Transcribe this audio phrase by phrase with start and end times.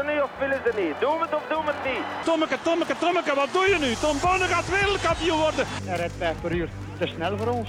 [0.00, 0.94] Ze nu of willen ze niet?
[1.00, 2.04] Doen we het of doen we het niet?
[2.24, 3.94] Tommeke, Tommeke, Tommeke, wat doe je nu?
[3.94, 5.66] Tom Bonne gaat wereldkampioen worden.
[5.84, 6.68] Hij rijdt 5 per uur.
[6.98, 7.68] Te snel voor ons.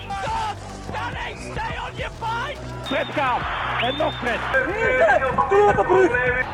[2.84, 3.42] Fred Kaap.
[3.82, 4.40] En nog Fred.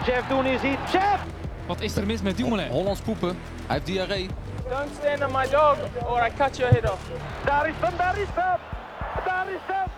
[0.05, 0.77] Jeff Doen is hier.
[0.91, 1.19] Jeff!
[1.67, 2.69] Wat is er mis met Dumoulin?
[2.69, 3.39] Hollands poepen.
[3.65, 4.29] Hij heeft diarree.
[4.69, 7.01] Don't stand on my dog or I cut your head off.
[7.45, 8.59] Daar is hem, daar is hem!
[9.25, 9.96] Daar is hem, daar is hem!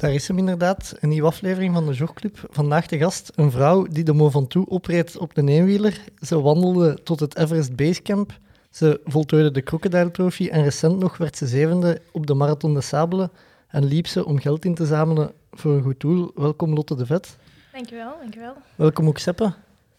[0.00, 2.46] Daar is hem inderdaad, een nieuwe aflevering van de Jogclub.
[2.50, 6.04] Vandaag de gast, een vrouw die de Mont Ventoux opreed op een eenwieler.
[6.20, 8.38] Ze wandelde tot het Everest Basecamp.
[8.70, 12.80] Ze voltooide de Crocodile Trophy en recent nog werd ze zevende op de Marathon de
[12.80, 13.30] Sabelen
[13.68, 16.30] en liep ze om geld in te zamelen voor een goed doel.
[16.34, 17.36] Welkom Lotte de Vet.
[17.72, 18.54] Dankjewel, dankjewel.
[18.74, 19.52] Welkom ook Seppe.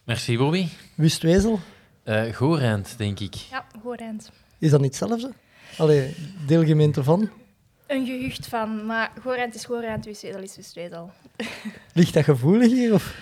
[0.04, 0.66] Merci, Bobby.
[0.94, 1.58] Wust Wezel.
[2.04, 3.34] Uh, Goorend, denk ik.
[3.34, 4.30] Ja, goed eind.
[4.58, 5.32] Is dat niet hetzelfde?
[5.78, 6.16] Allee,
[6.46, 7.30] deelgemeente van?
[7.92, 11.10] Een gehucht van, maar Gorent is Gorent, Wustwezel is Wustwezel.
[11.94, 12.94] Ligt dat gevoelig hier?
[12.94, 13.14] Of?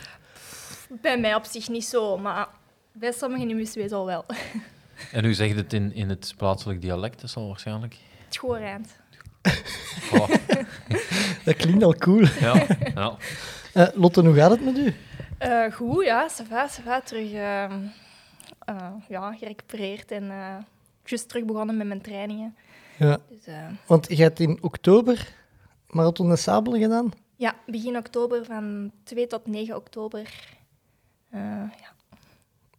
[0.89, 2.49] Bij mij op zich niet zo, maar
[2.93, 4.25] bij sommigen in Wustwezel wel.
[5.13, 7.97] En u zegt het in, in het plaatselijk dialect, dat zal waarschijnlijk...
[8.27, 8.97] Het Gorent.
[10.13, 10.29] Oh,
[11.45, 12.25] Dat klinkt al cool.
[12.41, 13.17] ja, ja.
[13.73, 14.95] Eh, Lotte, hoe gaat het met u?
[15.39, 17.01] Eh, goed, ja, ça va, ça va.
[17.01, 17.73] Terug uh,
[18.71, 20.57] uh, ja, gerecupereerd en uh,
[21.05, 22.55] juist terug begonnen met mijn trainingen.
[23.01, 23.19] Ja.
[23.29, 25.35] Dus, uh, Want je hebt in oktober
[25.87, 27.13] Marathon de Sabelen gedaan?
[27.37, 30.21] ja, begin oktober van 2 tot 9 oktober.
[31.35, 31.41] Uh,
[31.81, 31.93] ja.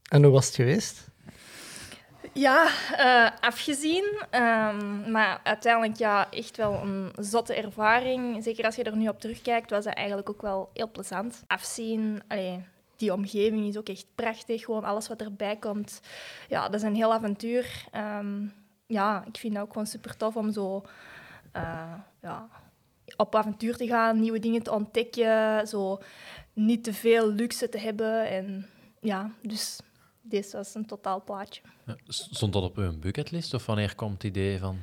[0.09, 1.07] En hoe was het geweest?
[2.33, 2.67] Ja,
[2.99, 4.03] uh, afgezien.
[4.31, 8.43] Um, maar uiteindelijk ja, echt wel een zotte ervaring.
[8.43, 11.43] Zeker als je er nu op terugkijkt, was dat eigenlijk ook wel heel plezant.
[11.47, 12.63] Afzien, allee,
[12.95, 14.63] die omgeving is ook echt prachtig.
[14.65, 16.01] Gewoon alles wat erbij komt.
[16.47, 17.85] Ja, dat is een heel avontuur.
[17.95, 18.53] Um,
[18.91, 20.83] ja, ik vind het ook gewoon super tof om zo
[21.55, 22.47] uh, ja,
[23.15, 25.67] op avontuur te gaan, nieuwe dingen te ontdekken.
[25.67, 25.99] Zo
[26.53, 28.27] niet te veel luxe te hebben.
[28.29, 28.69] En
[29.01, 29.79] ja, dus
[30.21, 31.61] dit was een totaal plaatje.
[31.85, 34.79] Ja, Stond dat op uw bucketlist of wanneer komt het idee van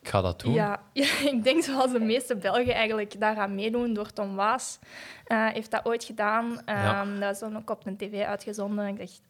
[0.00, 0.52] ik ga dat doen?
[0.52, 4.78] Ja, ja, ik denk zoals de meeste Belgen eigenlijk daaraan meedoen door Tom Waas.
[5.28, 6.44] Uh, heeft dat ooit gedaan.
[6.44, 7.04] Um, Ja.
[7.04, 8.86] Dat is dan ook op de tv uitgezonden.
[8.86, 9.20] Ik dacht,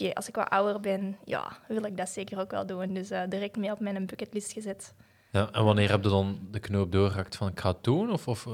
[0.00, 2.94] oké, als ik wat ouder ben, ja, wil ik dat zeker ook wel doen.
[2.94, 4.94] Dus uh, direct mee op mijn bucketlist gezet.
[5.30, 8.10] Ja, en wanneer heb je dan de knoop doorgehakt van ik ga het doen?
[8.10, 8.46] Of, of,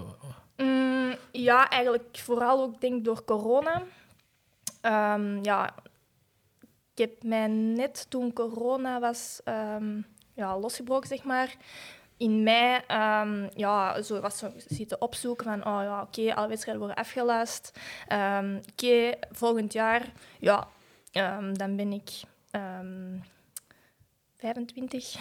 [0.57, 3.83] Mm, ja, eigenlijk vooral ook denk door corona.
[5.15, 5.75] Um, ja,
[6.95, 11.57] ik heb mij net toen corona was um, ja, losgebroken, zeg maar.
[12.17, 16.49] In mei um, ja, zo was zo zitten opzoeken van, oh ja, oké, okay, alle
[16.49, 17.73] wedstrijden worden afgelast.
[18.05, 20.69] Oké, okay, volgend jaar, ja,
[21.53, 22.11] dan ben ik
[24.37, 25.17] 25.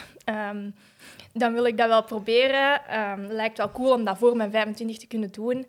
[1.34, 2.81] dan wil ik dat wel proberen.
[3.28, 5.66] lijkt wel cool om dat voor mijn 25 te kunnen doen.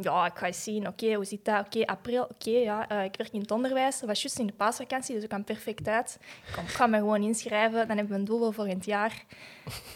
[0.00, 1.66] Ja, ik ga eens zien, oké, hoe zit dat?
[1.66, 3.98] Oké, april, oké, ja, uh, ik werk in het onderwijs.
[3.98, 6.18] Dat was juist in de paasvakantie, dus ik kwam perfect uit.
[6.48, 9.24] Ik, ik ga me gewoon inschrijven, dan hebben we een doel voor volgend jaar.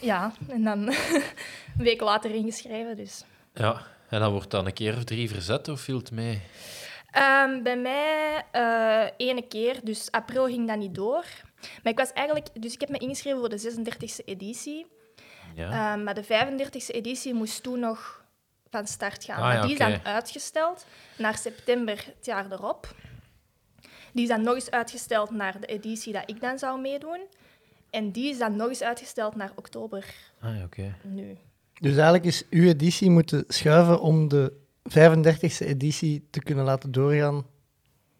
[0.00, 0.94] Ja, en dan een
[1.76, 3.24] week later ingeschreven, dus...
[3.54, 6.42] Ja, en dan wordt dan een keer of drie verzet, of viel het mee?
[7.18, 11.24] Um, bij mij uh, ene keer, dus april ging dat niet door.
[11.82, 12.62] Maar ik was eigenlijk...
[12.62, 14.86] Dus ik heb me ingeschreven voor de 36e editie.
[15.54, 15.94] Ja.
[15.94, 18.24] Um, maar de 35e editie moest toen nog
[18.70, 19.42] van start gaan.
[19.42, 20.86] Ah, ja, die is dan uitgesteld
[21.18, 22.94] naar september het jaar erop.
[24.12, 27.20] Die is dan nog eens uitgesteld naar de editie dat ik dan zou meedoen.
[27.90, 30.94] En die is dan nog eens uitgesteld naar oktober Ah, ja, oké.
[31.02, 31.36] nu.
[31.80, 34.52] Dus eigenlijk is uw editie moeten schuiven om de
[34.90, 37.46] 35e editie te kunnen laten doorgaan.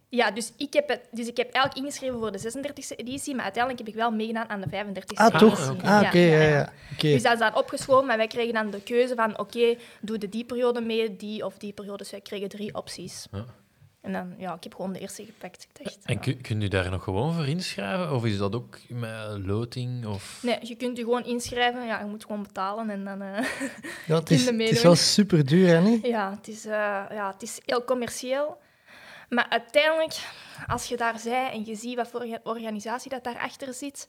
[0.09, 3.45] Ja, dus ik heb, het, dus ik heb eigenlijk ingeschreven voor de 36e editie, maar
[3.45, 5.39] uiteindelijk heb ik wel meegedaan aan de 35e Ah, editie.
[5.39, 5.83] toch?
[5.83, 6.73] Ah, oké, ja, ja.
[6.93, 7.13] Okay.
[7.13, 10.19] Dus dat is dan opgeschoven, maar wij kregen dan de keuze van, oké, okay, doe
[10.19, 11.99] de die periode mee, die of die periode.
[11.99, 13.27] Dus wij kregen drie opties.
[14.01, 15.63] En dan, ja, ik heb gewoon de eerste gepakt.
[15.63, 16.21] Ik dacht, En ja.
[16.21, 18.15] kun, kunt u daar nog gewoon voor inschrijven?
[18.15, 20.07] Of is dat ook met loting?
[20.07, 20.39] Of...
[20.43, 21.87] Nee, je kunt je gewoon inschrijven.
[21.87, 23.23] Ja, je moet gewoon betalen en dan...
[23.23, 23.39] Uh,
[24.07, 25.81] ja, het, is, het is wel super duur, hè?
[25.81, 26.07] Niet?
[26.07, 26.73] Ja, het is, uh,
[27.11, 28.59] ja, het is heel commercieel.
[29.29, 30.19] Maar uiteindelijk,
[30.67, 34.07] als je daar bent en je ziet wat voor organisatie dat daarachter zit,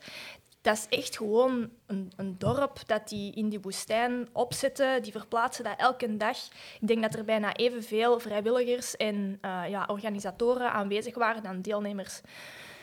[0.62, 5.02] dat is echt gewoon een, een, dorp dat die in die woestijn opzetten.
[5.02, 6.38] Die verplaatsen dat elke dag.
[6.80, 12.22] Ik denk dat er bijna evenveel vrijwilligers en uh, ja, organisatoren aanwezig waren dan deelnemers.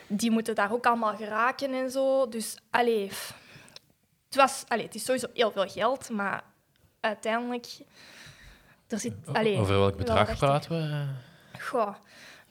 [0.06, 2.28] Die moeten daar ook allemaal geraken en zo.
[2.28, 3.08] Dus, allee,
[4.26, 6.44] het, was, allee, het is sowieso heel veel geld, maar
[7.00, 7.66] uiteindelijk...
[8.88, 11.06] Er zit, allee, Over welk bedrag praten we?
[11.60, 11.94] Goh,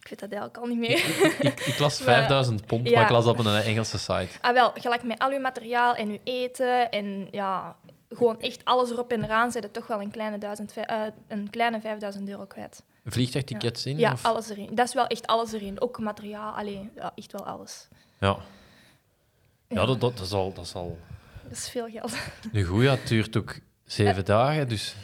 [0.09, 0.97] ik weet dat eigenlijk al niet meer.
[1.25, 2.93] ik, ik, ik las 5000 pond, Ja.
[2.95, 4.27] maar ik las dat op een Engelse site.
[4.41, 7.75] Ah, wel, gelijk met al uw materiaal en uw eten en ja,
[8.09, 11.49] gewoon echt alles erop en eraan, zijn er toch wel een kleine, duizend, eh, een
[11.49, 12.83] kleine 5000 euro kwijt.
[13.05, 13.97] Vliegtuigtickets in?
[13.97, 14.25] Ja, of?
[14.25, 14.75] alles erin.
[14.75, 15.81] Dat is wel echt alles erin.
[15.81, 17.87] Ook materiaal, alleen ja, echt wel alles.
[18.19, 19.85] Ja, ja Ja.
[19.85, 20.97] dat, dat, is al, dat is al...
[21.43, 22.13] Dat is veel geld.
[22.51, 24.95] Nu goed, ja, het duurt ook zeven dagen, dus...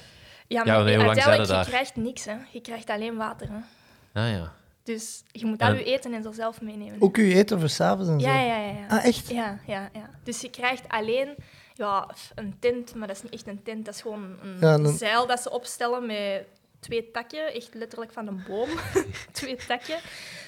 [0.48, 1.64] Ja, Ja, maar nee, hoe lang zijn uiteindelijk, we daar?
[1.66, 2.36] je krijgt niks, hè.
[2.52, 4.22] Je krijgt alleen water, hè.
[4.22, 4.54] Ah ja.
[4.84, 7.02] Dus je moet al je eten en zo zelf meenemen.
[7.02, 8.28] Ook uw eten voor s'avonds en zo.
[8.28, 8.72] Ja, ja, ja.
[8.80, 8.88] ja.
[8.88, 9.30] Ah, echt?
[9.30, 10.10] Ja, ja, ja.
[10.24, 11.36] Dus je krijgt alleen
[11.74, 13.86] ja, een tent, maar dat is niet echt een tent.
[13.86, 16.46] Dat is gewoon een Ja, een- zeil dat ze opstellen met
[16.80, 18.70] twee takjes, echt letterlijk van een boom.
[19.32, 20.02] twee takjes.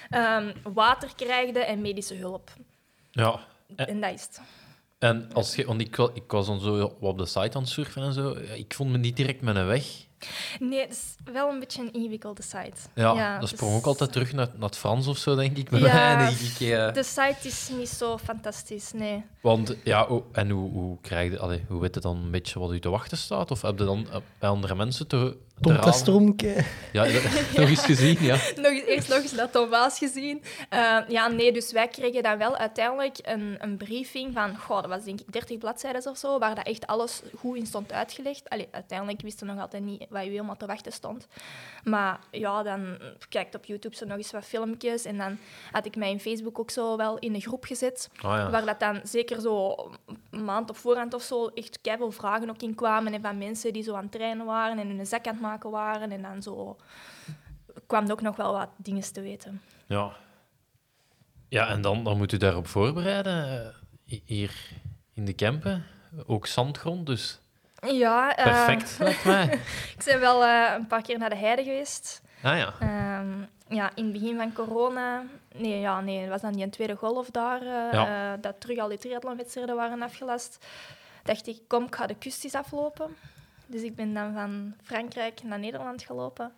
[0.10, 2.52] Ehm, water krijgen en medische hulp.
[3.12, 3.40] Ja.
[3.76, 4.42] En- En dat is het.
[5.00, 8.04] En als je, want ik, ik was dan zo op de site aan het surfen
[8.04, 8.32] en zo.
[8.54, 9.86] Ik vond me niet direct met een weg.
[10.60, 12.72] Nee, het is wel een beetje een ingewikkelde site.
[12.94, 15.70] Ja, dat dus sprong ook altijd terug naar, naar het Frans of zo, denk ik.
[15.70, 16.60] Bij Ja, mij, denk ik.
[16.60, 16.94] eh.
[16.94, 19.24] De site is niet zo fantastisch, nee.
[19.42, 22.60] Want ja, oh, en hoe, hoe krijg je, allee, hoe weet je dan een beetje
[22.60, 23.52] wat u te wachten staat?
[23.52, 25.92] Of heb je dan eh, bij andere mensen te, Tom raden?
[25.92, 26.64] Testromke.
[26.92, 27.24] Ja, dat-
[27.58, 28.36] nog eens gezien, ja.
[28.56, 30.44] nog eens, eerst nog eens naar Tom Waas gezien.
[30.70, 34.90] Eh, ja, nee, dus wij kregen dan wel uiteindelijk een, een briefing van, goh, dat
[34.90, 38.50] was denk ik 30 bladzijden of zo, waar dat echt alles goed in stond uitgelegd.
[38.50, 41.28] Allee, uiteindelijk wisten we nog altijd niet wat u helemaal te wachten stond.
[41.84, 42.98] Maar ja, dan
[43.30, 45.38] kijkt op YouTube zo nog eens wat filmpjes en dan
[45.72, 48.50] had ik mij in Facebook ook zo wel in een groep gezet, Ah, ja.
[48.50, 49.76] waar dat dan zeker zo
[50.32, 53.74] een maand op voorhand of zo echt keiveel vragen ook in kwamen en van mensen
[53.74, 56.42] die zo aan het trainen waren en hun zak aan het maken waren en dan
[56.42, 56.78] zo
[57.88, 59.62] kwam er ook nog wel wat dingen te weten.
[59.86, 60.12] Ja,
[61.50, 63.66] ja en dan, dan moet u daarop voorbereiden.
[63.66, 63.76] eh,
[64.06, 64.54] hi- Hier
[65.14, 65.86] in de Kempen,
[66.26, 67.40] ook zandgrond, dus
[67.94, 69.44] Ja, perfect, lijkt mij.
[69.98, 72.22] ik ben wel eh, een paar keer naar de heide geweest.
[72.44, 72.74] Ah ja.
[72.80, 73.34] Ehm,
[73.70, 75.24] ja, in het begin van corona...
[75.56, 78.34] Nee, ja, nee, het was dan die een tweede golf daar, eh, Ja.
[78.34, 80.66] eh, dat terug al die triathlonwedstrijden waren afgelast.
[81.24, 83.16] Dacht ik, kom, ik ga de kust eens aflopen.
[83.68, 86.52] Dus ik ben dan van Frankrijk naar Nederland gelopen.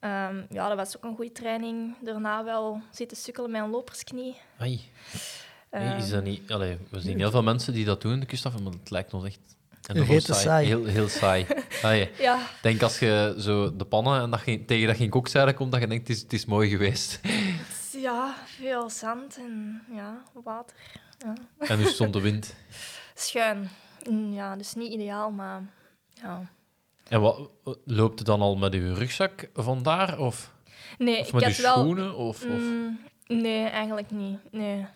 [0.00, 1.94] Ehm, ja, dat was ook een goede training.
[2.00, 4.36] Daarna wel zitten sukkelen met een lopersknie.
[4.58, 4.80] Ai.
[5.70, 6.50] Ehm, Is dat niet...
[6.52, 9.14] Allee, we zien heel veel mensen die dat doen, de kust af, maar het lijkt
[9.14, 9.38] ons echt...
[10.18, 10.66] Saai.
[10.66, 11.46] Heel, heel saai.
[11.82, 12.10] Ai.
[12.18, 15.54] ja, Ik denk als je zo de pannen en dat je, tegen dat geen kokzijde
[15.54, 17.20] komt, dat je denkt, het is, het is mooi geweest.
[18.08, 20.76] ja, veel zand en ja, water.
[21.18, 21.32] Ja.
[21.58, 22.54] En nu stond de wind.
[23.14, 23.70] Schuin.
[24.10, 25.62] Mm, Ja, dus niet ideaal, maar
[26.22, 26.42] ja.
[27.08, 27.50] En wat,
[27.84, 30.18] loopt het dan al met uw rugzak vandaar?
[30.18, 30.52] Of,
[30.98, 31.74] Nee, of ik met uw had wel...
[31.74, 32.16] schoenen?
[32.16, 32.48] Of, of...
[32.48, 34.38] Mm, nee, eigenlijk niet.
[34.50, 34.86] Nee.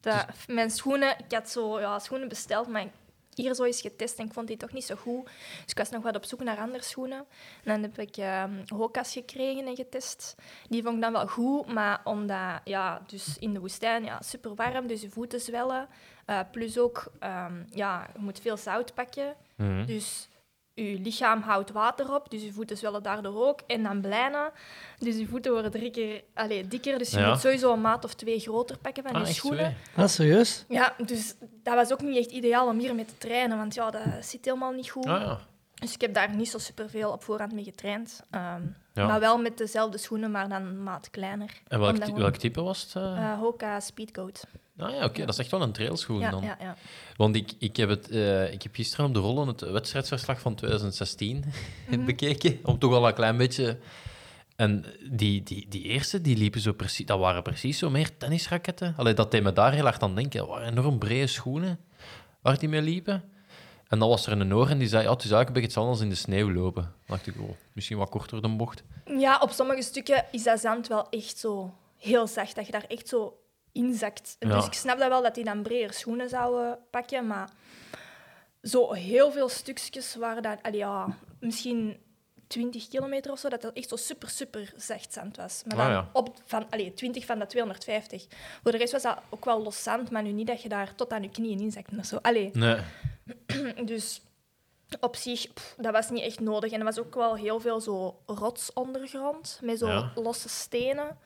[0.00, 2.86] Dat, Mijn schoenen, ik had zo ja, schoenen besteld, maar
[3.34, 5.24] hier zo eens getest en ik vond die toch niet zo goed.
[5.24, 7.24] Dus ik was nog wat op zoek naar andere schoenen.
[7.64, 10.34] En dan heb ik ehm Hoka's gekregen en getest.
[10.68, 14.54] Die vond ik dan wel goed, maar omdat, ja, dus in de woestijn, ja, super
[14.54, 15.88] warm, dus je voeten zwellen.
[16.24, 19.34] Eh, plus ook, ehm, ja, je moet veel zout pakken.
[19.56, 19.84] Mhm.
[19.86, 20.28] Dus
[20.74, 23.60] je lichaam houdt water op, dus je voeten zwellen daardoor ook.
[23.66, 24.52] En dan blijna,
[24.98, 26.98] dus je voeten worden drie keer allee, dikker.
[26.98, 27.28] Dus je Ja.
[27.28, 29.76] moet sowieso een maat of twee groter pakken van Ah, je schoenen.
[29.96, 30.64] Ah, serieus?
[30.68, 33.90] Ja, dus dat was ook niet echt ideaal om hier mee te trainen, want ja,
[33.90, 35.06] dat zit helemaal niet goed.
[35.06, 35.38] Ah, ja.
[35.74, 38.20] Dus ik heb daar niet zo superveel op voorhand mee getraind.
[38.30, 38.62] Ehm,
[38.94, 39.06] Ja.
[39.06, 41.50] Maar wel met dezelfde schoenen, maar dan een maat kleiner.
[41.68, 42.94] En welk, welk type was het?
[42.96, 43.32] eh?
[43.32, 44.44] Eh, Hoka Speedcoat.
[44.78, 46.42] Ah ja, oké, dat is echt wel een trailschoen Ja, dan.
[46.42, 46.76] ja, ja.
[47.16, 50.54] Want ik, ik, heb het, eh, ik heb gisteren op de rollen het wedstrijdsverslag van
[50.54, 51.44] 2016
[51.90, 52.04] Mhm.
[52.04, 53.78] bekeken, om toch al een klein beetje...
[54.56, 57.06] En die, die, die eerste, die liepen zo precies...
[57.06, 58.94] Dat waren precies zo meer tennisraketten.
[58.96, 60.38] Allee, dat deed me daar heel hard aan denken.
[60.38, 61.78] Dat waren enorm brede schoenen
[62.42, 63.24] waar die mee liepen.
[63.88, 65.80] En dan was er een oor en die zei, ja, het is eigenlijk een beetje
[65.80, 66.82] hetzelfde als in de sneeuw lopen.
[66.82, 68.82] Dan dacht ik, oh, misschien wat korter de bocht.
[69.18, 72.84] Ja, op sommige stukken is dat zand wel echt zo heel zacht, dat je daar
[72.88, 73.36] echt zo
[73.74, 74.36] inzakt.
[74.38, 74.54] Ja.
[74.56, 77.50] Dus ik snap dat wel dat die dan breder schoenen zouden pakken, maar
[78.62, 81.96] zo heel veel stukjes waren dat, allee, ja, misschien
[82.46, 85.62] 20 kilometer of zo, dat dat echt zo super, super zacht zand was.
[85.66, 86.08] Maar dan Ah, ja.
[86.12, 88.26] op van, allee, 20 van de 250.
[88.62, 90.94] Voor de rest was dat ook wel los zand, maar nu niet dat je daar
[90.94, 92.16] tot aan je knieën inzakt of zo.
[92.16, 92.76] Allee, Nee.
[93.84, 94.20] dus
[95.00, 96.72] op zich, pff, dat was niet echt nodig.
[96.72, 100.12] En er was ook wel heel veel zo rotsondergrond, met zo Ja.
[100.14, 101.18] losse stenen.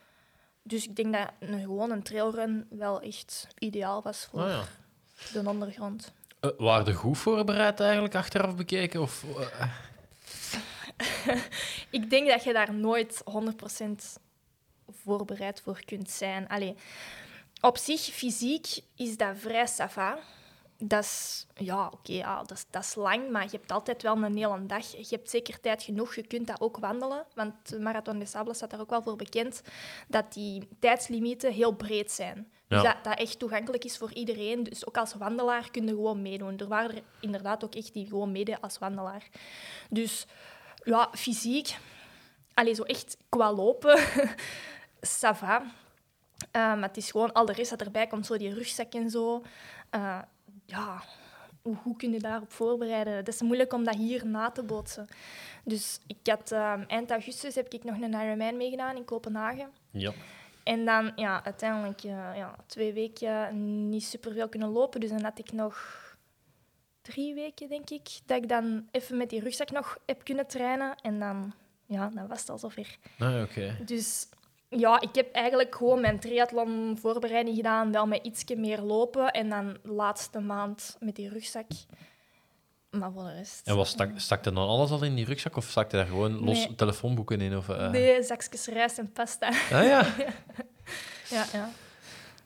[0.63, 4.63] Dus ik denk dat een, gewoon een trailrun wel echt ideaal was voor Ah, ja.
[5.41, 6.11] de ondergrond.
[6.39, 9.01] Eh, waren er goed voorbereid eigenlijk, achteraf bekeken?
[9.01, 9.71] Of, eh,
[11.89, 14.19] Ik denk dat je daar nooit 100%
[15.03, 16.47] voorbereid voor kunt zijn.
[16.47, 16.75] Allee,
[17.61, 20.17] op zich, fysiek is dat vrij sava.
[20.81, 24.23] Dat is, ja, oké, ja, dat, is, dat is lang, maar je hebt altijd wel
[24.23, 24.91] een hele dag.
[24.91, 27.25] Je hebt zeker tijd genoeg, je kunt dat ook wandelen.
[27.35, 29.61] Want de Marathon des Sables staat daar ook wel voor bekend,
[30.07, 32.51] dat die tijdslimieten heel breed zijn.
[32.67, 34.63] Dus dat dat echt toegankelijk is voor iedereen.
[34.63, 36.57] Dus ook als wandelaar kun je gewoon meedoen.
[36.57, 39.29] Er waren er inderdaad ook echt die gewoon meededen als wandelaar.
[39.89, 40.25] Dus
[40.83, 41.77] ja, fysiek.
[42.53, 43.99] allee, zo echt qua lopen,
[45.21, 45.63] ça va.
[46.51, 49.09] Eh, maar het is gewoon al de rest dat erbij komt, zo die rugzak en
[49.09, 49.43] zo.
[49.89, 50.19] Eh,
[50.69, 51.03] ja,
[51.61, 53.13] hoe kun je daarop voorbereiden?
[53.13, 55.07] Het is moeilijk om dat hier na te bootsen.
[55.63, 59.69] Dus ik had, ehm, eind augustus heb ik nog een Ironman meegedaan in Kopenhagen.
[59.91, 60.13] Ja.
[60.63, 64.99] En dan, ja, uiteindelijk eh, ja, twee weken niet superveel kunnen lopen.
[64.99, 66.07] Dus dan had ik nog
[67.01, 70.95] drie weken, denk ik, dat ik dan even met die rugzak nog heb kunnen trainen.
[71.01, 71.53] En dan,
[71.85, 72.97] ja, dan was het al zover.
[73.19, 73.77] Ah, oké.
[73.85, 74.27] Dus
[74.69, 79.31] ja, ik heb eigenlijk gewoon mijn triathlon voorbereiding gedaan, wel met ietsje meer lopen.
[79.31, 81.65] En dan de laatste maand met die rugzak.
[82.89, 83.67] Maar voor de rest...
[83.67, 86.07] En was stak, stak er dan alles al in die rugzak of stak er daar
[86.07, 86.75] gewoon los Nee.
[86.75, 87.57] telefoonboeken in?
[87.57, 87.89] Of, eh?
[87.89, 89.47] Nee, zakjes rijst en pasta.
[89.47, 90.05] Ah ja.
[91.35, 91.69] ja, ja.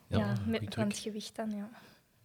[0.07, 1.69] Ja, met het gewicht dan, ja.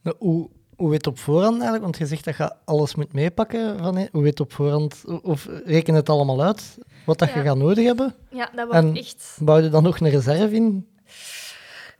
[0.02, 1.82] Nou, hoe, hoe weet je op voorhand eigenlijk?
[1.82, 3.78] Want je zegt dat je alles moet meepakken.
[3.78, 5.04] Van, hoe weet je op voorhand?
[5.22, 6.78] Of reken het allemaal uit?
[7.08, 8.14] Wat dat je gaat nodig hebben?
[8.30, 9.38] Ja, dat En- echt...
[9.40, 10.88] Bouw je dan nog een reserve in?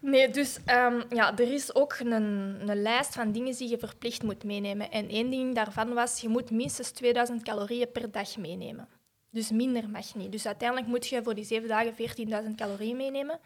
[0.00, 4.22] Nee, dus ehm, ja, er is ook een, een lijst van dingen die je verplicht
[4.22, 4.90] moet meenemen.
[4.90, 8.88] En één ding daarvan was, je moet minstens 2000 calorieën per dag meenemen.
[9.30, 10.32] Dus minder mag niet.
[10.32, 11.92] Dus uiteindelijk moet je voor die zeven dagen
[12.44, 13.38] 14.000 calorieën meenemen.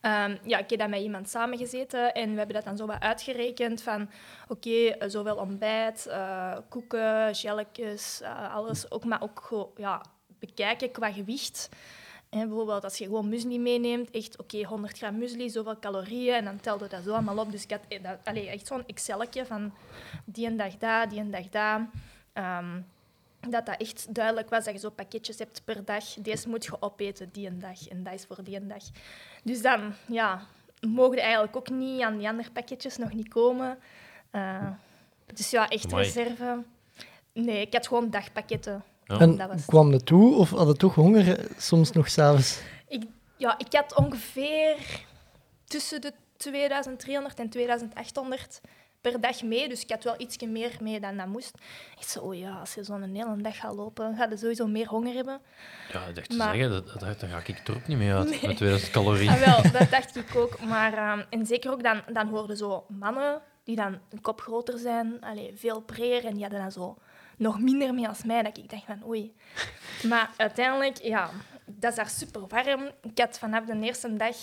[0.00, 3.00] Ehm, ja, ik heb dat met iemand samengezeten en we hebben dat dan zo wat
[3.00, 4.08] uitgerekend van
[4.48, 8.90] oké, eh, zowel ontbijt, eh, koeken, jelletjes, eh, alles.
[8.90, 10.02] Ook, maar ook ja,
[10.38, 11.68] bekijken qua gewicht.
[12.30, 16.44] Hè, bijvoorbeeld als je gewoon muesli meeneemt, echt oké, 100 gram muesli, zoveel calorieën, en
[16.44, 17.50] dan telde dat zo allemaal op.
[17.50, 19.74] Dus ik had eh, dat, allee, echt zo'n Excelletje van
[20.24, 21.90] die een dag daar, die een dag daar.
[22.32, 22.80] Ehm,
[23.50, 26.04] dat dat echt duidelijk was dat je zo pakketjes hebt per dag.
[26.04, 28.82] Deze moet je opeten die een dag en dat is voor die een dag.
[29.42, 30.42] Dus dan, ja,
[30.80, 33.78] mogen eigenlijk ook niet aan die andere pakketjes nog niet komen.
[34.30, 34.70] Eh,
[35.34, 36.04] dus ja, echt Amai.
[36.04, 36.62] reserve.
[37.32, 38.84] Nee, ik had gewoon dagpakketten.
[39.06, 39.18] Ja.
[39.18, 39.66] En dat was het.
[39.66, 42.60] kwam het toe of had je toch honger eh, soms nog s'avonds?
[42.88, 43.02] Ik,
[43.36, 44.76] ja, ik had ongeveer
[45.64, 48.60] tussen de 2300 en 2800
[49.00, 49.68] per dag mee.
[49.68, 51.54] Dus ik had wel ietsje meer mee dan dat moest.
[51.98, 54.88] Ik zei, oh ja, als je zo'n hele dag gaat lopen, ga je sowieso meer
[54.88, 55.40] honger hebben.
[55.92, 58.42] Ja, dat echt te zeggen, dat, dat, daar ga ik er ook niet mee uit.
[58.42, 59.30] Met 2000 calorieën.
[59.30, 60.60] Ah, wel, dat dacht ik ook.
[60.60, 64.78] Maar, ehm, en zeker ook dan, dan hoorden zo mannen die dan een kop groter
[64.78, 66.96] zijn, allee, veel breer, en die hadden dan zo
[67.36, 68.42] nog minder mee als mij.
[68.42, 69.34] Dat ik dacht van, oei.
[70.02, 71.30] Maar uiteindelijk, ja,
[71.64, 72.90] dat is daar super warm.
[73.02, 74.36] Ik had vanaf de eerste dag,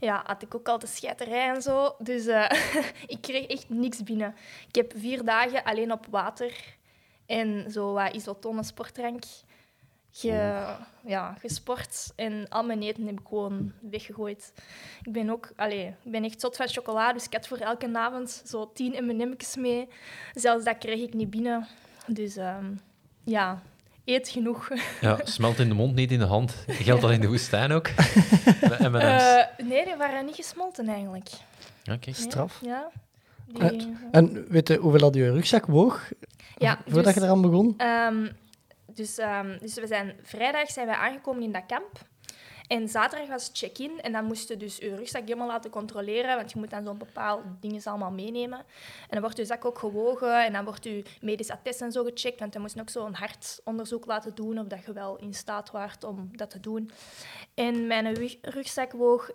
[0.00, 1.94] ja, had ik ook al de scheiterij en zo.
[1.98, 2.50] Dus eh,
[3.06, 4.34] ik kreeg echt niks binnen.
[4.68, 6.76] Ik heb vier dagen alleen op water
[7.26, 9.24] en zo wat isotone sportdrank
[10.10, 12.12] ge, ja, gesport.
[12.16, 14.52] En al mijn eten heb ik gewoon weggegooid.
[15.02, 17.88] Ik ben ook, allee, ik ben echt zot van chocola, dus ik had voor elke
[17.92, 19.88] avond zo tien M&M's mee.
[20.34, 21.66] Zelfs dat kreeg ik niet binnen.
[22.08, 22.64] Dus ehm,
[23.24, 23.62] ja,
[24.04, 24.68] eet genoeg.
[25.00, 26.54] Ja, smelt in de mond, niet in de hand.
[26.66, 27.88] Geldt dat in de woestijn ook?
[28.80, 31.28] Eh, nee, die waren niet gesmolten eigenlijk.
[31.84, 32.58] Nee, Straf.
[32.62, 32.88] Ja.
[33.58, 36.10] Eh, Die, En weet je hoeveel dat je rugzak woog
[36.56, 37.74] ja, voordat dus- je eraan begon?
[37.76, 38.28] Ehm,
[38.94, 41.90] dus, ehm, dus we zijn, vrijdag zijn we aangekomen in dat kamp.
[42.68, 46.52] En zaterdag was check-in en dan moest je dus je rugzak helemaal laten controleren, want
[46.52, 48.58] je moet dan zo'n bepaalde dingen allemaal meenemen.
[48.58, 48.64] En
[49.10, 52.40] dan wordt je zak ook gewogen en dan wordt je medisch attest en zo gecheckt,
[52.40, 55.70] want dan moest je ook zo'n hartonderzoek laten doen of dat je wel in staat
[55.70, 56.90] waart om dat te doen.
[57.54, 59.30] En mijn ru- rugzak woog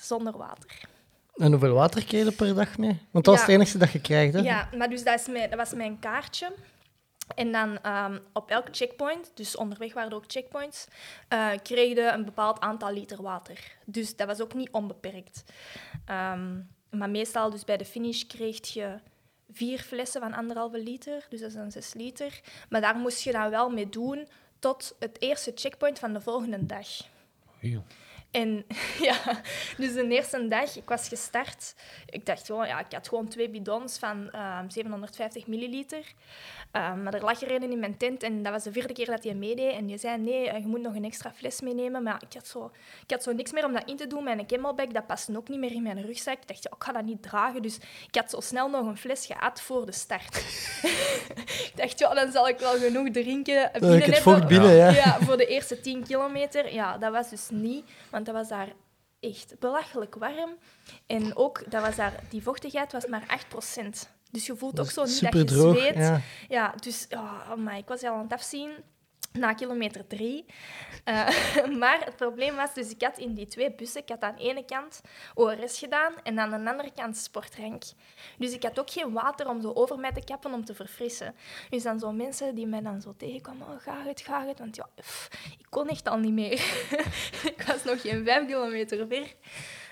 [0.00, 0.80] zonder water.
[1.36, 3.00] En hoeveel water kreeg je per dag mee?
[3.10, 4.40] Want dat was het enige dat je krijgt, hè?
[4.40, 6.52] Ja, maar dus dat, is mijn, dat was mijn kaartje.
[7.34, 10.86] En dan ehm, op elk checkpoint, dus onderweg waren er ook checkpoints,
[11.28, 13.76] eh kreeg je een bepaald aantal liter water.
[13.84, 15.44] Dus dat was ook niet onbeperkt.
[16.04, 18.98] Ehm, maar meestal, dus bij de finish, kreeg je
[19.50, 22.40] vier flessen van anderhalve liter, dus dat is dan zes liter.
[22.68, 24.28] Maar daar moest je dan wel mee doen
[24.58, 26.88] tot het eerste checkpoint van de volgende dag.
[27.64, 27.82] Oei.
[28.34, 28.64] En
[29.08, 29.16] ja,
[29.76, 31.74] dus de eerste dag, ik was gestart.
[32.06, 36.12] Ik dacht gewoon, ja, ik had gewoon twee bidons van ehm, 750 milliliter.
[36.70, 39.06] Ehm, maar er lag er een in mijn tent en dat was de vierde keer
[39.06, 39.72] dat hij meedeed.
[39.72, 42.02] En die zei, nee, eh, je moet nog een extra fles meenemen.
[42.02, 42.70] Maar ik had, zo,
[43.02, 44.24] ik had zo niks meer om dat in te doen.
[44.24, 46.38] Mijn camelback, dat paste ook niet meer in mijn rugzak.
[46.40, 47.62] Ik dacht, ja, ik ga dat niet dragen.
[47.62, 47.76] Dus
[48.08, 50.36] ik had zo snel nog een fles gehad voor de start.
[51.68, 53.70] ik dacht, ja, dan zal ik wel genoeg drinken.
[53.72, 54.90] Binnen ik het binnen, ja.
[54.90, 56.72] Ja, voor de eerste 10 kilometer.
[56.72, 58.72] Ja, dat was dus niet, want dat was daar
[59.20, 60.56] echt belachelijk warm.
[61.06, 63.44] En ook, dat was daar, die vochtigheid was maar
[63.86, 64.08] 8%.
[64.30, 65.76] Dus je voelt ook zo niet dat je droog.
[65.78, 65.94] zweet.
[65.94, 66.20] Ja.
[66.48, 68.70] Ja, dus oh, ik was al aan het afzien.
[69.38, 70.44] Na kilometer drie.
[71.04, 71.28] Eh,
[71.80, 74.42] maar het probleem was, dus ik had in die twee bussen, ik had aan de
[74.42, 75.00] ene kant
[75.34, 77.82] ORS gedaan en aan de andere kant sportrank.
[78.38, 81.34] Dus ik had ook geen water om zo over mij te kappen om te verfrissen.
[81.70, 84.76] Dus dan zo mensen die mij dan zo tegenkwamen, oh, ga het, ga het, want
[84.76, 84.88] ja,
[85.58, 86.52] ik kon echt al niet meer.
[87.54, 89.34] ik was nog geen vijf kilometer ver.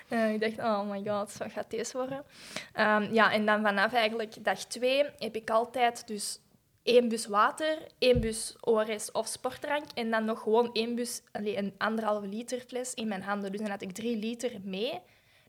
[0.09, 2.25] Eh, ik dacht, oh my god, wat gaat deze worden?
[2.73, 6.41] Ehm, ja, en dan vanaf eigenlijk dag twee heb ik altijd dus
[6.83, 11.75] één bus water, één bus ORS of sportdrank en dan nog gewoon één bus, een
[11.79, 13.51] anderhalve liter fles in mijn handen.
[13.53, 15.01] Dus dan had ik drie liter mee.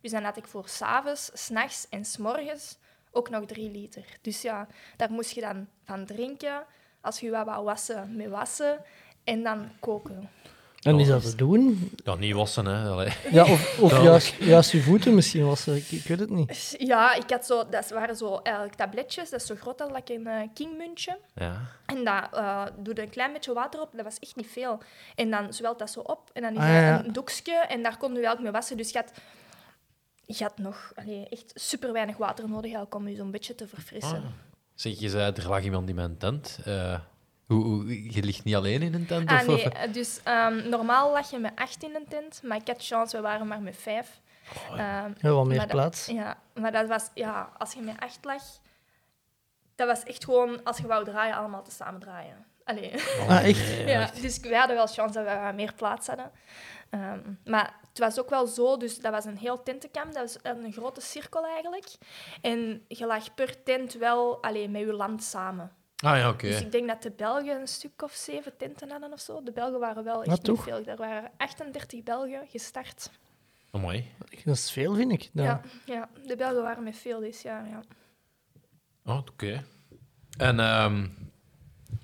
[0.02, 2.78] Dus dan had ik voor s'avonds, s'nachts en s'morgens
[3.12, 4.06] ook nog drie liter.
[4.22, 6.66] Dus ja, daar moest je dan van drinken.
[7.02, 8.82] Als je wat wou wassen, mee wassen.
[9.24, 10.30] En dan koken.
[10.84, 11.92] En is dat te doen?
[12.04, 12.90] Ja, niet wassen, hè.
[12.90, 13.14] Allee.
[13.32, 14.02] Ja, of, of Ja.
[14.04, 15.76] juist, juist je voeten misschien wassen.
[15.76, 16.76] Ik, ik weet het niet.
[16.78, 19.30] Ja, ik had zo, dat waren zo eigenlijk tabletjes.
[19.30, 21.18] Dat is zo groot als like een eh, kingmuntje.
[21.36, 21.62] Ja.
[21.86, 23.90] En dat eh doe je een klein beetje water op.
[23.94, 24.80] Dat was echt niet veel.
[25.16, 26.30] En dan zwelt dat zo op.
[26.34, 27.06] En dan is Ah, dat ja, ja.
[27.06, 27.54] een doekje.
[27.54, 28.78] En daar kon je eigenlijk mee wassen.
[28.78, 29.12] Dus je had,
[30.26, 34.18] je had nog allee, echt super weinig water nodig om je zo'n beetje te verfrissen.
[34.18, 34.26] Ah.
[34.76, 36.60] Zeg, je zei, er lag iemand in mijn tent.
[36.66, 37.00] Eh,
[37.54, 39.30] hoe, hoe, je ligt niet alleen in een tent?
[39.30, 42.42] Ah, of, nee, of- eh, dus ehm, normaal lag je met acht in een tent,
[42.44, 44.22] maar ik had chance, we waren maar met vijf.
[44.70, 46.06] Ehm, Ja, wat meer dat- plaats.
[46.06, 48.42] ja, maar dat was, ja, als je met acht lag,
[49.76, 52.46] dat was echt gewoon, als je wou draaien, allemaal te samen draaien.
[52.64, 52.94] Allee.
[53.30, 53.88] Ah, echt?
[53.88, 56.32] Ja, dus wij hadden wel chance dat we wat meer plaats hadden.
[56.90, 60.54] Ehm, maar het was ook wel zo, dus dat was een heel tentenkamp, dat was
[60.54, 61.88] een grote cirkel eigenlijk.
[62.42, 65.72] En je lag per tent wel alleen met je land samen.
[66.04, 66.48] Ah ja, oké.
[66.48, 69.44] Dus ik denk dat de Belgen een stuk of zeven tenten hadden of zo.
[69.44, 70.86] De Belgen waren wel echt niet veel.
[70.86, 73.10] Er waren 38 Belgen gestart.
[73.72, 74.12] Oh, mooi.
[74.46, 75.30] Dat is veel, vind ik.
[75.34, 75.62] Ja, Ja.
[75.86, 77.68] ja, de Belgen waren met veel dit jaar.
[77.70, 77.82] Ja.
[79.06, 79.64] Oh, oké.
[80.38, 81.08] En ehm,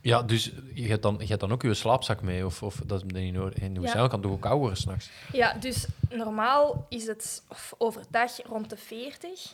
[0.01, 2.46] ja, dus je hebt, dan, je hebt dan ook je slaapzak mee?
[2.46, 3.60] Of, of dat is niet nodig?
[3.60, 5.10] In Nieuw-Zeeland kan het toch ook worden s'nachts?
[5.32, 9.51] ja, dus normaal is het of overdag rond de 40.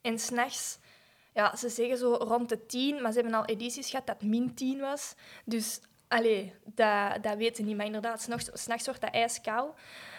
[0.00, 0.78] En s'nachts,
[1.36, 4.54] ja, ze zeggen zo rond de 10, maar ze hebben al edities gehad dat min
[4.54, 5.14] 10 was.
[5.44, 7.76] Dus, allee, dat, dat weten niet.
[7.76, 9.74] Maar inderdaad, s'nachts, s'nachts wordt dat ijskoud.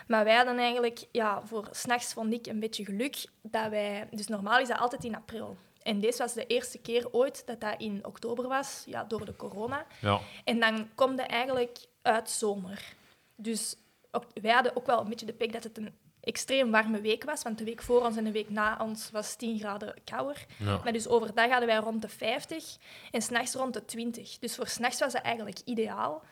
[0.08, 4.08] Maar wij hadden eigenlijk, ja, voor s'nachts vond ik een beetje geluk dat wij...
[4.12, 5.58] Dus normaal is dat altijd in april.
[5.82, 9.36] En deze was de eerste keer ooit dat dat in oktober was, ja, door de
[9.36, 9.86] corona.
[10.02, 10.20] Ja.
[10.44, 12.94] En dan komt het eigenlijk uit zomer.
[13.36, 13.76] Dus
[14.12, 15.96] ook, wij hadden ook wel een beetje de pik dat het een
[16.28, 17.44] extreem warme week was.
[17.44, 20.46] Want de week voor ons en de week na ons was 10 graden kouder.
[20.58, 20.80] ja.
[20.84, 22.78] Maar dus overdag hadden wij rond de 50
[23.12, 24.38] en s'nachts rond de 20.
[24.40, 26.24] Dus voor s'nachts was dat eigenlijk ideaal.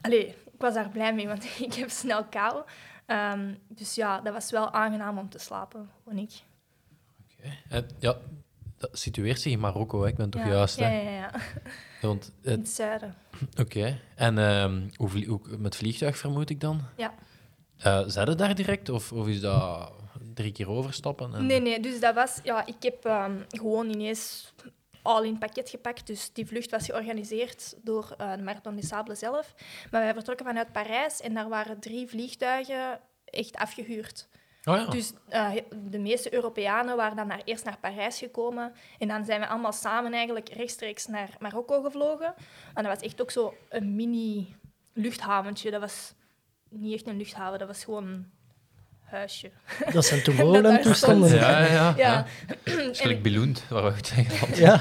[0.00, 2.62] Allee, ik was daar blij mee, want ik heb snel kou.
[3.06, 6.30] Ehm, dus ja, dat was wel aangenaam om te slapen, vond ik.
[7.68, 8.16] En, ja,
[8.78, 10.08] dat situeert zich in Marokko, hè?
[10.08, 10.48] ik ben toch ja.
[10.48, 10.76] juist?
[10.78, 11.00] Ja, Hè?
[11.00, 11.30] ja, ja.
[12.08, 13.14] Want, In het- het zuiden.
[13.60, 14.00] Oké.
[14.14, 16.80] En ehm, hoe, hoe, met vliegtuig vermoed ik dan?
[16.96, 17.14] Ja.
[18.06, 18.88] Zijn daar direct?
[18.88, 19.92] Of, of is dat
[20.34, 21.34] drie keer overstappen?
[21.34, 21.46] En...
[21.46, 22.40] Nee, nee, dus dat was...
[22.42, 24.52] Ja, ik heb ehm, gewoon ineens
[25.02, 26.06] al in het pakket gepakt.
[26.06, 29.54] Dus die vlucht was georganiseerd door eh, de Marathon des Sables zelf.
[29.90, 34.28] Maar wij vertrokken vanuit Parijs en daar waren drie vliegtuigen echt afgehuurd.
[34.64, 34.86] Oh ja.
[34.86, 35.50] Dus eh,
[35.90, 38.72] de meeste Europeanen waren dan naar, eerst naar Parijs gekomen.
[38.98, 42.34] En dan zijn we allemaal samen eigenlijk rechtstreeks naar Marokko gevlogen.
[42.74, 45.70] En dat was echt ook zo een mini-luchthaventje.
[45.70, 46.14] Dat was
[46.68, 48.26] niet echt een luchthaven, dat was gewoon een
[49.02, 49.50] huisje.
[49.92, 51.30] Dat zijn Tomorrowland-toestanden.
[51.30, 51.96] daar ja, ja, ja.
[51.96, 52.26] Ja.
[52.62, 54.40] Het is gelijk Beloend, waar we het zeggen.
[54.40, 54.80] want- Ja.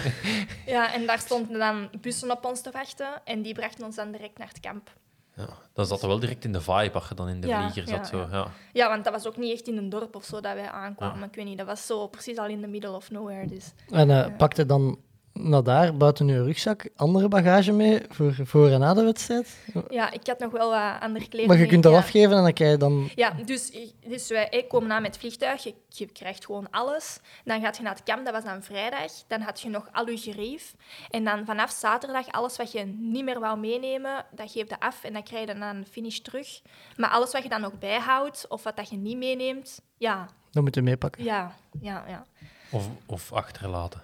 [0.65, 4.11] Ja, en daar stonden dan bussen op ons te wachten en die brachten ons dan
[4.11, 4.89] direct naar het kamp.
[5.35, 5.47] Ja.
[5.73, 7.91] Dan zat er wel direct in de vibe, als je dan in de Ja, vlieger
[7.93, 8.07] ja, zat.
[8.07, 8.17] Zo.
[8.19, 8.27] ja.
[8.31, 8.47] Ja.
[8.73, 11.27] Ja, want dat was ook niet echt in een dorp of zo dat wij aankwamen.
[11.29, 13.47] Ik weet niet, dat was zo precies al in the middle of nowhere.
[13.47, 13.73] Dus.
[13.91, 14.99] En eh pakte dan
[15.39, 19.57] naar daar, buiten uw rugzak, andere bagage mee voor, voor en na de wedstrijd?
[19.89, 21.97] Ja, ik had nog wel wat andere kleren Maar je mee, kunt dat ja.
[21.97, 23.09] afgeven en dan kan je dan...
[23.15, 23.71] Ja, dus,
[24.07, 27.19] dus wij ik kom na met het vliegtuig, je, je krijgt gewoon alles.
[27.45, 29.11] Dan gaat je naar het kamp, dat was dan vrijdag.
[29.27, 30.75] Dan had je nog al je gerief.
[31.09, 35.03] En dan vanaf zaterdag, alles wat je niet meer wou meenemen, dat geef je af
[35.03, 36.61] en dat krijg je dan aan de finish terug.
[36.95, 40.63] Maar alles wat je dan nog bijhoudt, of wat dat je niet meeneemt, ja, Dan
[40.63, 41.23] moet je meepakken.
[41.23, 42.25] ja, ja, ja.
[42.71, 44.01] Of, of achterlaten.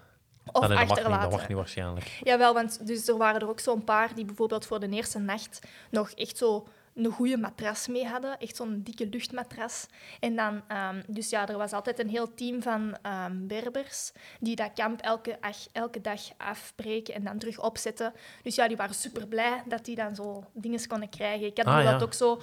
[0.52, 2.20] Of nee, dat mag niet, dat mag niet waarschijnlijk.
[2.24, 5.60] Jawel, want dus er waren er ook zo'n paar die bijvoorbeeld voor de eerste nacht
[5.92, 8.38] nog echt zo een goede matras mee hadden.
[8.40, 9.86] Echt zo'n dikke luchtmatras.
[10.20, 14.56] En dan, ehm, dus ja, er was altijd een heel team van ehm, Berbers die
[14.56, 18.14] dat kamp elke, ach- elke dag afbreken en dan terug opzetten.
[18.44, 21.46] Dus ja, die waren super blij dat die dan zo dingen konden krijgen.
[21.48, 22.00] Ik had Ah, ja.
[22.00, 22.42] ook zo,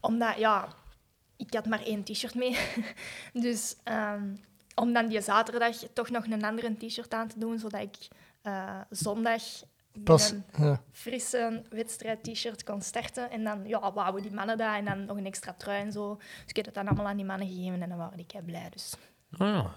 [0.00, 0.68] omdat ja,
[1.36, 2.56] ik had maar één t-shirt mee.
[3.32, 4.34] dus ehm,
[4.74, 8.08] om dan die zaterdag toch nog een andere t-shirt aan te doen, zodat ik
[8.42, 9.42] eh, zondag
[9.92, 10.80] met Pas, een ja.
[10.92, 13.30] frisse wedstrijd-t-shirt kon starten.
[13.30, 16.16] En dan ja, wouden die mannen dat en dan nog een extra trui en zo.
[16.16, 18.44] Dus ik heb dat dan allemaal aan die mannen gegeven en dan waren die kei
[18.44, 18.68] blij.
[18.70, 18.94] Dus.
[19.38, 19.74] Oh ja.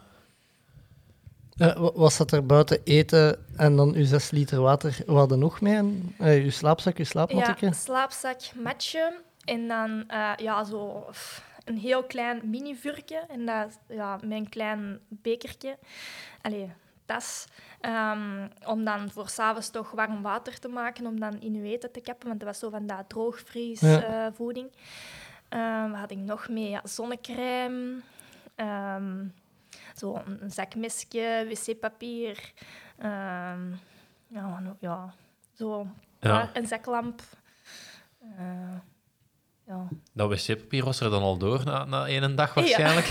[1.55, 4.97] Eh, was dat er buiten eten en dan uw zes liter water?
[5.05, 5.75] We hadden nog mee?
[5.75, 7.65] En, eh, uw slaapzak, uw slaapmattetje?
[7.65, 13.79] Ja, slaapzak, matje en dan eh, ja, zo pff, een heel klein mini-vurkje en dat,
[13.87, 15.77] ja, mijn klein bekertje,
[16.41, 16.71] allee,
[17.05, 17.47] tas,
[17.81, 21.91] Ehm, om dan voor s'avonds toch warm water te maken, om dan in uw eten
[21.91, 23.03] te kappen, want dat was zo van dat Ja.
[23.03, 24.71] droogvriesvoeding.
[25.49, 26.69] Ehm wat had ik nog mee?
[26.69, 27.99] Ja, zonnecrème,
[28.55, 29.25] ehm,
[29.95, 32.51] zo een, een zakmesje, wc-papier,
[32.97, 33.71] ehm,
[34.27, 35.13] ja, ja,
[35.53, 35.87] zo
[36.19, 36.49] Ja.
[36.53, 37.21] een zaklamp.
[38.37, 38.77] Eh,
[39.67, 39.87] ja.
[40.13, 43.07] Dat wc-papier was er dan al door na, na één dag waarschijnlijk.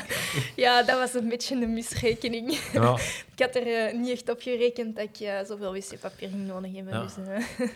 [0.64, 2.58] ja, dat was een beetje een misrekening.
[2.72, 2.98] Ja.
[3.34, 6.74] ik had er eh, niet echt op gerekend dat ik eh, zoveel wc-papier ging nodig
[6.74, 6.92] hebben.
[6.92, 7.02] Ja.
[7.02, 7.68] Dus, eh,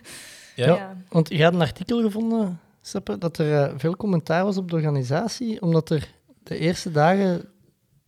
[0.54, 0.74] Ja.
[0.74, 0.96] ja.
[1.09, 5.62] Want je had een artikel gevonden, Seppe, dat er veel commentaar was op de organisatie,
[5.62, 6.09] omdat er
[6.42, 7.48] de eerste dagen,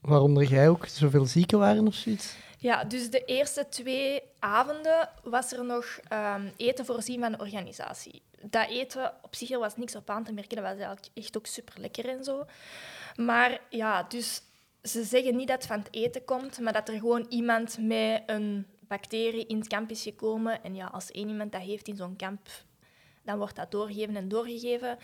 [0.01, 2.37] waaronder jij ook, zoveel zieken waren of zoiets.
[2.63, 8.23] Ja, dus de eerste twee avonden was er nog ehm, eten voorzien van de organisatie.
[8.41, 10.63] Dat eten op zich was niks op aan te merken.
[10.63, 12.45] Dat was echt ook super lekker en zo.
[13.17, 14.43] Maar ja, dus
[14.83, 18.23] ze zeggen niet dat het van het eten komt, maar dat er gewoon iemand met
[18.27, 20.63] een bacterie in het kamp is gekomen.
[20.63, 22.49] En ja, als één iemand dat heeft in zo'n kamp,
[23.23, 24.99] dan wordt dat doorgegeven en doorgegeven.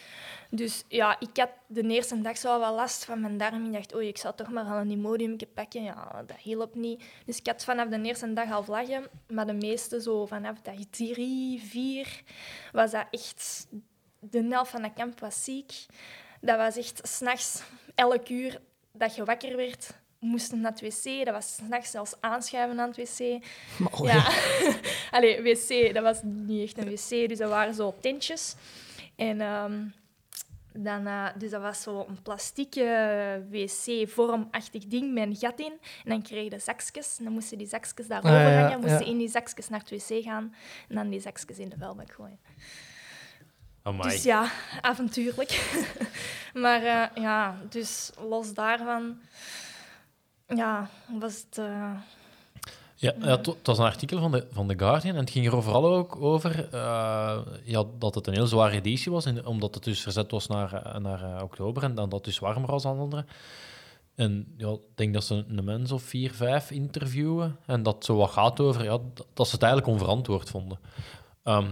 [0.51, 3.67] Dus ja, ik had de eerste dag zo wel last van mijn darm.
[3.67, 5.83] Ik dacht, oei, ik zal toch maar al een Imodium pakken.
[5.83, 7.05] Ja, dat hielp niet.
[7.25, 9.09] Dus ik had vanaf de eerste dag al vlaggen.
[9.29, 12.23] Maar de meeste zo vanaf dag drie, vier,
[12.73, 13.67] was dat echt...
[14.21, 15.87] De helft van dat kamp was ziek.
[16.41, 17.63] Dat was echt s'nachts,
[17.95, 18.61] elk uur
[18.93, 21.25] dat je wakker werd, moesten naar het wc.
[21.25, 23.45] Dat was s'nachts zelfs aanschuiven aan het wc.
[23.79, 24.33] Maar, oh, Ja.
[25.17, 28.55] Allee, wc, dat was niet echt een wc, dus dat waren zo tentjes.
[29.17, 29.75] En ehm,
[30.73, 35.73] dan, eh, dus dat was zo een plastieke wc-vormachtig ding met een gat in.
[36.05, 37.19] En dan kreeg je zakjes.
[37.19, 38.81] En dan moesten die zakjes daarover Ah, ja, hangen.
[38.81, 39.11] Moesten ja.
[39.11, 40.55] in die zakjes naar het wc gaan.
[40.89, 42.39] En dan die zakjes in de vuilbak gooien.
[43.83, 44.11] Amai.
[44.11, 44.51] Dus ja,
[44.81, 45.79] avontuurlijk.
[46.55, 49.21] maar eh, ja, dus los daarvan...
[50.57, 50.89] Ja,
[51.21, 51.59] was het...
[51.59, 51.91] eh,
[52.95, 55.57] Ja, ja, het was een artikel van de, van The Guardian en het ging er
[55.57, 59.85] overal ook over eh, ja, dat het een heel zware editie was, en, omdat het
[59.85, 62.99] dus verzet was naar, eh, naar oktober en dan dat het dus warmer was dan
[62.99, 63.25] andere.
[64.15, 68.17] En ja, ik denk dat ze een mens of vier, vijf interviewen en dat zo
[68.17, 68.99] wat gaat over ja,
[69.35, 70.79] dat ze het eigenlijk onverantwoord vonden.
[71.43, 71.71] Ehm,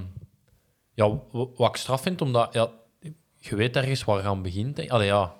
[0.94, 2.70] ja, wat ik straf vind, omdat ja,
[3.38, 4.90] je weet ergens waar je aan begint.
[4.90, 5.34] Allee, ja,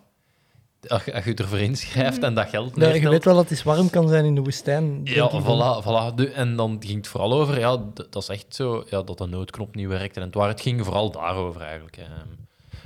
[0.89, 3.49] als je, als je ervoor inschrijft en dat geld Ja, je neertelt- weet wel dat
[3.49, 5.01] het warm kan zijn in de woestijn.
[5.05, 6.33] ja, voilà, voilà.
[6.35, 9.75] En dan ging het vooral over, ja, dat is echt zo, ja, dat de noodknop
[9.75, 10.21] niet werkte.
[10.21, 11.97] En het, waar het ging vooral daarover eigenlijk.
[11.97, 12.11] Ehm.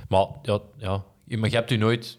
[0.09, 2.17] Maar ja, ja, je- maar je hebt je nooit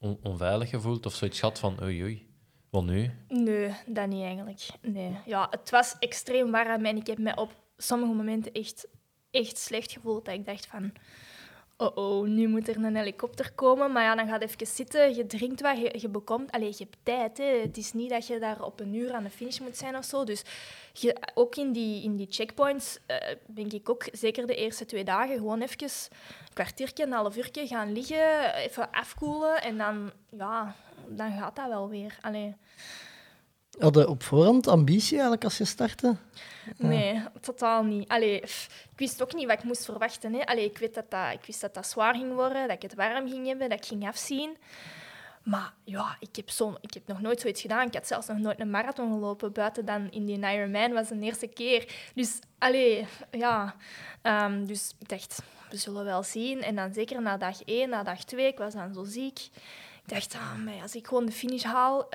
[0.00, 2.26] on- onveilig gevoeld of zoiets gehad van, oei, oei,
[2.70, 3.10] wat nu?
[3.28, 4.66] Nee, dat niet eigenlijk.
[4.82, 5.16] Nee.
[5.26, 8.86] Ja, het was extreem warm en ik heb me op sommige momenten echt,
[9.30, 10.24] echt slecht gevoeld.
[10.24, 10.92] Dat ik dacht van,
[11.80, 13.92] oh oh, nu moet er een helikopter komen.
[13.92, 16.50] Maar ja, dan gaat even zitten, je drinkt wat, je, je bekomt...
[16.50, 17.44] Allee, je hebt tijd, hè.
[17.44, 20.04] Het is niet dat je daar op een uur aan de finish moet zijn of
[20.04, 20.24] zo.
[20.24, 20.42] Dus
[20.92, 23.16] je, ook in die, in die checkpoints eh,
[23.46, 27.66] denk ik ook, zeker de eerste twee dagen, gewoon even een kwartiertje, een half uurtje
[27.66, 30.74] gaan liggen, even afkoelen en dan, ja,
[31.08, 32.18] dan gaat dat wel weer.
[32.20, 32.54] Allee.
[33.78, 36.16] Had je op voorhand ambitie eigenlijk als je startte?
[36.76, 38.08] Nee, totaal niet.
[38.08, 40.34] Allee, ik wist ook niet wat ik moest verwachten.
[40.34, 40.54] Hè.
[40.54, 43.28] Ik, weet dat dat, ik wist dat dat zwaar ging worden, dat ik het warm
[43.28, 44.56] ging hebben, dat ik ging afzien.
[45.42, 47.86] Maar ja, ik heb, zo, ik heb nog nooit zoiets gedaan.
[47.86, 51.20] Ik had zelfs nog nooit een marathon gelopen, buiten dan in die Ironman was de
[51.20, 52.10] eerste keer.
[52.14, 53.74] Dus, allee, ja.
[54.22, 56.62] Ehm, dus ik dacht, we zullen wel zien.
[56.62, 59.38] En dan zeker na dag één, na dag twee, ik was dan zo ziek.
[60.04, 62.08] Ik dacht, ah, als ik gewoon de finish haal,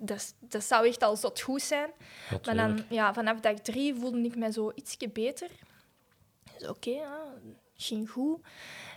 [0.00, 1.90] dat, dat zou echt al zot goed zijn.
[2.44, 5.50] Maar dan, ja, vanaf dag drie voelde ik me zo ietsje beter.
[6.58, 7.34] Dus oké, ja,
[7.74, 8.40] ging goed.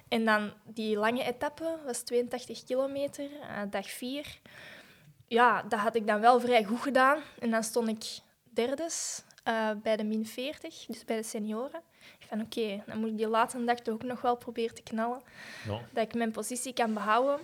[0.07, 4.39] En dan die lange etappe was 82 kilometer, eh, dag vier.
[5.27, 7.21] Ja, dat had ik dan wel vrij goed gedaan.
[7.39, 8.19] En dan stond ik
[8.53, 11.81] derdes eh, bij de min 40, dus bij de senioren.
[12.19, 14.83] Ik van oké, dan moet ik die laatste dag toch ook nog wel proberen te
[14.83, 15.21] knallen.
[15.67, 15.81] Ja.
[15.93, 17.39] Dat ik mijn positie kan behouden.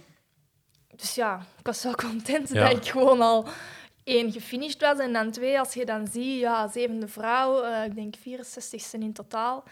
[0.97, 2.67] Dus ja, ik was wel content Ja.
[2.69, 3.47] dat ik gewoon al
[4.03, 4.97] één gefinished was.
[4.99, 9.13] En dan twee, als je dan ziet, ja, zevende vrouw, eh, ik denk 64ste in
[9.13, 9.63] totaal.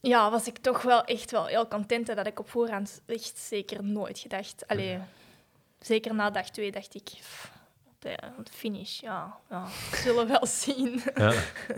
[0.00, 2.06] Ja, was ik toch wel echt wel heel content.
[2.06, 4.64] Dat had ik op voorhand echt zeker nooit gedacht.
[4.66, 4.98] Allee,
[5.80, 7.50] zeker na dag twee dacht ik, pff,
[7.98, 8.16] de,
[8.50, 11.00] finish, ja, ja, we zullen wel zien.
[11.14, 11.32] Ja.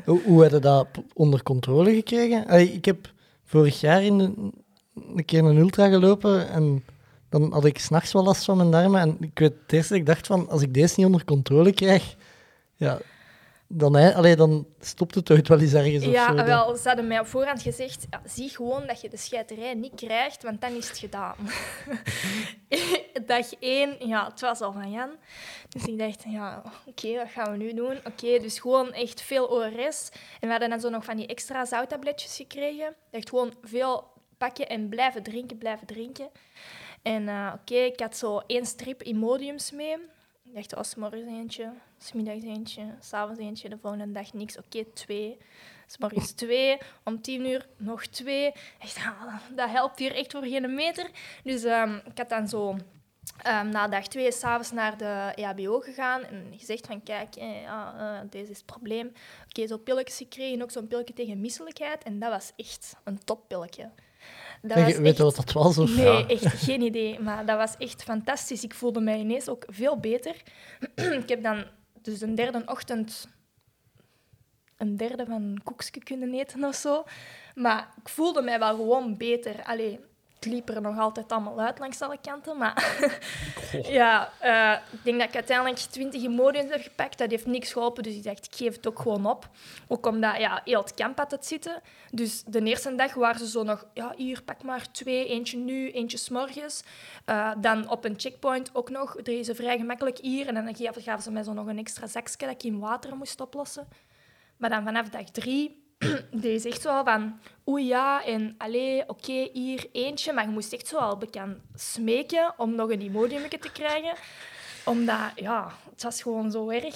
[0.04, 2.46] Hoe, hoe heb je dat onder controle gekregen?
[2.46, 3.12] Allee, ik heb
[3.44, 4.52] vorig jaar in een,
[5.16, 6.84] een keer een ultra gelopen en
[7.40, 9.00] dan had ik s'nachts wel last van mijn darmen.
[9.00, 12.16] En ik weet het eerste ik dacht van, als ik deze niet onder controle krijg,
[12.74, 12.98] ja,
[13.68, 16.44] dan, hè, allee, dan stopt het ooit wel eens ergens of Ja, zo.
[16.44, 19.94] Wel, ze hadden mij op voorhand gezegd, ja, zie gewoon dat je de scheiterij niet
[19.94, 21.36] krijgt, want dan is het gedaan.
[23.26, 25.10] Dag één, ja, het was al van Jan.
[25.68, 27.96] Dus ik dacht, ja, oké, wat gaan we nu doen?
[28.04, 30.08] Oké, dus gewoon echt veel ORS.
[30.40, 32.94] En we hadden dan zo nog van die extra zouttabletjes gekregen.
[33.10, 34.04] Echt gewoon veel
[34.38, 36.28] pakken en blijven drinken, blijven drinken.
[37.04, 39.96] En eh, oké, ik had zo één strip Imodiums mee.
[40.44, 44.58] Ik dacht, oh, 's morgens eentje, 's middags eentje, s'avonds eentje, de volgende dag niks.
[44.58, 45.38] Oké, twee.
[45.86, 48.52] 's morgens twee, om tien uur nog twee.
[48.78, 51.10] Echt, ah, dat helpt hier echt voor geen meter.
[51.42, 52.76] Dus ehm, ik had dan zo
[53.42, 57.94] ehm, na dag twee s'avonds naar de EHBO gegaan en gezegd van kijk, eh, ja,
[57.98, 59.12] eh, deze is het probleem.
[59.48, 62.02] Oké, zo pilletjes gekregen, ook zo'n pilletje tegen misselijkheid.
[62.02, 63.90] En dat was echt een toppilletje.
[64.62, 65.78] Dat En was je weet echt- je wat dat was?
[65.78, 65.96] Of?
[65.96, 66.26] Nee, Ja.
[66.26, 67.20] echt geen idee.
[67.20, 68.64] Maar dat was echt fantastisch.
[68.64, 70.42] Ik voelde mij ineens ook veel beter.
[71.22, 71.64] ik heb dan
[72.02, 73.28] dus een derde ochtend
[74.76, 77.04] een derde van een koekje kunnen eten of zo.
[77.54, 79.62] Maar ik voelde mij wel gewoon beter.
[79.64, 80.00] Allee,
[80.44, 82.56] het liep er nog altijd allemaal uit langs alle kanten.
[82.58, 82.98] Maar
[83.98, 87.18] ja, eh, ik denk dat ik uiteindelijk 20 Imodiums heb gepakt.
[87.18, 89.48] Dat heeft niks geholpen, dus ik dacht, ik geef het ook gewoon op.
[89.88, 91.80] Ook omdat ja, heel het kamp had het zitten.
[92.10, 95.28] Dus de eerste dag waren ze zo nog, ja, hier, pak maar twee.
[95.28, 96.82] Eentje nu, eentje s'morgens.
[97.24, 99.16] Eh dan op een checkpoint ook nog.
[99.16, 100.46] Er is vrij gemakkelijk hier.
[100.46, 103.16] En dan gaven gaven ze mij zo nog een extra zakje dat ik in water
[103.16, 103.88] moest oplossen.
[104.56, 105.83] Maar dan vanaf dag drie
[106.30, 107.38] deed ze echt zo al van...
[107.68, 110.32] Oei, ja, en allee, oké, hier eentje.
[110.32, 114.14] Maar je moest echt zo al bekend smeken om nog een Imodiumetje te krijgen.
[114.84, 116.94] Omdat, ja, het was gewoon zo erg.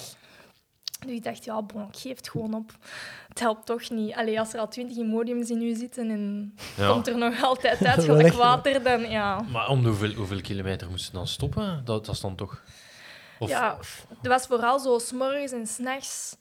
[1.05, 2.71] Dus ik dacht, ja, bon, ik geef het gewoon op.
[3.29, 4.13] Het helpt toch niet.
[4.15, 6.91] Allee, als er al twintig Imodiums in u zitten en Ja.
[6.91, 9.41] komt er nog altijd is uit gelijk water, dan ja...
[9.41, 11.81] Maar om de hoeveel, hoeveel kilometer moesten ze dan stoppen?
[11.85, 12.63] Dat, dat is dan toch...
[13.39, 13.77] Of, Ja,
[14.17, 16.35] het was vooral zo s'morgens en s'nachts.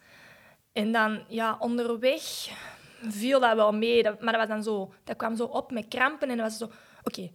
[0.78, 2.22] En dan, ja, onderweg
[3.08, 4.02] viel dat wel mee.
[4.02, 4.92] Dat- maar dat was dan zo...
[5.04, 6.70] Dat kwam zo op met krampen en dat was zo...
[7.02, 7.30] Oké,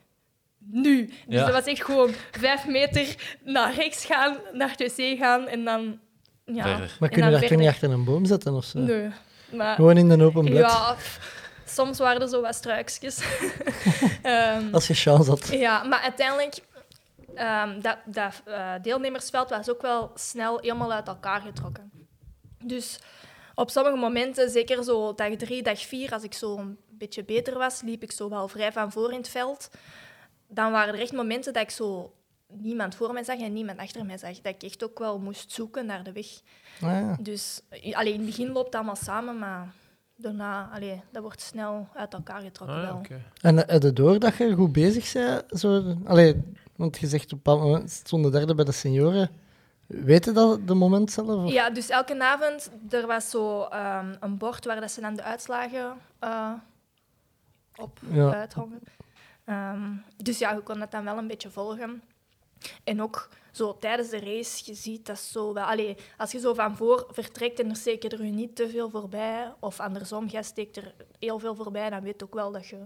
[0.57, 1.05] nu.
[1.05, 1.45] Dus Ja.
[1.45, 5.99] dat was echt gewoon vijf meter naar rechts gaan, naar het wc gaan en dan...
[6.45, 6.95] Ja, Verder.
[6.99, 8.79] Maar en kun je daar toch niet achter een boom zetten of zo?
[8.79, 9.09] Nee.
[9.51, 10.95] Maar, Gewoon in een open blad, ja,
[11.65, 13.21] soms waren er zo wat struikjes.
[14.21, 15.47] Ehm, als je chance had.
[15.47, 16.55] ja, maar uiteindelijk,
[17.35, 21.91] ehm, dat, dat eh, deelnemersveld was ook wel snel helemaal uit elkaar getrokken.
[22.63, 22.99] Dus
[23.55, 27.57] op sommige momenten, zeker zo dag drie, dag vier, als ik zo een beetje beter
[27.57, 29.69] was, liep ik zo wel vrij van voor in het veld.
[30.47, 32.13] Dan waren er echt momenten dat ik zo
[32.47, 34.41] niemand voor mij zag en niemand achter mij zag.
[34.41, 36.27] Dat ik echt ook wel moest zoeken naar de weg.
[36.81, 37.17] Ah, ja.
[37.21, 39.73] Dus eh, allee, in het begin loopt het allemaal samen, maar
[40.15, 42.97] daarna, allee, dat wordt snel uit elkaar getrokken Ah, ja, wel.
[42.97, 43.21] oké.
[43.41, 45.43] En eh, heb je door dat je goed bezig bent?
[45.59, 46.41] Zo, allee,
[46.75, 49.29] want je zegt op een bepaald moment stond de derde bij de senioren.
[49.87, 51.45] Weet je dat de moment zelf?
[51.45, 51.51] Of?
[51.51, 55.23] Ja, dus elke avond er was zo ehm, een bord waar dat ze dan de
[55.23, 56.53] uitslagen eh,
[57.75, 58.33] op Ja.
[58.33, 58.81] uithongen.
[59.45, 62.01] Ehm, dus ja, je kon dat dan wel een beetje volgen.
[62.83, 65.63] En ook zo tijdens de race, je ziet dat zo wel...
[65.63, 69.53] Allee, als je zo van voor vertrekt en er steken er niet te veel voorbij,
[69.59, 72.77] of andersom, jij steekt er heel veel voorbij, dan weet je ook wel dat je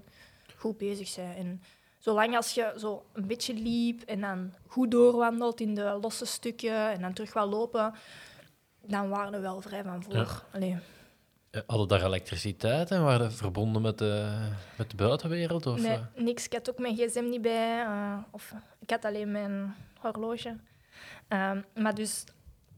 [0.56, 1.36] goed bezig bent.
[1.38, 1.62] En
[1.98, 6.90] zolang als je zo een beetje liep en dan goed doorwandelt in de losse stukken
[6.92, 7.94] en dan terug wel lopen,
[8.82, 10.14] dan waren we wel vrij van voor.
[10.60, 10.80] Ja.
[11.52, 14.40] Eh, Hadden daar elektriciteit en waren verbonden met de,
[14.78, 15.66] met de buitenwereld?
[15.66, 16.24] Of, Nee, eh?
[16.24, 16.46] niks.
[16.46, 17.82] Ik had ook mijn gsm niet bij.
[17.84, 20.56] eh, of ik had alleen mijn horloge.
[21.28, 22.24] Ehm, maar dus,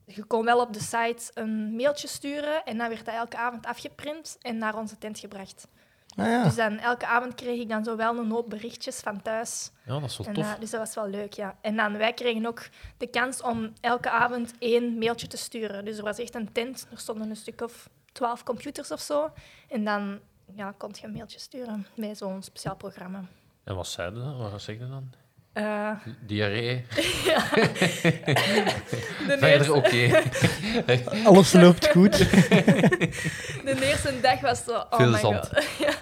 [0.05, 3.65] je kon wel op de site een mailtje sturen en dan werd dat elke avond
[3.65, 5.67] afgeprint en naar onze tent gebracht.
[6.15, 6.43] Ah, ja.
[6.43, 9.71] Dus dan elke avond kreeg ik dan zo wel een hoop berichtjes van thuis.
[9.85, 10.53] Ja, dat is wel En, tof.
[10.53, 11.55] eh, dus dat was wel leuk, ja.
[11.61, 12.67] En dan, wij kregen ook
[12.97, 15.85] de kans om elke avond één mailtje te sturen.
[15.85, 19.31] Dus er was echt een tent, er stonden een stuk of twaalf computers of zo.
[19.69, 20.19] En dan
[20.55, 23.23] ja, kon je een mailtje sturen bij zo'n speciaal programma.
[23.63, 24.37] En wat zeiden dan?
[24.37, 25.11] Wat zeg je dan?
[25.53, 26.85] Eh, Diarree?
[26.95, 27.01] de,
[29.27, 30.21] Verder eerste, oké.
[31.29, 32.17] Alles loopt goed.
[33.65, 34.71] de eerste dag was zo...
[34.71, 35.35] Oh Veel my zand.
[35.47, 35.63] god.
[35.79, 35.93] ja.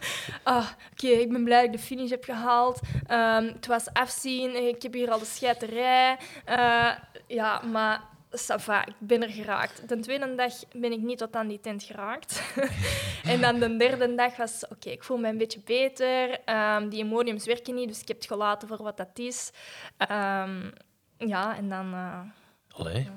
[0.44, 2.80] ah, Oké, ik ben blij dat ik de finish heb gehaald.
[3.08, 6.18] Ehm, het was afzien, ik heb hier al de scheiterij.
[6.46, 6.90] Eh,
[7.28, 8.02] ja, maar
[8.40, 9.90] ça va, ik ben er geraakt.
[9.90, 12.42] De tweede dag ben ik niet tot aan die tent geraakt.
[13.24, 14.64] en dan de derde dag was...
[14.70, 16.40] Oké, ik voel me een beetje beter.
[16.46, 19.52] Ehm, die Imodiums werken niet, dus ik heb het gelaten voor wat dat is.
[19.98, 20.70] Ehm,
[21.18, 21.94] ja, en dan...
[22.76, 23.10] Allee.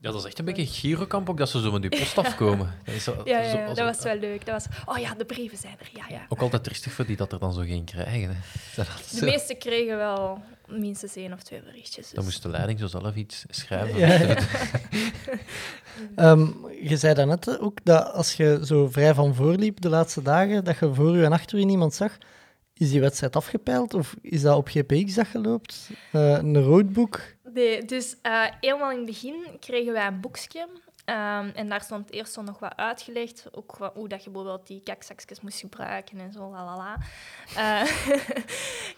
[0.00, 2.74] Ja, dat is echt een beetje Girokamp ook, dat ze zo met die post afkomen.
[2.84, 4.46] Dat is zo- Ja, ja, zo- ja, zo- dat was wel leuk.
[4.46, 5.90] Dat was, oh ja, de brieven zijn er.
[5.92, 6.26] Ja, ja.
[6.28, 8.28] Ook altijd tristig voor die dat er dan zo geen krijgen.
[8.74, 8.82] Hè.
[9.18, 12.04] De meeste kregen wel minstens één of twee berichtjes.
[12.04, 12.10] Dus.
[12.12, 13.98] Dan moest de leiding zo zelf iets schrijven.
[13.98, 14.36] Ja.
[16.16, 16.46] Ehm,
[16.82, 20.78] je zei daarnet ook dat als je zo vrij van voorliep de laatste dagen, dat
[20.78, 22.18] je voor je en achter je niemand zag.
[22.74, 25.90] Is die wedstrijd afgepeild of is dat op GPX dat je loopt?
[26.12, 27.20] Eh, een roadbook?
[27.54, 30.68] Nee, dus eh, helemaal in het begin kregen wij een boekje.
[31.04, 33.46] Ehm, en daar stond eerst zo nog wat uitgelegd.
[33.52, 36.96] Ook wat- hoe dat je bijvoorbeeld die kakzakjes moest gebruiken en zo, la la la.
[37.56, 37.90] Eh,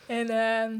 [0.18, 0.72] en, ehm,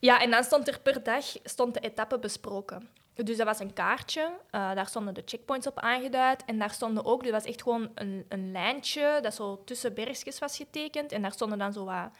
[0.00, 2.88] ja, en dan stond er per dag stond de etappe besproken.
[3.14, 6.44] Dus dat was een kaartje, eh, daar stonden de checkpoints op aangeduid.
[6.44, 10.38] En daar stonden ook, dat was echt gewoon een, een lijntje dat zo tussen bergjes
[10.38, 11.12] was getekend.
[11.12, 12.10] En daar stonden dan zo wat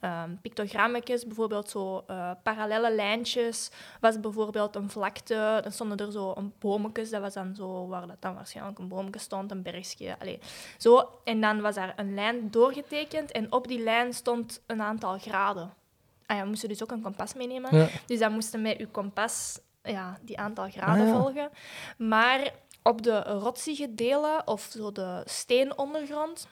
[0.00, 3.70] ehm pictogrammetjes, bijvoorbeeld zo eh, parallele lijntjes.
[4.00, 8.06] Was bijvoorbeeld een vlakte, dan stonden er zo een boomjes, dat was dan zo, waar
[8.06, 10.18] dat dan waarschijnlijk een boomje stond, een bergje.
[10.18, 10.38] Allee,
[10.78, 11.20] zo.
[11.24, 15.83] En dan was daar een lijn doorgetekend en op die lijn stond een aantal graden.
[16.26, 17.76] Ah ja, moesten dus ook een kompas meenemen.
[17.76, 17.86] Ja.
[18.06, 21.20] Dus dan moesten met uw kompas ja, die aantal graden Ah, ja.
[21.20, 21.50] volgen.
[21.98, 22.50] Maar
[22.82, 26.48] op de rotsige delen of zo de steenondergrond,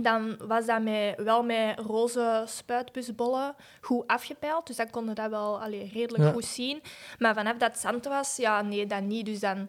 [0.00, 4.66] dan was dat met, wel met roze spuitbusbollen goed afgepeild.
[4.66, 6.32] Dus dan konden we dat wel allee, redelijk Ja.
[6.32, 6.82] goed zien.
[7.18, 9.26] Maar vanaf dat zand was, ja, nee, dat niet.
[9.26, 9.68] Dus dan...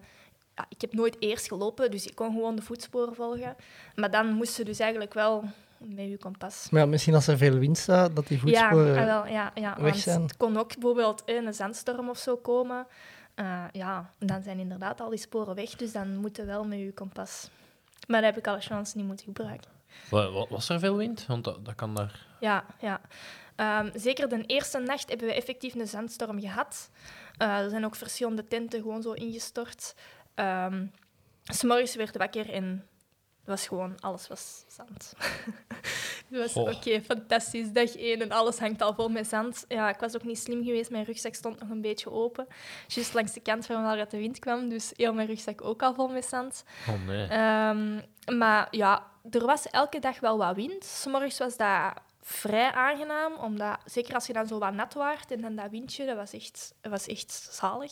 [0.55, 3.55] Ja, ik heb nooit eerst gelopen, dus ik kon gewoon de voetsporen volgen.
[3.95, 5.43] Maar dan moesten dus eigenlijk wel
[5.79, 6.67] met je kompas.
[6.69, 8.97] Maar ja, misschien als er veel wind staat, dat die Ja, voetsporen...
[8.97, 10.21] ah, wel, ja, ja weg want zijn.
[10.21, 12.87] het kon ook bijvoorbeeld een zandstorm of zo komen.
[13.35, 16.79] Eh, ja, dan zijn inderdaad al die sporen weg, dus dan moet je wel met
[16.79, 17.49] je kompas.
[18.07, 19.69] Maar dat heb ik alle chance niet moeten gebruiken.
[20.09, 21.25] Wa- wa- Was er veel wind?
[21.25, 22.25] Want dat, dat kan daar...
[22.39, 23.01] Ja, ja.
[23.55, 26.89] Ehm, zeker de eerste nacht hebben we effectief een zandstorm gehad.
[27.37, 29.95] Eh, er zijn ook verschillende tenten gewoon zo ingestort.
[30.35, 30.85] Ehm,
[31.43, 32.96] 's morgens werd wakker en het
[33.47, 35.13] was gewoon, alles was zand.
[36.29, 37.71] Het was oké, fantastisch.
[37.71, 39.65] Dag één en alles hangt al vol met zand.
[39.67, 40.89] Ja, ik was ook niet slim geweest.
[40.89, 42.47] Mijn rugzak stond nog een beetje open.
[42.87, 44.69] Juist langs de kant van waar de wind kwam.
[44.69, 46.63] Dus heel mijn rugzak ook al vol met zand.
[46.89, 47.27] Oh nee.
[47.27, 48.01] Ehm,
[48.37, 50.85] maar ja, er was elke dag wel wat wind.
[50.85, 55.31] 's morgens was dat vrij aangenaam, omdat zeker als je dan zo wat nat waart
[55.31, 57.91] en dan dat windje, dat was echt, dat was echt zalig.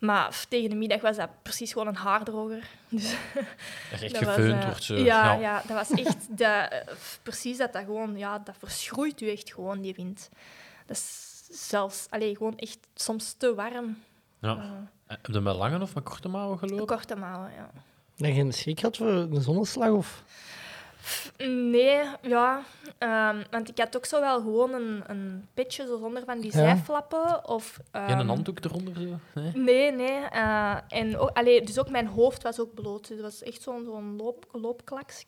[0.00, 2.68] Maar tegen de middag was dat precies gewoon een haardroger.
[2.88, 3.14] Dus
[3.92, 4.96] Echt dat was, gefeund eh, wordt zo.
[4.96, 5.62] Ja, ja.
[5.66, 6.16] dat was echt...
[6.38, 8.16] de, eh, precies dat dat gewoon...
[8.18, 10.28] Ja, dat verschroeit u echt gewoon, die wind.
[10.86, 12.06] Dat is zelfs...
[12.10, 14.02] Allee, gewoon echt soms te warm.
[14.40, 14.56] Ja.
[14.56, 14.70] Eh,
[15.06, 16.86] Heb je met lange of met korte mouwen gelopen?
[16.86, 17.70] korte mouwen, ja.
[18.16, 19.90] Dat je geen schrik had voor een zonneslag?
[19.90, 20.24] Of...
[21.48, 22.62] Nee, ja.
[22.98, 26.52] ehm, want ik had ook zo wel gewoon een, een petje zo zonder van die
[26.52, 26.58] Ja.
[26.58, 27.48] zijflappen.
[27.48, 28.94] Of, Geen ehm, een handdoek eronder?
[29.00, 29.40] Zo?
[29.40, 29.52] Nee?
[29.54, 30.18] Nee, nee.
[30.24, 33.08] eh, en ook, allee, dus ook mijn hoofd was ook bloot.
[33.08, 35.24] Dus dat was echt zo'n zo'n loop, loopklaksje.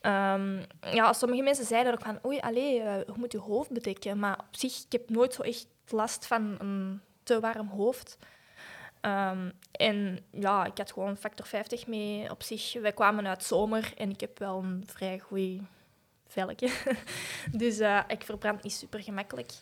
[0.00, 4.18] Ehm, ja, sommige mensen zeiden ook van, oei, allee, eh, je moet je hoofd bedekken.
[4.18, 8.18] Maar op zich, ik heb nooit zo echt last van een te warm hoofd.
[9.04, 12.72] Ehm, en ja, ik had gewoon factor 50 mee op zich.
[12.80, 15.60] Wij kwamen uit zomer en ik heb wel een vrij goed
[16.26, 16.70] velkje.
[17.62, 19.52] dus eh, ik verbrand niet super gemakkelijk.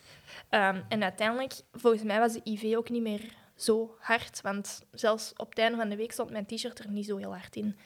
[0.49, 3.21] Ehm, en uiteindelijk, volgens mij was de IV ook niet meer
[3.55, 4.41] zo hard.
[4.41, 7.35] Want zelfs op het einde van de week stond mijn t-shirt er niet zo heel
[7.37, 7.77] hard in.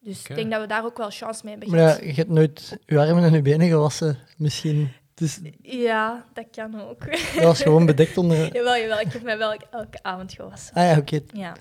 [0.00, 2.04] Dus ik denk dat we daar ook wel chance mee hebben Maar ja, gehad.
[2.04, 4.92] je hebt nooit je armen en je benen gewassen, misschien.
[5.18, 7.06] Dus Ja, dat kan ook.
[7.34, 8.36] dat was gewoon bedekt onder...
[8.56, 9.00] jawel, jawel.
[9.00, 10.74] Ik heb mij wel elke avond gewassen.
[10.74, 11.20] Ah ja, oké.
[11.32, 11.56] Ja.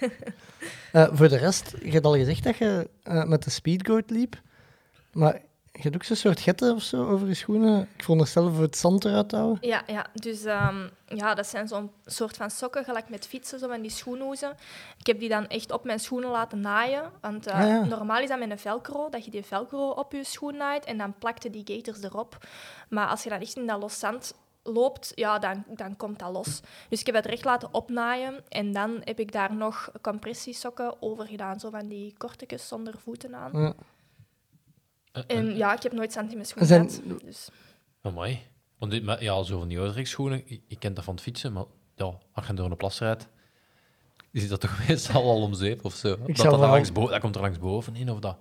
[0.92, 4.40] Eh, voor de rest, je hebt al gezegd dat je eh, met de speedgoat liep.
[5.12, 5.40] Maar
[5.72, 7.88] je hebt ook zo'n soort getten of zo over je schoenen.
[7.94, 9.68] Ik veronderstel voor het zand eruit te houden.
[9.68, 10.06] Ja, ja.
[10.14, 13.90] dus ehm, ja, dat zijn zo'n soort van sokken, gelijk met fietsen, zo van die
[13.90, 14.56] schoenhoezen.
[14.98, 17.10] Ik heb die dan echt op mijn schoenen laten naaien.
[17.20, 17.84] Want eh, Ah, ja.
[17.84, 20.98] normaal is dat met een velcro, dat je die velcro op je schoen naait en
[20.98, 22.36] dan plakte die gators erop.
[22.88, 26.32] Maar als je dan echt in dat los zand loopt, ja, dan, dan komt dat
[26.32, 26.60] los.
[26.88, 31.26] Dus ik heb het recht laten opnaaien en dan heb ik daar nog compressiesokken over
[31.26, 33.50] gedaan, zo van die kortetjes zonder voeten aan.
[33.52, 33.72] Ja.
[35.12, 37.20] Eh, En ja, ik heb nooit zand in mijn schoen Zijn- gehad.
[37.24, 37.48] Dus.
[38.02, 38.40] Amai.
[38.78, 41.52] Want dit, maar ja, zo van die Oudrechtsschoenen, ik, ik ken dat van het fietsen,
[41.52, 43.28] maar ja, als je door een plas rijdt,
[44.30, 46.08] is dat toch meestal al om zeep of zo?
[46.26, 48.36] dat, zou dat, langs bo- dat komt er langs boven in of dat?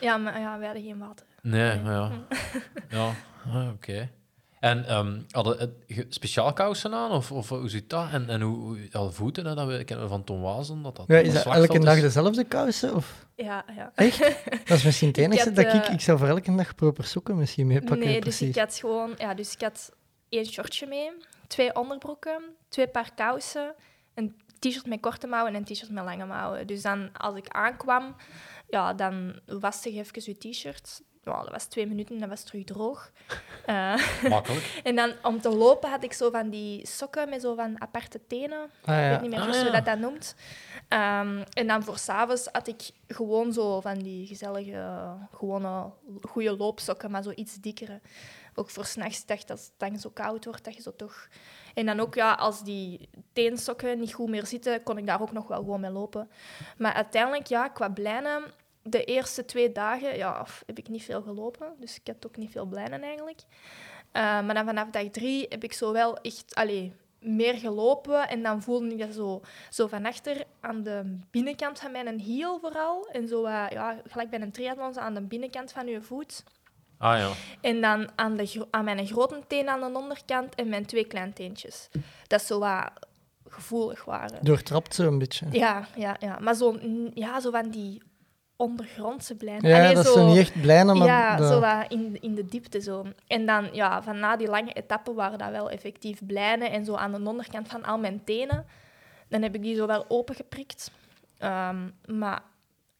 [0.00, 1.26] Ja, maar ja, wij hadden geen water.
[1.42, 2.10] Nee, maar ja.
[2.96, 3.14] Ja,
[3.46, 4.10] ah, oké.
[4.60, 8.10] En ehm hadden het ge- speciaal kousen aan, of, of hoe zit dat?
[8.12, 10.96] En, en hoe, hoe ja, voeten, hè, dat we, kennen we van Tom Wazen, dat
[10.96, 12.00] dat Ja, is dat elke dag is.
[12.02, 12.94] dezelfde kousen?
[12.94, 13.26] Of?
[13.36, 13.92] Ja, ja.
[13.94, 14.18] Echt?
[14.68, 15.84] Dat is misschien het Ik enige had, dat ik...
[15.84, 17.98] eh, Ik zou voor elke dag proper sokken misschien meepakken.
[17.98, 18.48] Nee, dus precies.
[18.48, 19.14] ik had gewoon...
[19.18, 19.92] Ja, dus ik had
[20.28, 21.10] één shortje mee,
[21.46, 23.74] twee onderbroeken, twee paar kousen,
[24.14, 26.66] een t-shirt met korte mouwen en een t-shirt met lange mouwen.
[26.66, 28.16] Dus dan, als ik aankwam,
[28.68, 31.00] ja, dan waste je even je t-shirt.
[31.22, 33.10] Dat was twee minuten en dat was terug droog.
[33.66, 33.94] Eh,
[34.28, 34.80] Makkelijk.
[34.84, 38.20] en dan om te lopen had ik zo van die sokken met zo van aparte
[38.26, 38.70] tenen.
[38.84, 39.70] Ah, Ik weet niet meer Ah, hoe ja.
[39.70, 40.34] dat, dat noemt.
[40.88, 45.90] Ehm, en dan voor s'avonds had ik gewoon zo van die gezellige, gewone,
[46.22, 48.00] goede loopsokken, maar zo iets dikkere.
[48.54, 51.28] Ook voor s'nachts, dat als het dan zo koud wordt, dat je zo toch...
[51.74, 55.32] En dan ook, ja, als die teensokken niet goed meer zitten, kon ik daar ook
[55.32, 56.30] nog wel gewoon mee lopen.
[56.78, 58.42] Maar uiteindelijk, ja, qua blijnen,
[58.82, 61.72] de eerste twee dagen ja, heb ik niet veel gelopen.
[61.78, 63.40] Dus ik had ook niet veel blijnen eigenlijk.
[64.12, 68.28] Eh, maar dan vanaf dag drie heb ik zo wel echt allee, meer gelopen.
[68.28, 72.58] En dan voelde ik dat zo, zo van achter aan de binnenkant van mijn hiel
[72.60, 73.08] vooral.
[73.12, 76.44] En zo, eh, ja, gelijk bij een triathlon, aan de binnenkant van je voet.
[76.98, 77.30] Ah ja.
[77.60, 81.04] En dan aan, de, gro- aan mijn grote teen aan de onderkant en mijn twee
[81.04, 81.88] kleinteentjes.
[82.26, 82.90] Dat zo wat
[83.48, 84.44] gevoelig waren.
[84.44, 85.46] Doortrapt zo een beetje.
[85.50, 86.38] Ja, ja, ja.
[86.38, 86.78] Maar zo,
[87.14, 88.02] ja, zo van die
[88.60, 89.68] ondergrondse blijven.
[89.68, 91.06] Ja, Allee, dat zo- niet echt blijna, maar...
[91.06, 93.06] ja, de- zo wat in, in de diepte zo.
[93.26, 96.70] En dan, ja, van na die lange etappen waren dat wel effectief blijnen.
[96.70, 98.66] En zo aan de onderkant van al mijn tenen,
[99.28, 100.90] dan heb ik die zo wel opengeprikt.
[101.38, 102.42] Ehm maar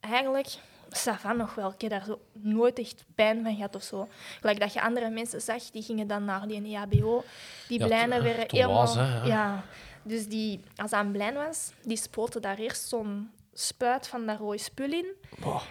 [0.00, 0.48] eigenlijk,
[0.90, 1.70] Savan nog wel.
[1.72, 4.08] Ik heb daar zo nooit echt pijn van gehad of zo.
[4.40, 7.24] Gelijk dat je andere mensen zag, die gingen dan naar die EHBO.
[7.68, 8.74] Die Ja, blijnen werden helemaal...
[8.74, 9.24] was, hè, ja.
[9.24, 9.62] ja.
[10.02, 13.30] Dus die, als dat een blijn was, die spoten daar eerst zo'n
[13.61, 15.14] spuit van dat rode spul in.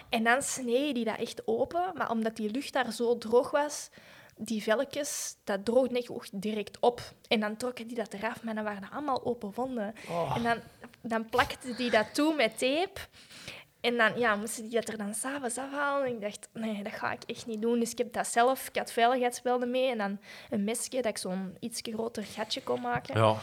[0.08, 1.92] En dan snee die dat echt open.
[1.94, 3.90] Maar omdat die lucht daar zo droog was,
[4.36, 7.00] die velletjes, dat droogde echt ook direct op.
[7.28, 9.94] En dan trokken die dat eraf, maar dan waren dat allemaal open wonden.
[10.34, 10.58] En dan,
[11.02, 13.00] dan plakte die dat toe met tape.
[13.80, 16.06] En dan ja, moesten die dat er dan s'avonds afhalen.
[16.06, 17.80] En ik dacht, nee, dat ga ik echt niet doen.
[17.80, 20.20] Dus ik heb dat zelf, ik had veiligheidsbelden mee en dan
[20.50, 23.20] een mesje dat ik zo'n iets groter gatje kon maken.
[23.20, 23.36] ja.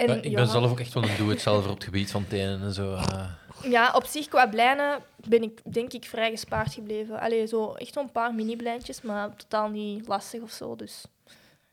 [0.00, 2.26] En, Ja, ik ja, ben zelf ook echt wel een doe-het-zelf op het gebied van
[2.28, 2.94] tenen en zo.
[2.94, 3.24] eh.
[3.62, 7.20] Ja, op zich qua blijnen ben ik denk ik vrij gespaard gebleven.
[7.20, 10.76] Allee, zo echt zo'n paar mini-blijntjes, maar totaal niet lastig of zo.
[10.76, 11.04] Dus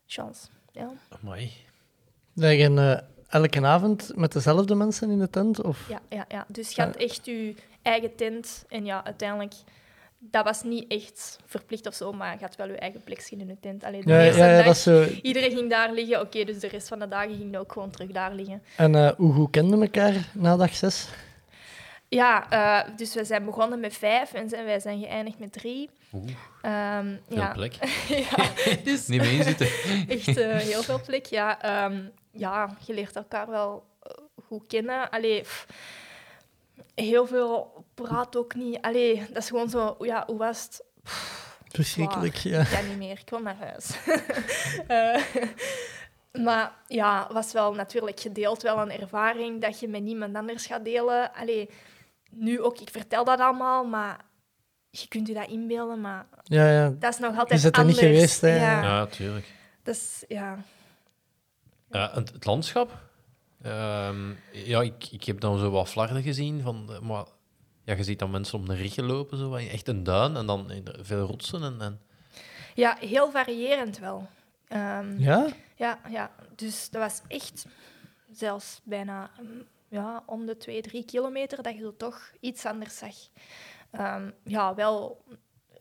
[0.05, 0.47] chance.
[0.71, 0.91] Ja.
[2.33, 2.97] Dat je eh,
[3.41, 5.61] elke avond met dezelfde mensen in de tent?
[5.61, 5.89] Of...
[5.89, 6.25] ja, ja.
[6.27, 6.45] ja.
[6.47, 8.65] Dus je had echt je eigen tent.
[8.69, 9.53] En ja, uiteindelijk,
[10.19, 13.47] dat was niet echt verplicht of zo, maar je had wel je eigen plekje in
[13.47, 13.83] de tent.
[13.83, 15.05] Allee, de Ja, eerste ja, ja, dag, dat is zo...
[15.21, 16.21] iedereen ging daar liggen.
[16.21, 18.63] Oké, dus de rest van de dagen ging ook gewoon terug daar liggen.
[18.75, 21.07] En eh, hoe goed kenden elkaar na dag zes?
[22.09, 25.89] Ja, eh, dus we zijn begonnen met vijf en zijn, wij zijn geëindigd met drie.
[26.13, 27.51] Oeh, Ehm, veel ja.
[27.51, 27.73] plek.
[28.29, 28.49] ja,
[28.83, 29.67] dus Niet mee zitten.
[30.17, 31.25] echt eh, heel veel plek.
[31.25, 31.99] Ja, ehm,
[32.31, 33.83] ja, je leert elkaar wel
[34.47, 35.09] goed kennen.
[35.09, 35.67] Allee, pff,
[36.95, 38.81] heel veel praat ook niet.
[38.81, 40.83] Allee, dat is gewoon zo, ja, hoe was het?
[41.67, 42.59] Verschrikkelijk, ja.
[42.61, 43.89] Ik kan niet meer, ik wil naar huis.
[44.87, 45.23] Eh,
[46.43, 50.85] maar ja, was wel natuurlijk gedeeld wel een ervaring dat je met niemand anders gaat
[50.85, 51.33] delen.
[51.33, 51.69] Allee,
[52.29, 54.19] nu ook, ik vertel dat allemaal, maar
[54.89, 56.89] je kunt je dat inbeelden, maar Ja, ja.
[56.99, 58.13] dat is nog altijd bent er niet anders.
[58.13, 58.55] geweest, hè?
[58.55, 59.45] Ja, Ja, tuurlijk.
[59.83, 60.57] dat is, ja.
[61.89, 62.97] Ja, het, het landschap.
[63.61, 66.61] Ehm, ja, ik, ik heb dan zo wat flarden gezien.
[66.61, 67.25] Van, maar
[67.87, 70.45] ja, je ziet dan mensen om de ruggen lopen, zo, wat- echt een duin en
[70.45, 70.71] dan
[71.01, 71.63] veel rotsen.
[71.63, 72.01] En, en...
[72.75, 74.27] Ja, heel variërend wel.
[74.67, 75.47] Ehm, Ja?
[75.75, 77.65] ja, ja, dus dat was echt
[78.31, 82.97] zelfs bijna mm, ja, om de twee, drie kilometer dat je zo toch iets anders
[82.97, 83.15] zag.
[83.91, 85.23] Ehm, ja, wel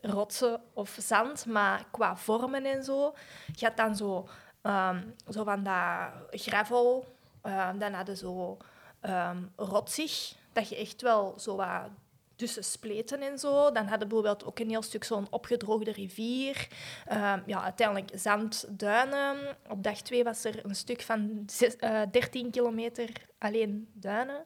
[0.01, 3.13] rotsen of zand, maar qua vormen en zo.
[3.55, 4.27] Je had dan zo,
[4.61, 6.09] ehm, zo van dat
[6.41, 8.57] gravel, ehm, dan hadden zo
[8.99, 11.89] ehm rotsig, dat je echt wel zo wat
[12.35, 13.71] tussen spleten en zo.
[13.71, 16.67] Dan hadden bijvoorbeeld ook een heel stuk zo'n opgedroogde rivier.
[17.05, 19.57] Ehm, ja, uiteindelijk zandduinen.
[19.69, 24.45] Op dag twee was er een stuk van zes- eh, 13 kilometer alleen duinen.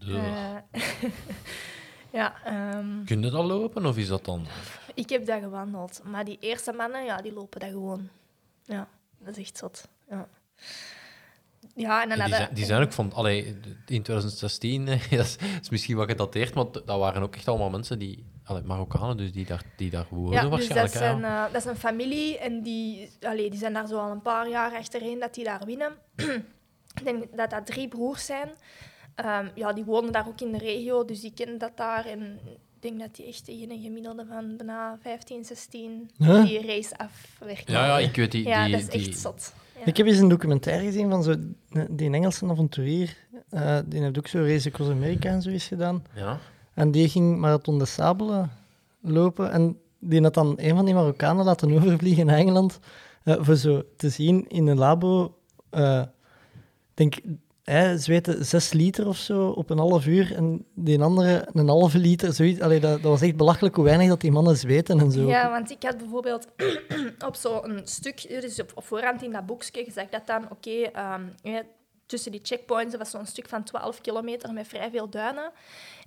[0.00, 0.56] Eh,
[2.20, 4.46] ja, ehm, Kun je dat lopen of is dat dan?
[4.94, 6.00] ik heb dat gewandeld.
[6.04, 8.08] Maar die eerste mannen, ja, die lopen dat gewoon.
[8.64, 9.88] Ja, dat is echt zot.
[10.10, 10.28] Ja,
[11.74, 12.38] ja en dan die, hadden...
[12.38, 13.44] zijn, die zijn ook van, allee,
[13.86, 17.70] in 2016, eh, dat is, is misschien wat gedateerd, maar dat waren ook echt allemaal
[17.70, 20.94] mensen die, allee, Marokkanen, dus die daar, die daar wonen Ja, dus dat waarschijnlijk.
[20.94, 23.98] is, hè, een, eh, dat is een familie en die, allee, die zijn daar zo
[23.98, 25.92] al een paar jaar achtereen dat die daar winnen.
[26.94, 28.50] Ik denk dat dat drie broers zijn.
[29.14, 32.06] Ehm, ja, die wonen daar ook in de regio, dus die kennen dat daar.
[32.06, 36.44] En ik denk dat die echt tegen een gemiddelde van bijna 15, 16 Huh?
[36.44, 37.72] die race afwerken.
[37.72, 38.46] ja, ja, ik weet die...
[38.46, 39.52] Ja, die, dat is die, echt zot.
[39.84, 39.88] Ja.
[39.88, 41.34] Ik heb eens een documentaire gezien van zo,
[41.90, 43.16] die Engelse avonturier.
[43.48, 46.02] eh, die heeft ook zo Race Across America en zoiets gedaan.
[46.14, 46.38] Ja.
[46.74, 48.48] En die ging Marathon de Sable
[49.00, 49.50] lopen.
[49.52, 52.78] En die had dan een van die Marokkanen laten overvliegen naar Engeland.
[53.24, 55.34] eh, voor zo te zien in een labo.
[55.70, 56.08] eh, ik
[56.94, 57.14] denk
[57.62, 61.98] hij zweten zes liter of zo op een half uur en die andere een halve
[61.98, 62.32] liter.
[62.32, 62.60] Zoiets.
[62.60, 65.26] Allee, dat, dat was echt belachelijk hoe weinig dat die mannen zweten en zo.
[65.26, 66.46] Ja, want ik had bijvoorbeeld
[67.28, 71.22] op zo'n stuk, dus op, op voorhand in dat boekje, gezegd dat dan, oké, ehm,
[72.06, 75.50] tussen die checkpoints, was zo'n stuk van 12 kilometer met vrij veel duinen.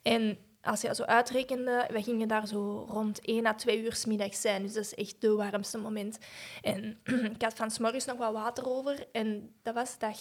[0.02, 4.06] En als je zo uitrekende, we gingen daar zo rond 1 à 2 uur 's
[4.06, 4.62] middags zijn.
[4.62, 6.18] Dus dat is echt de warmste moment.
[6.62, 7.00] En
[7.36, 9.08] ik had van nog wat water over.
[9.12, 10.18] En dat was dag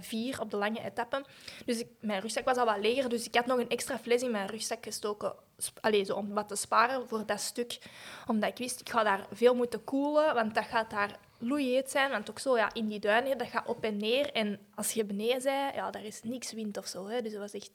[0.00, 1.24] 4 op de lange etappe.
[1.64, 4.30] Dus mijn rugzak was al wat leger, dus ik had nog een extra fles in
[4.30, 5.34] mijn rugzak gestoken.
[5.80, 7.78] Allee, zo om wat te sparen voor dat stuk.
[8.26, 12.10] Omdat ik wist, ik ga daar veel moeten koelen, want dat gaat daar loeiheet zijn.
[12.10, 14.32] Want ook zo, ja, in die duinen, dat gaat op en neer.
[14.32, 17.06] En als je beneden bent, ja, daar is niks wind of zo.
[17.06, 17.22] Hè.
[17.22, 17.70] Dus dat was echt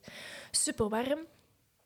[0.50, 1.26] super warm.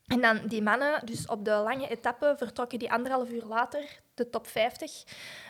[0.07, 4.29] En dan die mannen, dus op de lange etappe, vertrokken die anderhalf uur later, de
[4.29, 5.03] top 50.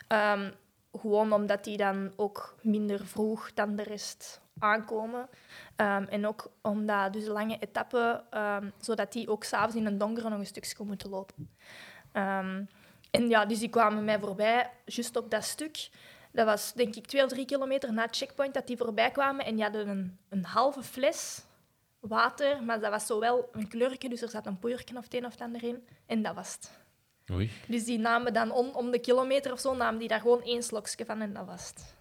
[0.08, 0.52] Ehm,
[0.92, 5.30] gewoon omdat die dan ook minder vroeg dan de rest aankomen.
[5.76, 10.30] Ehm, en ook omdat dus lange etappe, ehm, zodat die ook s'avonds in een donkere
[10.30, 11.50] nog een stukje moeten lopen.
[13.12, 15.90] En ja, dus die kwamen mij voorbij, juist op dat stuk.
[16.32, 19.46] Dat was denk ik twee of drie kilometer na het checkpoint dat die voorbij kwamen.
[19.46, 21.46] En die hadden een, een halve fles
[22.08, 25.14] water, maar dat was zo wel een kleurtje, dus er zat een poeiertje of het
[25.14, 25.88] een of het ander in.
[26.06, 26.72] En dat was het.
[27.32, 27.52] Oei.
[27.68, 30.64] Dus die namen dan om, om de kilometer of zo, namen die daar gewoon één
[30.64, 31.96] slokje van en dat was het.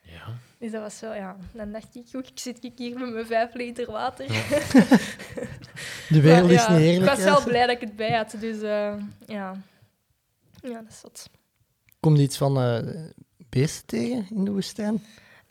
[0.00, 0.34] Ja.
[0.58, 1.36] Dus dat was zo, ja.
[1.52, 4.26] Dan dacht ik, goed, ik zit hier met mijn vijf liter water.
[6.08, 7.10] De wereld Maar is niet eerlijk.
[7.10, 8.94] Ik was wel blij dat ik het bij had, dus eh,
[9.26, 9.62] ja.
[10.62, 11.30] Ja, dat is zot.
[12.00, 12.78] Komt iets van eh,
[13.48, 15.04] beesten tegen in de woestijn?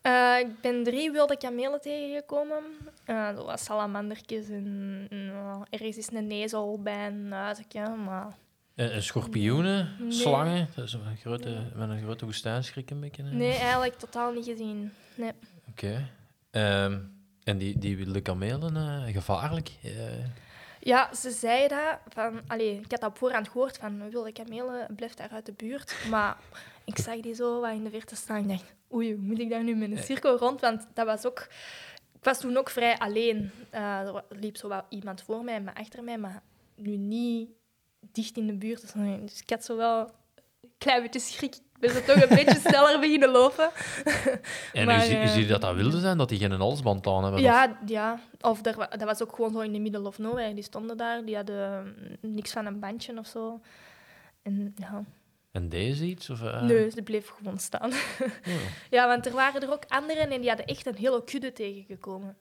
[0.06, 2.64] Eh, ik ben drie wilde kamelen tegengekomen.
[3.06, 8.28] Eh zoals salamandertjes en, eh, ergens is een nezel bij een huisje, maar...
[8.76, 10.12] En, en schorpioenen, Nee.
[10.12, 13.24] slangen, dat is een grote, met een grote woestijnschrik een beetje.
[13.24, 14.92] Nee, eigenlijk totaal niet gezien.
[15.16, 15.32] Nee.
[15.70, 16.10] Oké.
[16.52, 17.00] Ehm,
[17.44, 19.72] en die, die wilde kamelen, gevaarlijk?
[20.80, 22.00] Ja, ze zei dat.
[22.08, 25.54] Van, allee, ik had dat op voorhand gehoord van wilde kamelen, blijf daar uit de
[25.54, 25.96] buurt.
[26.10, 26.38] Maar
[26.84, 28.48] ik zag die zo wat in de verte staan.
[28.48, 30.62] Dacht, oei, moet ik daar nu met een cirkel rond?
[30.62, 31.48] Want dat was ook...
[32.18, 33.52] Ik was toen ook vrij alleen.
[33.70, 36.42] Eh, er liep zo wel iemand voor mij, maar achter mij, maar
[36.76, 37.50] nu niet
[38.12, 38.82] dicht in de buurt.
[38.82, 38.92] Dus,
[39.22, 41.56] Dus ik had zo wel een klein beetje schrik.
[41.56, 43.70] Ik ben zo toch een beetje sneller beginnen lopen.
[44.74, 47.22] en Maar, hoe eh, zie je dat dat wilde zijn, dat die geen halsband aan
[47.24, 47.34] hebben?
[47.40, 48.20] of- Ja, ja.
[48.42, 50.54] Of er, wa- dat was ook gewoon zo in the middle of nowhere.
[50.54, 53.60] Die stonden daar, die hadden niks van een bandje of zo.
[54.42, 55.04] En ja,
[55.56, 56.30] En deze iets?
[56.30, 56.62] Of, eh?
[56.62, 57.92] nee, ze bleef gewoon staan.
[58.44, 58.54] Ja.
[58.90, 62.36] ja, want er waren er ook anderen en die hadden echt een hele kudde tegengekomen.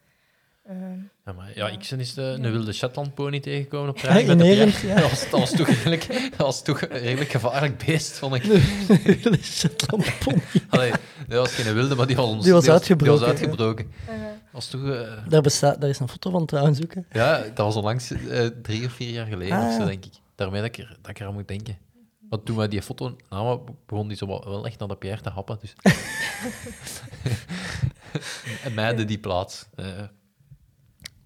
[0.68, 1.72] Ehm, Ja, maar, ja, Ja.
[1.72, 4.94] ik ben eens de, een wilde Shetland pony tegengekomen op Ja, reis ja.
[5.00, 8.42] Dat was, dat was toch redelijk, dat was toch een redelijk gevaarlijk beest, vond ik.
[9.22, 10.42] De Shetlandpony.
[10.68, 10.90] Allee,
[11.28, 13.92] dat was geen wilde, maar die was, ons, Die was Die uitgebroken, was uitgebroken.
[14.50, 14.84] was toch...
[14.90, 16.94] eh, Daar, bestaat, daar is een foto van trouwens ook.
[16.94, 17.00] Hè.
[17.12, 20.12] ja, dat was onlangs eh, drie of vier jaar geleden Ah, of zo, denk ik.
[20.34, 21.78] Daarmee dat ik, er, dat ik eraan moet denken.
[22.34, 25.20] Want toen wij die foto namen, begon die zo wel- wel echt naar de Pierre
[25.22, 25.58] te happen.
[25.60, 25.74] Dus.
[28.64, 29.66] en mijde die plaats.
[29.74, 30.00] Eh,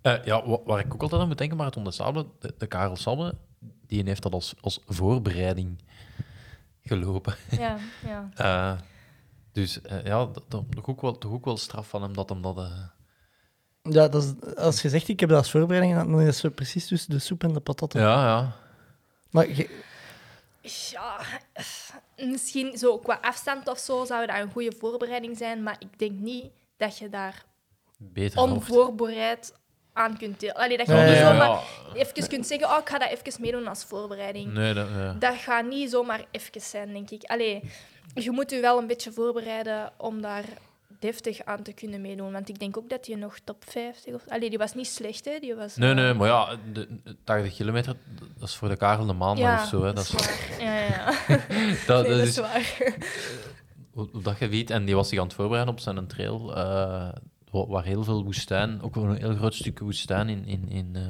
[0.03, 2.55] eh, ja, wa- waar ik ook altijd aan moet denken, maar het onder Sable, de,
[2.59, 3.35] de Karel Sabbe,
[3.87, 5.83] die heeft dat als, als voorbereiding
[6.83, 7.35] gelopen.
[7.51, 8.29] ja, ja.
[8.35, 8.79] Eh,
[9.53, 12.29] dus eh, ja, dat, dat, toch, ook wel, toch ook wel straf van hem dat
[12.29, 12.59] hem dat...
[12.59, 12.83] eh,
[13.83, 16.49] Ja, dat is, als je zegt, ik heb dat als voorbereiding dan is het zo
[16.51, 18.01] precies tussen de soep en de patatten.
[18.01, 18.57] ja, ja.
[19.31, 19.83] Maar je-
[20.91, 21.21] Ja,
[22.16, 26.19] misschien zo qua afstand of zo zou dat een goede voorbereiding zijn, maar ik denk
[26.19, 27.45] niet dat je daar
[27.99, 29.55] Beter onvoorbereid
[29.93, 30.55] aan kunt delen.
[30.55, 31.33] Allee, dat je Ja, niet ja, ja.
[31.33, 31.62] zomaar
[31.95, 34.53] even kunt zeggen, oh, ik ga dat even meedoen als voorbereiding.
[34.53, 35.12] Nee, dat, ja.
[35.12, 37.25] Dat gaat niet zomaar even zijn, denk ik.
[37.25, 37.71] Allee,
[38.14, 40.45] je moet je wel een beetje voorbereiden om daar
[40.99, 42.33] deftig aan te kunnen meedoen.
[42.33, 44.15] Want ik denk ook dat je nog top 50...
[44.15, 45.39] Of, allee, die was niet slecht, hè.
[45.41, 47.97] Die was, Nee, eh, nee, maar ja, de, de 80 kilometer,
[48.39, 49.83] dat is voor de Karel de maandag ja, of zo.
[49.85, 49.93] Hè.
[49.93, 50.57] Dat is, waar.
[50.61, 52.77] Ja, ja, dat, Nee, dat dat is waar.
[53.93, 54.71] hoe, hoe dat je weet.
[54.71, 57.09] En die was zich aan het voorbereiden op zijn trail, eh,
[57.51, 60.91] wa- waar heel veel woestijn, ook wel een heel groot stuk woestijn in, in, in,
[60.95, 61.03] eh,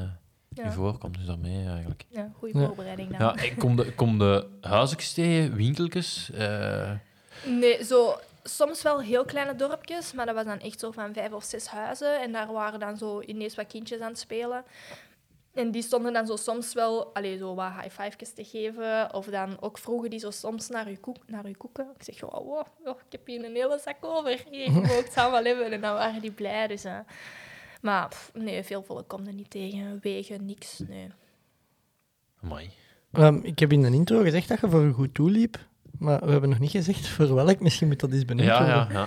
[0.55, 1.17] in Ja, voorkomt.
[1.17, 2.05] Dus daarmee eigenlijk.
[2.11, 3.21] ja goede voorbereiding dan.
[3.21, 6.31] Ja, ik kom de, kom de huisjes tegen, winkeltjes.
[6.31, 6.91] eh,
[7.47, 8.19] Nee, zo
[8.49, 11.67] soms wel heel kleine dorpjes, maar dat was dan echt zo van vijf of zes
[11.67, 12.21] huizen.
[12.21, 14.65] En daar waren dan zo ineens wat kindjes aan het spelen.
[15.55, 19.15] En die stonden dan zo soms wel allee, zo wat high five's te geven.
[19.15, 21.87] Of dan ook vroegen die zo soms naar je, koek, naar je koeken.
[21.99, 24.45] Ik zeg, oh, wow, oh, ik heb hier een hele zak over.
[24.51, 25.73] Je mag het samen hebben.
[25.73, 26.67] En dan waren die blij.
[26.67, 26.99] Dus, eh.
[27.81, 29.99] Maar pff, nee, veel volk komt er niet tegen.
[30.03, 30.79] Wegen, niks.
[30.89, 31.11] Nee.
[32.43, 32.71] amai.
[33.13, 35.59] Ehm, ik heb in de intro gezegd dat je voor een goed doel liep.
[35.99, 37.61] Maar we hebben nog niet gezegd voor welk.
[37.61, 38.93] Misschien moet dat eens benoemd Ja, worden.
[38.93, 39.07] ja,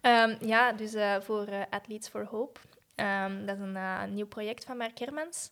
[0.00, 2.60] Ehm, ja, dus eh, voor eh, Athletes for Hope.
[2.94, 5.50] Ehm, dat is een eh, nieuw project van Mark Hermans.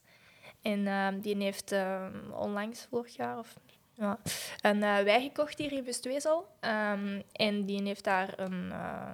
[0.62, 3.55] En ehm, die heeft ehm, onlangs, vorig jaar, of,
[3.93, 4.18] ja,
[4.61, 6.47] een eh, wei gekocht hier in Westwezel.
[6.61, 9.12] Ehm, en die heeft daar een, eh,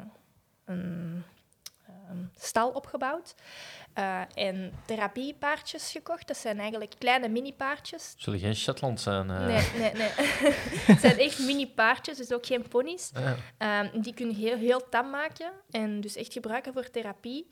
[0.64, 1.22] een
[2.36, 3.34] stal opgebouwd.
[3.92, 6.26] Eh, en therapiepaardjes gekocht.
[6.26, 8.14] Dat zijn eigenlijk kleine mini-paardjes.
[8.16, 9.30] Zullen geen Shetland zijn?
[9.30, 9.46] eh?
[9.46, 10.08] Nee, nee, nee.
[10.90, 13.10] het zijn echt mini-paardjes, dus ook geen ponies.
[13.14, 13.36] Ja.
[13.58, 17.48] Ehm, die kun je heel, heel tam maken en dus echt gebruiken voor therapie.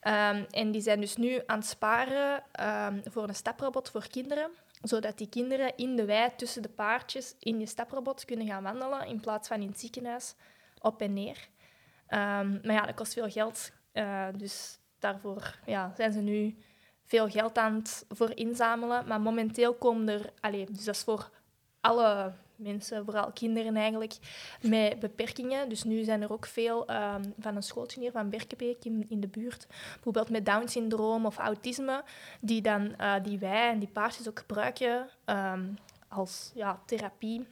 [0.00, 4.50] Ehm, en die zijn dus nu aan het sparen ehm, voor een staprobot voor kinderen,
[4.82, 9.06] zodat die kinderen in de wei tussen de paardjes in die staprobot kunnen gaan wandelen
[9.06, 10.34] in plaats van in het ziekenhuis
[10.80, 11.48] op en neer.
[12.06, 16.56] Ehm, maar ja, dat kost veel geld, eh, dus daarvoor ja, zijn ze nu
[17.04, 19.06] veel geld aan het voor inzamelen.
[19.06, 21.30] Maar momenteel komen er, allee, dus dat is voor
[21.80, 24.14] alle mensen, vooral kinderen eigenlijk,
[24.60, 25.68] met beperkingen.
[25.68, 29.20] Dus nu zijn er ook veel ehm, van een schooltje hier van Berkenbeek in, in
[29.20, 32.04] de buurt, bijvoorbeeld met Down-syndroom of autisme,
[32.40, 35.64] die dan eh, die wij en die paardjes ook gebruiken ehm,
[36.08, 37.46] als ja, therapie,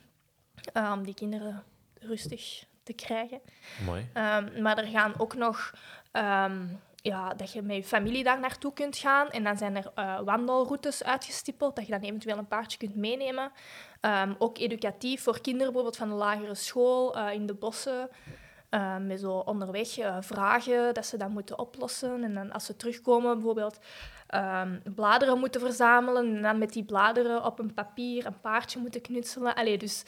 [0.72, 1.62] eh, om die kinderen
[1.98, 3.40] rustig te krijgen.
[3.84, 4.08] Mooi.
[4.12, 5.74] Ehm, maar er gaan ook nog
[6.12, 9.30] ehm, ja, dat je met je familie daar naartoe kunt gaan.
[9.30, 13.52] En dan zijn er eh, wandelroutes uitgestippeld, dat je dan eventueel een paardje kunt meenemen.
[14.00, 18.08] Ehm, ook educatief voor kinderen, bijvoorbeeld van de lagere school, eh, in de bossen.
[18.70, 22.24] eh, met zo onderweg eh, vragen dat ze dan moeten oplossen.
[22.24, 23.78] En dan als ze terugkomen, bijvoorbeeld
[24.26, 26.36] ehm, bladeren moeten verzamelen.
[26.36, 29.54] En dan met die bladeren op een papier een paardje moeten knutselen.
[29.54, 30.02] Allee, dus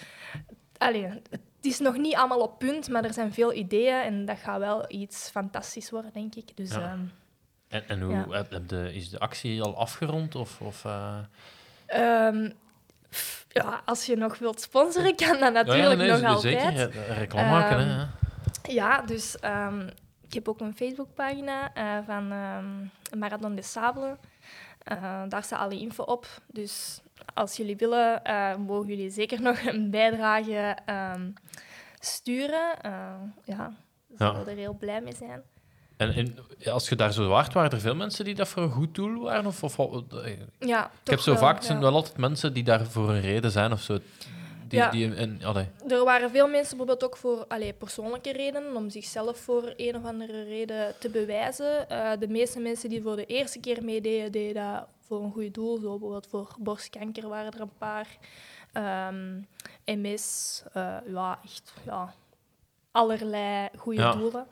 [0.78, 1.22] allee,
[1.64, 4.00] het is nog niet allemaal op punt, maar er zijn veel ideeën.
[4.02, 6.56] En dat gaat wel iets fantastisch worden, denk ik.
[6.56, 6.80] Dus Ja.
[6.80, 7.00] ehm,
[7.68, 8.26] En, en hoe Ja.
[8.30, 10.34] heb, heb de, is de actie al afgerond?
[10.34, 11.18] Of, of, eh?
[11.86, 12.50] Ehm,
[13.10, 16.40] pff, ja, als je nog wilt sponsoren, kan dat natuurlijk nee, nog altijd.
[16.76, 17.78] Zeker, eh, reclame maken.
[17.78, 17.88] Ehm,
[18.62, 19.02] Hè, ja.
[19.02, 19.34] Dus
[20.26, 22.28] ik heb ook een Facebookpagina eh van
[23.18, 24.16] Marathon des Sables.
[24.84, 26.26] Eh, daar staat alle info op.
[26.46, 27.00] Dus
[27.34, 31.30] als jullie willen, eh, mogen jullie zeker nog een bijdrage ehm,
[32.00, 32.80] sturen.
[32.82, 33.14] Eh,
[33.44, 33.72] ja,
[34.08, 34.42] ik Ja.
[34.46, 35.42] er heel blij mee zijn.
[35.96, 38.94] En, als je daar zo waart, waren er veel mensen die dat voor een goed
[38.94, 39.46] doel waren?
[39.46, 39.76] Of, of,
[40.58, 43.50] Ja, ik heb zo wel, vaak, zijn wel altijd mensen die daar voor een reden
[43.50, 43.98] zijn of zo.
[44.74, 44.90] Die, Ja.
[44.90, 49.38] die, en, allee, Er waren veel mensen bijvoorbeeld ook voor allee, persoonlijke redenen, om zichzelf
[49.38, 51.88] voor een of andere reden te bewijzen.
[51.88, 55.54] Eh, de meeste mensen die voor de eerste keer meededen, deden dat voor een goed
[55.54, 55.76] doel.
[55.78, 58.06] Zo bijvoorbeeld voor borstkanker waren er een paar.
[58.72, 59.40] Ehm,
[59.84, 62.14] MS, eh, ja, echt ja,
[62.90, 64.12] allerlei goede Ja.
[64.12, 64.46] doelen.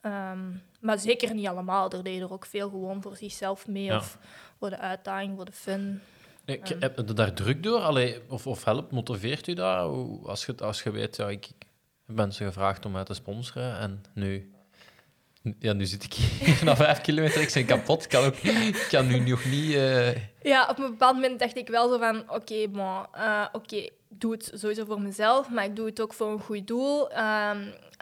[0.00, 1.90] Ehm, maar zeker niet allemaal.
[1.90, 3.96] Er deden er ook veel gewoon voor zichzelf mee Ja.
[3.96, 4.18] of
[4.58, 6.00] voor de uitdaging, voor de fun.
[6.50, 7.80] Ik, heb je daar druk door?
[7.80, 9.86] Allee, of, of helpt, motiveert u dat?
[9.88, 11.66] Hoe- Als je, als je weet, ja, ik, ik
[12.06, 14.52] heb mensen gevraagd om mij te sponsoren en nu...
[15.58, 18.86] Ja, nu zit ik hier na vijf kilometer, ik ben kapot, ik kan, ook, ik
[18.90, 19.74] kan nu nog niet...
[19.74, 22.30] eh, Ja, op een bepaald moment dacht ik wel zo van...
[22.30, 26.12] Oké, bon, eh, oké, ik doe het sowieso voor mezelf, maar ik doe het ook
[26.12, 27.10] voor een goed doel.
[27.10, 27.58] Ehm,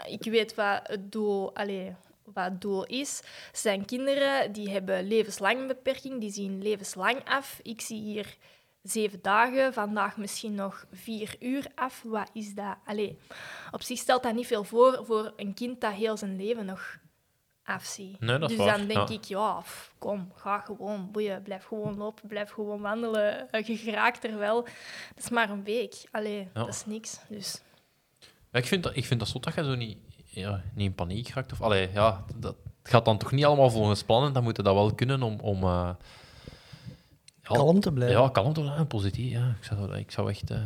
[0.08, 1.94] ik weet wat het doel, allee,
[2.38, 3.22] wat het doel is.
[3.52, 7.60] Zijn kinderen die hebben levenslang een beperking, die zien levenslang af.
[7.62, 8.36] Ik zie hier
[8.82, 12.02] zeven dagen, vandaag misschien nog vier uur af.
[12.02, 12.76] Wat is dat?
[12.84, 13.18] Allee,
[13.70, 16.98] op zich stelt dat niet veel voor voor een kind dat heel zijn leven nog.
[18.18, 19.14] Nee, is dus waar, dan denk ja.
[19.14, 19.62] ik, ja,
[19.98, 23.48] kom, ga gewoon, boeien, blijf gewoon lopen, blijf gewoon wandelen.
[23.66, 24.62] Je geraakt er wel.
[25.14, 25.94] Dat is maar een week.
[26.10, 26.48] Allee, Ja.
[26.52, 27.18] dat is niks.
[27.28, 27.62] Dus
[28.52, 29.98] Ja, ik, vind dat, ik vind dat dat je zo niet,
[30.38, 31.52] ja, niet in paniek raakt.
[31.52, 34.32] Of, allee, ja, dat, het gaat dan toch niet allemaal volgens plannen.
[34.32, 35.40] Dan moet je dat wel kunnen om...
[35.40, 35.90] om eh,
[37.42, 38.20] ja, Kalm te blijven.
[38.22, 39.32] Ja, kalm te blijven, positief.
[39.32, 39.54] Ja.
[39.60, 40.50] Ik, zou, ik zou echt...
[40.50, 40.58] eh,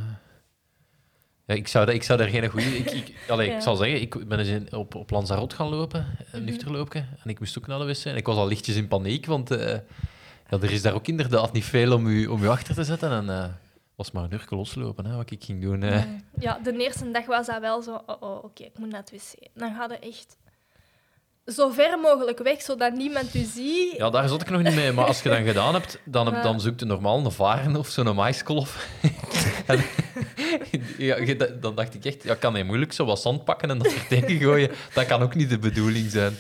[1.45, 2.77] ja, ik, zou, ik zou daar geen goede...
[2.79, 3.55] Ik, ik, allee, Ja.
[3.57, 6.01] ik zal zeggen, ik ben eens in- op, op Lanzarote gaan lopen,
[6.33, 6.45] een Mhm.
[6.51, 7.05] nuchterloopje.
[7.25, 8.05] En ik moest ook naar de wc.
[8.05, 9.68] En ik was al lichtjes in paniek, want eh,
[10.51, 13.11] ja, er is daar ook inderdaad niet veel om u, om u achter te zetten.
[13.11, 13.45] En eh
[14.03, 15.82] was maar een uur loslopen, hè, wat ik ging doen.
[16.38, 19.11] ja, de eerste dag was dat wel zo, oh, oh oké, ik moet naar het
[19.11, 19.48] wc.
[19.55, 20.36] Dan je echt
[21.46, 23.96] zo ver mogelijk weg, zodat niemand u ziet.
[23.96, 24.92] Ja, daar zat ik nog niet mee.
[24.92, 28.14] Maar als je dat gedaan hebt, dan, dan zoekt je normaal een varen of zo'n
[28.14, 28.88] maiskolf.
[30.98, 33.92] ja, dan dacht ik echt, ja, kan hij moeilijk zo wat zand pakken en dat
[33.92, 34.70] er tegen gooien.
[34.94, 36.36] Dat kan ook niet de bedoeling zijn.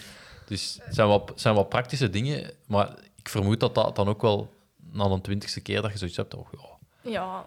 [0.46, 2.50] Dus het zijn wat, zijn wat praktische dingen.
[2.66, 4.52] Maar ik vermoed dat dat dan ook wel
[4.90, 6.34] na een twintigste keer dat je zoiets hebt.
[6.34, 6.71] Oh,
[7.02, 7.10] ja.
[7.10, 7.44] Ja,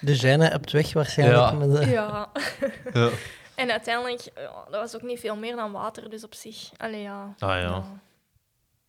[0.00, 1.38] De gêne hebt weg waarschijnlijk.
[1.38, 1.52] Ja.
[1.52, 1.86] Met de...
[1.86, 2.28] ja.
[2.92, 3.08] Ja.
[3.54, 6.70] En uiteindelijk, ja, dat was ook niet veel meer dan water, dus op zich.
[6.76, 7.34] Allee, ja.
[7.38, 7.84] Ah ja.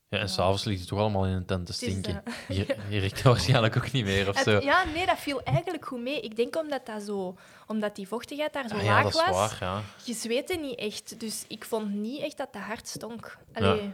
[0.10, 2.22] Ja, en s'avonds ligt het toch allemaal in een tent te is, stinken.
[2.26, 4.60] eh, Hier, riekt het waarschijnlijk ook niet meer of Het- zo.
[4.60, 6.22] ja, nee, dat viel eigenlijk goed mee.
[6.22, 7.36] Ik denk omdat, dat zo,
[7.68, 9.30] omdat die vochtigheid daar zo Ah ja, laag dat is was.
[9.36, 9.82] waar, ja.
[10.04, 13.38] Je zweette niet echt, dus ik vond niet echt dat de hart stonk.
[13.54, 13.91] Allee,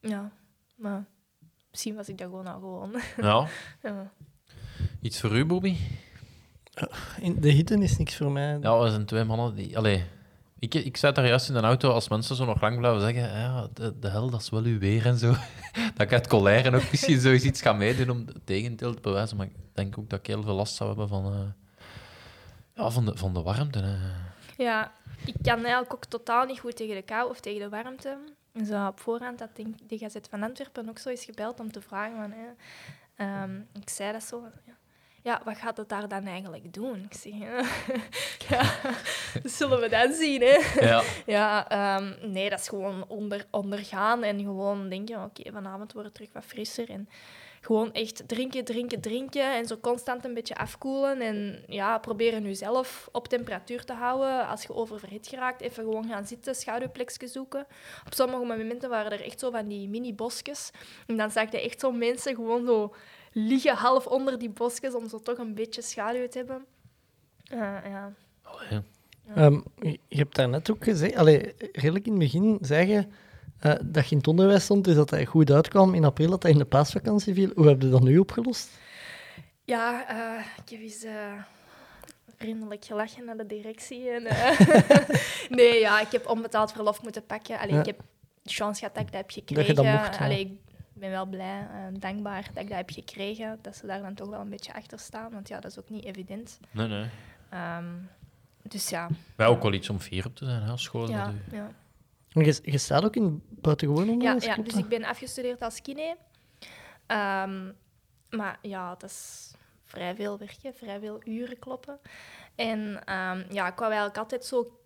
[0.00, 0.30] Ja,
[0.76, 1.04] maar
[1.70, 3.00] misschien was ik dat gewoon al gewoon.
[3.16, 3.46] Ja.
[5.00, 5.76] Iets voor u, Bobby?
[7.20, 8.58] In de hitte is niks voor mij.
[8.60, 9.76] Ja, we zijn twee mannen die...
[9.76, 10.04] Allee,
[10.58, 13.22] ik, ik zat daar juist in de auto als mensen zo nog lang blijven zeggen
[13.22, 15.34] ja, de, de hel, dat is wel uw weer en zo.
[15.94, 19.36] dat ik uit colère ook misschien zoiets iets ga meedoen om het tegendeel te bewijzen.
[19.36, 21.40] Maar ik denk ook dat ik heel veel last zou hebben van, eh,
[22.74, 23.78] ja, van, de, van de warmte.
[23.78, 23.96] hè.
[24.56, 24.92] Ja,
[25.24, 28.18] ik kan eigenlijk ook totaal niet goed tegen de kou of tegen de warmte.
[28.66, 29.56] Zo op voorhand had
[29.86, 32.30] de Gazet van Antwerpen ook zo eens gebeld om te vragen van...
[32.30, 32.46] Hè,
[33.20, 34.42] ehm, ik zei dat zo...
[34.66, 34.74] Ja,
[35.22, 37.04] ja, wat gaat het daar dan eigenlijk doen?
[37.10, 37.64] Ik zeg, ja,
[38.48, 38.62] ja
[39.42, 40.84] dat zullen we dan zien, hè.
[40.86, 41.02] Ja.
[41.26, 46.16] Ja, ehm, nee, dat is gewoon onder, ondergaan en gewoon denken, oké, vanavond wordt het
[46.16, 46.90] terug wat frisser.
[46.90, 47.08] En
[47.60, 51.20] gewoon echt drinken, drinken, drinken en zo constant een beetje afkoelen.
[51.20, 54.48] En ja, proberen jezelf op temperatuur te houden.
[54.48, 57.66] Als je oververhit geraakt, even gewoon gaan zitten, schaduwplekjes zoeken.
[58.06, 60.70] Op sommige momenten waren er echt zo van die mini-bosjes.
[61.06, 62.94] En dan zag je echt zo mensen gewoon zo
[63.32, 66.64] liggen half onder die bosjes om zo toch een beetje schaduw te hebben.
[67.44, 68.12] Eh, ja.
[68.42, 68.82] Allee.
[69.34, 73.06] Ehm, je je hebt daarnet ook gezegd, allee, redelijk in het begin zei
[73.60, 76.30] je eh, dat je in het onderwijs stond, dus dat hij goed uitkwam in april,
[76.30, 77.50] dat hij in de paasvakantie viel.
[77.54, 78.68] Hoe heb je dat nu opgelost?
[79.64, 81.32] Ja, eh, ik heb eens eh,
[82.36, 84.10] vriendelijk gelachen naar de directie.
[84.10, 84.60] En, eh,
[85.58, 87.58] nee, ja, ik heb onbetaald verlof moeten pakken.
[87.58, 87.80] Allee, Ja.
[87.80, 87.98] Ik heb
[88.42, 89.74] de chance gehad dat ik dat heb je gekregen.
[89.74, 90.24] dat mocht, ja.
[90.24, 90.52] Allee, ik
[90.92, 93.58] ben wel blij en dankbaar dat ik dat heb gekregen.
[93.62, 95.30] Dat ze daar dan toch wel een beetje achter staan.
[95.32, 96.58] Want ja, dat is ook niet evident.
[96.70, 97.04] Nee, nee.
[97.50, 97.84] Ehm,
[98.62, 101.08] dus ja, Wij ook wel iets om fier op te zijn, hè, als school.
[101.10, 101.70] ja, dat u- ja.
[102.32, 104.44] Je, je staat ook in buitengewoon Ja, onderwijs?
[104.44, 106.16] ja, klopt dus ik ben afgestudeerd als kine.
[107.06, 107.72] Ehm,
[108.30, 109.50] maar ja, dat is
[109.84, 111.98] vrij veel werken, vrij veel uren kloppen.
[112.54, 114.80] En ehm, ja, ik wou eigenlijk altijd zo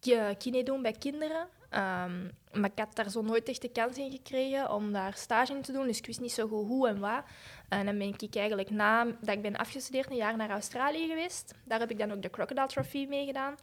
[0.00, 1.48] ki- kine doen bij kinderen.
[1.70, 5.54] Ehm, maar ik had daar zo nooit echt de kans in gekregen om daar stage
[5.54, 5.86] in te doen.
[5.86, 7.22] Dus ik wist niet zo goed hoe en wat.
[7.68, 11.54] En dan ben ik eigenlijk na dat ik ben afgestudeerd een jaar naar Australië geweest.
[11.64, 13.54] Daar heb ik dan ook de Crocodile Trophy mee gedaan.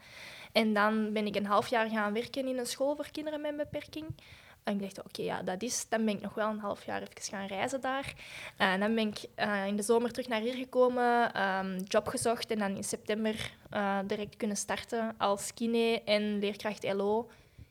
[0.54, 3.52] En dan ben ik een half jaar gaan werken in een school voor kinderen met
[3.52, 4.06] een beperking.
[4.64, 5.90] En ik dacht, oké, ja, dat is.
[5.90, 8.14] Dan ben ik nog wel een half jaar even gaan reizen daar.
[8.58, 12.52] En dan ben ik eh, in de zomer terug naar hier gekomen, ehm, job gezocht
[12.52, 17.30] en dan in september eh, direct kunnen starten als kine en leerkracht LO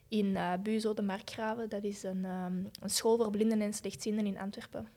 [0.08, 1.68] in eh Buzo de Markgraven.
[1.68, 4.88] Dat is een, ehm, een school voor blinden en slechtzienden in Antwerpen.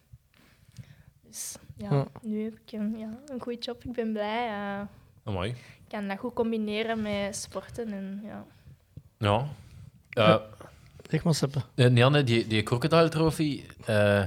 [1.22, 2.08] Dus ja, Ja.
[2.22, 3.84] nu heb ik een, ja, een goede job.
[3.84, 4.48] Ik ben blij.
[4.48, 4.82] eh,
[5.24, 5.50] Amai.
[5.85, 7.92] ik kan dat goed combineren met sporten.
[7.94, 8.46] En, ja.
[9.18, 9.48] Ja.
[10.10, 10.36] Eh,
[11.10, 11.62] Zeg maar, Seppe.
[11.76, 13.64] Eh, die, die Crocodile Trophy...
[13.86, 14.24] eh,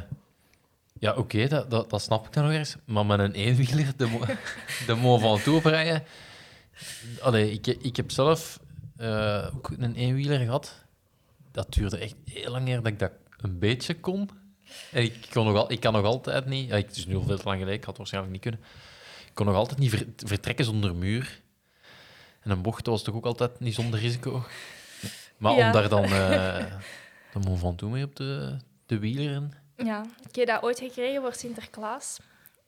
[1.00, 2.76] ja, oké, dat, dat, dat snap ik dan nog eens.
[2.84, 4.24] Maar met een eenwieler de, Mo-
[4.86, 6.02] de Mont Ventoux rijden...
[7.20, 8.61] Allee, ik, ik heb zelf
[8.96, 10.84] eh, ook een eenwieler gehad.
[11.52, 14.30] Dat duurde echt heel lang eer dat ik dat een beetje kon.
[14.92, 16.68] En ik, kon nog al, ik kan nog altijd niet...
[16.68, 18.61] Ja, het is nu al veel te lang geleden, ik had het waarschijnlijk niet kunnen.
[19.26, 21.40] Ik kon nog altijd niet ver- vertrekken zonder muur.
[22.49, 24.42] En een bocht was toch ook altijd niet zonder risico.
[25.36, 25.66] Maar Ja.
[25.66, 26.64] om daar dan eh
[27.32, 29.53] de Mont Ventoux mee op de, de wieleren...
[29.76, 32.20] ja, ik heb dat ooit gekregen voor Sinterklaas.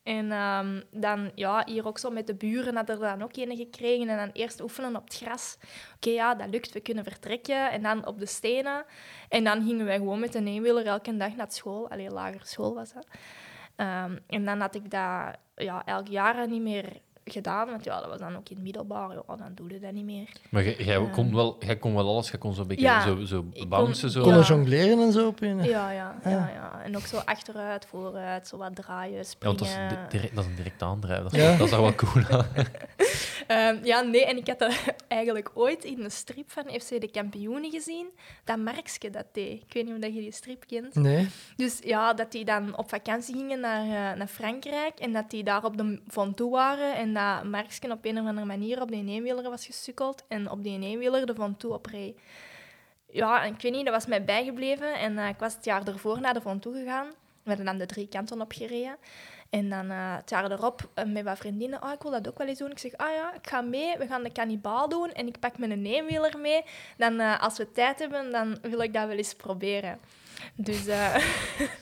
[0.02, 3.56] En ehm, dan, ja, hier ook zo met de buren hadden er dan ook een
[3.56, 4.08] gekregen.
[4.08, 5.56] En dan eerst oefenen op het gras.
[5.94, 7.70] Oké, ja, dat lukt, we kunnen vertrekken.
[7.70, 8.84] En dan op de stenen.
[9.28, 11.90] En dan gingen wij gewoon met een eenwieler elke dag naar school.
[11.90, 13.06] Alleen lagere school was dat.
[13.76, 16.84] Ehm, en dan had ik dat ja, elk jaar niet meer
[17.32, 17.68] gedaan.
[17.70, 19.10] Want ja, dat was dan ook in het middelbaar.
[19.14, 20.28] Ja, dan doe je dat niet meer.
[20.50, 23.02] Maar jij, jij kon wel, jij kon wel alles, jij kon zo een beetje Ja,
[23.02, 24.12] zo, zo bouncen.
[24.12, 24.30] kon- Zo.
[24.38, 24.40] Ja.
[24.42, 25.62] jongleren en zo op een.
[25.64, 26.30] Ja, ja, Ah.
[26.32, 26.80] ja, ja.
[26.84, 29.58] En ook zo achteruit, vooruit, zo wat draaien, Ja, springen.
[29.58, 31.24] want dat is, direct, dat is een direct aandrijven.
[31.24, 31.50] Dat is, Ja.
[31.56, 32.46] dat is toch wel cool aan.
[33.46, 34.72] Ehm, ja, nee, en ik had dat
[35.08, 38.06] eigenlijk ooit in de strip van FC de Kampioenen gezien.
[38.44, 39.62] Dat Markske dat deed.
[39.62, 40.94] Ik weet niet of je die strip kent.
[40.94, 41.28] Nee.
[41.56, 45.44] Dus ja, dat die dan op vakantie gingen naar, eh, naar Frankrijk en dat die
[45.44, 49.06] daar op de Ventoux waren en dat Marksken op een of andere manier op die
[49.06, 52.18] eenwieler was gesukkeld en op die eenwieler de Ventoux opreed.
[53.10, 56.20] Ja, ik weet niet, dat was mij bijgebleven en eh, ik was het jaar ervoor
[56.20, 57.06] naar de Ventoux gegaan.
[57.42, 58.96] We hadden dan de drie kanten opgereden.
[59.50, 62.38] En dan eh, het jaar erop eh, met wat vriendinnen, ah, ik wil dat ook
[62.38, 62.70] wel eens doen.
[62.70, 65.58] Ik zeg, ah ja, ik ga mee, we gaan de kannibaal doen en ik pak
[65.58, 66.62] mijn eenwieler mee.
[66.96, 70.00] Dan, als we tijd hebben, dan wil ik dat wel eens proberen.
[70.54, 71.14] Dus eh,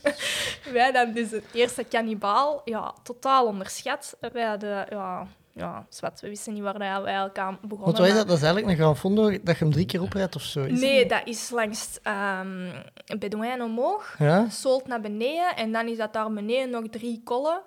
[0.73, 4.17] wij dan dus het eerste kannibaal, ja, totaal onderschat.
[4.31, 7.85] Wij hadden, ja, ja, zwart, we wisten niet waar wij eigenlijk aan begonnen.
[7.85, 8.27] Want wat is dat?
[8.27, 10.63] Dat is eigenlijk een Grand Fondo dat je hem drie keer oprijdt of zo.
[10.63, 12.71] is Nee, dat is langs ehm
[13.19, 14.15] Bedouin omhoog.
[14.19, 14.49] Ja?
[14.49, 17.61] Solt naar beneden en dan is dat daar beneden nog drie kollen.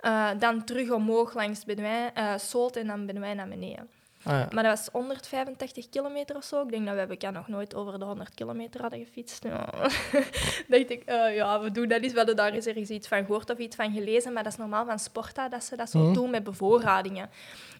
[0.00, 3.88] Eh, dan terug omhoog langs Bedouin, eh Solt en dan Bedouin naar beneden.
[4.24, 4.48] Ah, ja.
[4.50, 6.62] Maar dat was 185 kilometer of zo.
[6.62, 9.44] Ik denk dat we BK nog nooit over de 100 kilometer hadden gefietst.
[9.44, 9.68] Ja.
[10.68, 12.12] dacht ik, eh, ja, we doen dat eens.
[12.12, 14.32] We hadden daar eens ergens iets van gehoord of iets van gelezen.
[14.32, 16.12] Maar dat is normaal van Sporta, dat ze dat zo Mhm.
[16.12, 17.30] doen met bevoorradingen.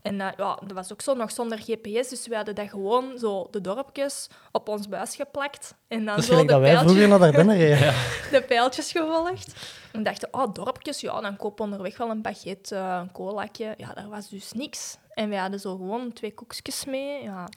[0.02, 2.08] En eh, ja, dat was ook zo nog zonder GPS.
[2.08, 5.74] Dus we hadden dat gewoon zo de dorpjes op ons buis geplakt.
[5.88, 7.94] En dan zo de dat wij pijltjes- vroeger naar daar binnen reden.
[8.40, 9.54] de pijltjes gevolgd.
[9.92, 13.74] En dachten, oh, dorpjes, ja, dan koop onderweg wel een baguette, een colaatje.
[13.76, 14.96] Ja, daar was dus niks.
[15.14, 17.22] En wij hadden zo gewoon twee koekjes mee.
[17.22, 17.48] Ja.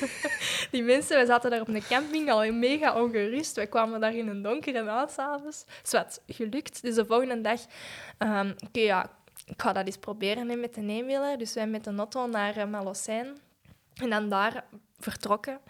[0.70, 3.56] Die mensen, we zaten daar op een camping al mega ongerust.
[3.56, 5.64] Wij kwamen daar in een donkere nacht s'avonds.
[5.82, 6.82] Het was gelukt.
[6.82, 7.60] Dus de volgende dag,
[8.18, 9.10] ehm, oké, ja,
[9.46, 11.38] ik ga dat eens proberen met de eenwieler.
[11.38, 13.38] Dus wij met de auto naar uh, Malocijn.
[13.94, 14.64] En dan daar
[14.98, 15.60] vertrokken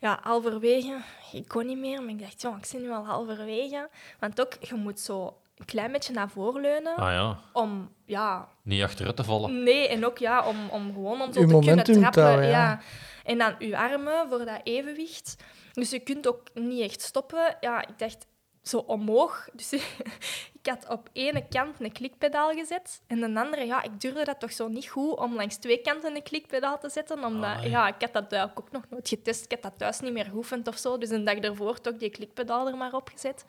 [0.00, 1.00] ja, halverwege,
[1.32, 3.88] ik kon niet meer, maar ik dacht, ja, ik zit nu al halverwege.
[4.18, 8.48] Want ook, je moet zo een klein beetje naar voren leunen Ah ja, om, ja,
[8.62, 9.62] niet achteruit te vallen.
[9.62, 12.42] nee, en ook ja, om, om gewoon om zo Uw te kunnen trappen.
[12.42, 12.48] ja.
[12.48, 12.80] ja.
[13.24, 15.36] En dan uw armen voor dat evenwicht.
[15.72, 17.56] Dus je kunt ook niet echt stoppen.
[17.60, 18.26] Ja, ik dacht
[18.62, 19.48] zo omhoog.
[19.52, 19.72] Dus
[20.60, 23.02] ik had op ene kant een klikpedaal gezet.
[23.06, 26.16] En de andere, ja, ik durfde dat toch zo niet goed om langs twee kanten
[26.16, 27.24] een klikpedaal te zetten.
[27.24, 29.44] Omdat, ja, ik had dat ook nog nooit getest.
[29.44, 30.98] Ik had dat thuis niet meer geoefend of zo.
[30.98, 33.44] Dus een dag daarvoor toch die klikpedaal er maar op gezet.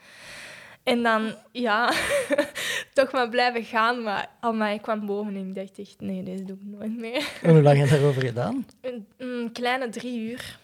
[0.84, 1.94] En dan, ja,
[2.94, 4.04] toch maar blijven gaan.
[4.04, 7.30] Maar amai, ik kwam boven en ik dacht echt, nee, deze doe ik nooit meer.
[7.42, 8.66] En hoe lang heb je daarover gedaan?
[8.82, 10.58] Een, een kleine drie uur.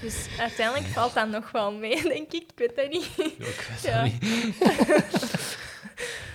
[0.00, 2.42] Dus uiteindelijk valt dat nog wel mee, denk ik.
[2.42, 3.08] Ik weet dat niet.
[3.16, 4.02] Ja, ik weet Ja.
[4.02, 5.58] dat niet.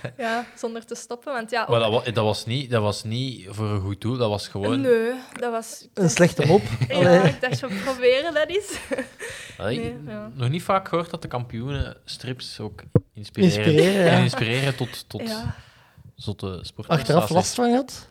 [0.16, 1.32] Ja, zonder te stoppen.
[1.32, 4.16] Want ja, Maar dat, wa- dat, was niet, dat was niet voor een goed doel,
[4.16, 4.80] dat was gewoon...
[4.80, 5.88] nee, dat was...
[5.94, 6.62] Een slechte mop.
[6.88, 7.20] Ja, Allee.
[7.22, 8.78] ik dacht, we proberen dat eens.
[9.58, 10.30] Allee, Nee, ja.
[10.34, 12.82] Nog niet vaak gehoord dat de kampioenen strips ook
[13.14, 14.10] inspireren, Inspireren, ja.
[14.12, 15.54] en inspireren tot, tot Ja.
[16.16, 17.14] zotte sportprestaties.
[17.14, 18.08] Achteraf last van gehad?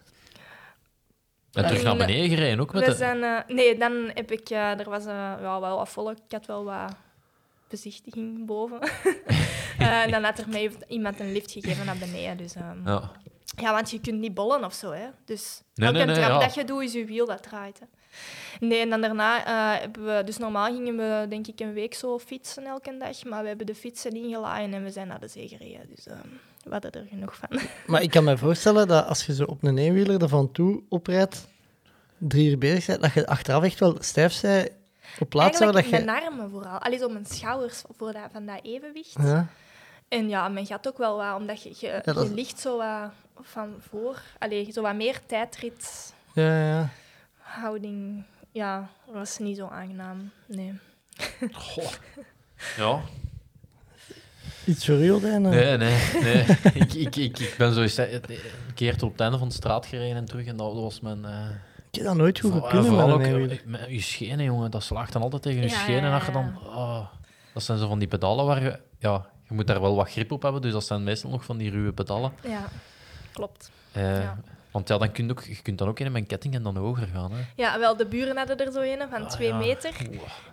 [1.53, 2.95] En terug naar beneden gereden, ook met We de...
[2.95, 4.49] zijn, eh, nee, dan heb ik...
[4.49, 6.17] eh, er was eh, ja, wel wat volk.
[6.17, 6.95] Ik had wel wat
[7.69, 8.79] bezichtiging boven.
[9.77, 12.37] Eh, en dan had er mij iemand een lift gegeven naar beneden.
[12.37, 13.11] Dus, ehm, Ja.
[13.57, 15.07] Ja, want je kunt niet bollen of zo, hè.
[15.25, 16.45] Dus Nee, elke nee, nee, trap ja.
[16.45, 17.79] dat je doet, is je wiel dat draait.
[17.79, 17.85] Hè.
[18.59, 20.23] Nee, en dan daarna eh, hebben we...
[20.23, 23.23] Dus normaal gingen we, denk ik, een week zo fietsen elke dag.
[23.23, 25.87] Maar we hebben de fietsen ingeladen en we zijn naar de zee gereden.
[25.95, 26.27] Dus ehm,
[26.63, 27.59] we hadden er genoeg van.
[27.91, 30.83] Maar ik kan me voorstellen dat als je zo op een eenwieler er van toe
[30.89, 31.47] oprijdt,
[32.17, 34.69] drie uur bezig bent, dat je achteraf echt wel stijf bent
[35.19, 36.11] op plaatsen waar dat Eigenlijk je...
[36.11, 36.77] mijn armen vooral.
[36.77, 39.15] Allee, zo mijn schouders voor dat, van dat evenwicht.
[39.21, 39.47] Ja.
[40.15, 42.77] En ja, men gaat ook wel wat, omdat je, je, dat je is- ligt zo
[42.77, 43.11] wat
[43.41, 44.21] van voor.
[44.39, 46.89] Allee, zo wat meer tijdrit, Ja, ja.
[47.37, 48.23] houding.
[48.51, 50.31] Ja, dat was niet zo aangenaam.
[50.45, 50.79] Nee.
[51.51, 51.91] Goh.
[52.77, 53.01] Ja,
[54.65, 55.41] Iets voor u, Odijn?
[55.41, 55.97] nee, nee.
[56.23, 56.45] nee.
[56.81, 58.21] ik, ik, ik, ik ben zo eens een
[58.75, 60.45] keer tot op het einde van de straat gereden en terug.
[60.45, 61.25] En dat was mijn...
[61.25, 61.49] eh,
[61.89, 64.71] Ik heb dat nooit goed kunnen vooral een ook eh, met je schenen, jongen.
[64.71, 66.09] Dat slaagt dan altijd tegen je Ja, schenen.
[66.09, 66.57] ja, dan...
[66.69, 67.05] ah,
[67.53, 68.79] dat zijn zo van die pedalen waar je...
[68.99, 70.61] Ja, je moet daar wel wat grip op hebben.
[70.61, 72.33] Dus dat zijn meestal nog van die ruwe pedalen.
[72.43, 72.63] Ja,
[73.33, 73.71] klopt.
[73.91, 74.37] Eh, Ja.
[74.71, 76.77] Want ja, dan kun je, ook, je kunt dan ook in een ketting en dan
[76.77, 77.31] hoger gaan.
[77.31, 77.41] Hè.
[77.55, 79.57] Ja, wel, de buren hadden er zo een van Ah, twee ja.
[79.57, 79.95] meter.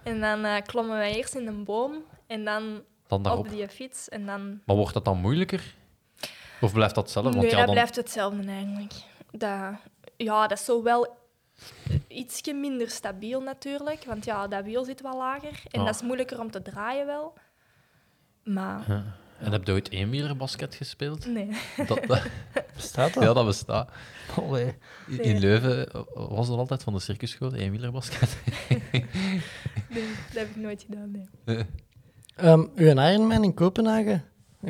[0.03, 1.93] En dan eh, klommen wij eerst in een boom
[2.27, 4.09] en dan Dan op die fiets.
[4.09, 4.61] En dan...
[4.67, 5.75] Maar wordt dat dan moeilijker?
[6.61, 7.31] Of blijft dat hetzelfde?
[7.31, 7.75] Want nee, ja, dat dan...
[7.75, 8.93] blijft hetzelfde eigenlijk.
[9.31, 9.59] Dat,
[10.17, 11.17] ja, dat is zo wel
[12.09, 14.05] ietsje minder stabiel natuurlijk.
[14.05, 15.63] Want ja, dat wiel zit wel lager.
[15.71, 15.87] En Ah.
[15.87, 17.35] dat is moeilijker om te draaien wel.
[18.45, 19.05] Maar Ja.
[19.39, 21.27] En heb je ooit eenwielerbasket gespeeld?
[21.27, 21.49] nee,
[21.87, 22.23] Dat, dat-
[22.75, 23.23] Bestaat dat?
[23.23, 23.91] ja, dat bestaat.
[24.37, 24.75] Allee.
[25.09, 25.39] In Nee.
[25.39, 28.37] Leuven was dat altijd van de circusschool, eenwielerbasket.
[28.69, 31.11] nee, dat heb ik nooit gedaan.
[31.45, 31.65] Nee.
[32.37, 34.25] Ehm, uw Ironman in Kopenhagen?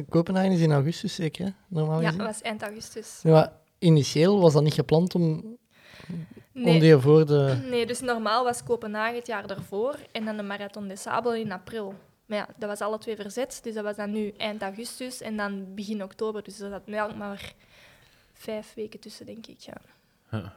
[0.09, 1.51] Kopenhagen is in augustus zeker, hè?
[1.69, 2.19] normaal Ja, gezien?
[2.19, 3.21] dat was eind augustus.
[3.23, 5.57] Ja, maar initieel was dat niet gepland om,
[6.55, 7.67] om die voor de...
[7.71, 11.53] Nee, dus normaal was Kopenhagen het jaar daarvoor en dan de Marathon des Sables in
[11.53, 11.95] april.
[12.27, 15.37] Maar ja, dat was alle twee verzet, dus dat was dan nu eind augustus en
[15.37, 16.43] dan begin oktober.
[16.43, 17.53] Dus er zat eigenlijk maar
[18.33, 19.61] vijf weken tussen, denk ik.
[19.61, 20.53] Ja,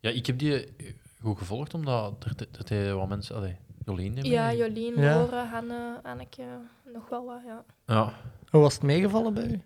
[0.00, 0.92] Ja, ik heb die eh,
[1.22, 3.36] goed gevolgd, omdat er, er deden wat mensen...
[3.36, 4.52] Allee, Jolien ja.
[4.52, 5.18] Jolien, Ja.
[5.18, 6.44] Lore, Hanne, Anneke,
[6.84, 7.64] nog wel wat, ja.
[7.86, 8.14] Ja.
[8.50, 9.62] Hoe was het meegevallen bij u?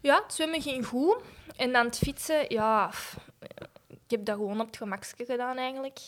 [0.00, 1.16] Ja, het zwemmen ging goed.
[1.56, 2.90] En dan het fietsen, ja...
[3.88, 6.00] Ik heb dat gewoon op het gemakske gedaan, eigenlijk.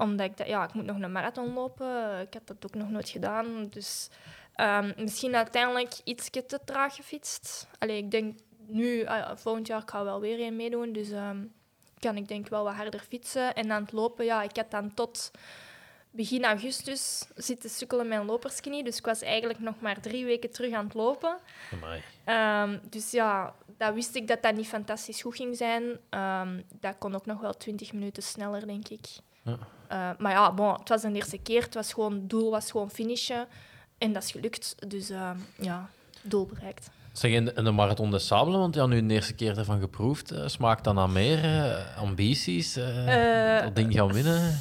[0.00, 2.20] Omdat ik dacht, ja, ik moet nog een marathon lopen.
[2.20, 3.68] Ik had dat ook nog nooit gedaan.
[3.68, 4.08] Dus
[4.54, 7.68] ehm, misschien uiteindelijk iets te traag gefietst.
[7.78, 10.92] Allee, ik denk nu, ah, volgend jaar ga ik wel weer een meedoen.
[10.92, 11.44] Dus ehm,
[11.98, 13.54] kan ik denk wel wat harder fietsen.
[13.54, 15.30] En aan het lopen, ja, ik had dan tot
[16.10, 18.84] begin augustus zitten sukkelen met een lopersknie.
[18.84, 21.36] Dus ik was eigenlijk nog maar drie weken terug aan het lopen.
[22.24, 25.98] Ehm, dus ja, dat wist ik dat dat niet fantastisch goed ging zijn.
[26.80, 29.06] Dat kon ook nog wel 20 minuten sneller, denk ik.
[29.42, 29.58] Ja.
[29.88, 31.62] Eh, maar ja, bon, het was de eerste keer.
[31.62, 33.46] Het, was gewoon, het doel was gewoon finishen.
[33.98, 34.74] En dat is gelukt.
[34.88, 35.88] Dus ehm, ja,
[36.22, 36.90] doel bereikt.
[37.12, 39.80] Zeg, in de, in de Marathon des Sables, want ja, nu de eerste keer ervan
[39.80, 42.74] geproefd, eh, smaakt dan aan meer eh, ambities?
[42.74, 44.58] dat ding gaan winnen?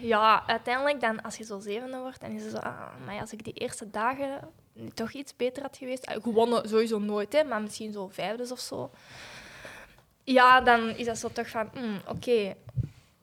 [0.00, 2.56] Ja, uiteindelijk dan, als je zo zevende wordt, dan is het zo...
[2.58, 4.40] Ah, maar als ik die eerste dagen
[4.94, 6.10] toch iets beter had geweest...
[6.22, 8.90] Gewonnen sowieso nooit, hè, maar misschien zo vijfdes of zo.
[10.24, 11.68] Ja, dan is dat zo toch van...
[11.74, 12.54] mm, Oké,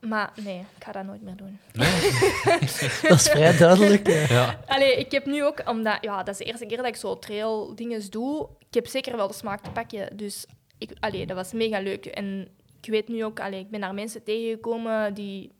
[0.02, 1.60] maar nee, ik ga dat nooit meer doen.
[3.10, 4.08] Dat is vrij duidelijk.
[4.08, 4.30] eh.
[4.30, 4.60] ja.
[4.68, 5.98] Allee, ik heb nu ook, omdat...
[6.02, 8.50] Ja, dat is de eerste keer dat ik zo trail dingen doe.
[8.60, 10.18] Ik heb zeker wel de smaak te pakken.
[10.18, 10.46] Dus
[10.78, 12.06] ik, allee, dat was mega leuk.
[12.06, 12.48] En
[12.82, 13.40] ik weet nu ook...
[13.40, 15.52] Allee, ik ben daar mensen tegengekomen die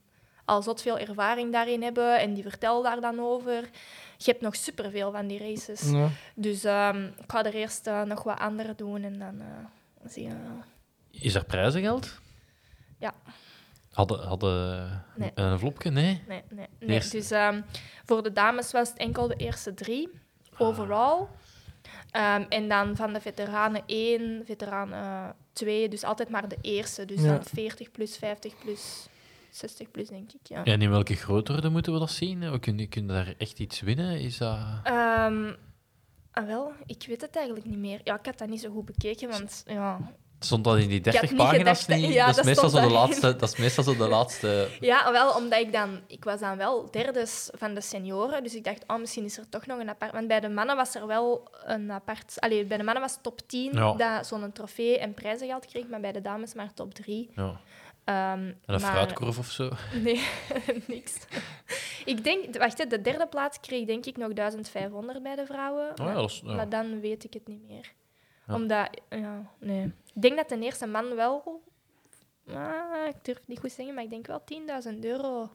[0.46, 2.20] al zot veel ervaring daarin hebben.
[2.20, 3.70] En die vertellen daar dan over.
[4.18, 5.82] Je hebt nog superveel van die races.
[5.92, 6.08] Ja.
[6.36, 9.04] Dus ehm, ik ga er eerst eh, nog wat andere doen.
[9.04, 10.30] En dan eh, zie je...
[10.30, 10.64] wel.
[11.12, 12.20] Is er prijzengeld?
[13.00, 13.14] Ja.
[13.92, 15.32] Hadden, hadden Nee.
[15.36, 15.90] een vlopje?
[15.92, 16.24] Nee?
[16.28, 16.42] Nee,
[16.80, 17.62] nee, Dus ehm,
[18.06, 20.10] voor de dames was het enkel de eerste drie,
[20.58, 21.28] overall.
[22.12, 27.06] Ehm, en dan van de veteranen 1, veteranen 2, dus altijd maar de eerste.
[27.06, 27.28] Dus Ja.
[27.34, 29.08] dan 40 plus, 50 plus,
[29.50, 30.40] 60 plus, denk ik.
[30.48, 30.64] Ja.
[30.64, 32.52] En in welke grootorde moeten we dat zien?
[32.52, 34.20] We kunnen, kunnen daar echt iets winnen?
[34.20, 34.58] Is dat...
[34.84, 35.54] Ehm,
[36.32, 38.02] ah, wel, ik weet het eigenlijk niet meer.
[38.04, 40.00] Ja, ik had dat niet zo goed bekeken, want ja,
[40.44, 42.14] Stond dat in die 30 niet pagina's niet?
[42.14, 44.68] ja, dat, is meestal zo de laatste, dat is meestal zo de laatste...
[44.80, 46.02] Ja, wel, omdat ik dan...
[46.08, 49.50] Ik was dan wel derdes van de senioren, dus ik dacht, oh, misschien is er
[49.50, 50.12] toch nog een apart...
[50.12, 52.36] Want bij de mannen was er wel een apart...
[52.40, 53.94] Allee, bij de mannen was top 10 Ja.
[53.94, 57.30] dat zo'n trofee en prijzengeld kreeg, maar bij de dames maar top 3.
[57.36, 57.60] Ja.
[58.04, 59.70] Ehm, En een fruitkorf of zo.
[60.04, 60.28] Nee,
[60.88, 61.18] niks.
[62.06, 62.58] ik denk...
[62.58, 65.90] Wacht, de derde plaats kreeg denk ik nog 1500 bij de vrouwen.
[65.90, 66.54] Oh ja, maar, dat is, ja.
[66.54, 67.92] maar dan weet ik het niet meer.
[68.52, 68.58] Ja.
[68.58, 69.02] Omdat...
[69.10, 69.86] Ja, nee.
[70.14, 71.62] Ik denk dat de eerste man wel...
[72.54, 74.44] Ah, ik durf het niet goed zeggen, maar ik denk wel
[74.94, 75.50] 10.000 euro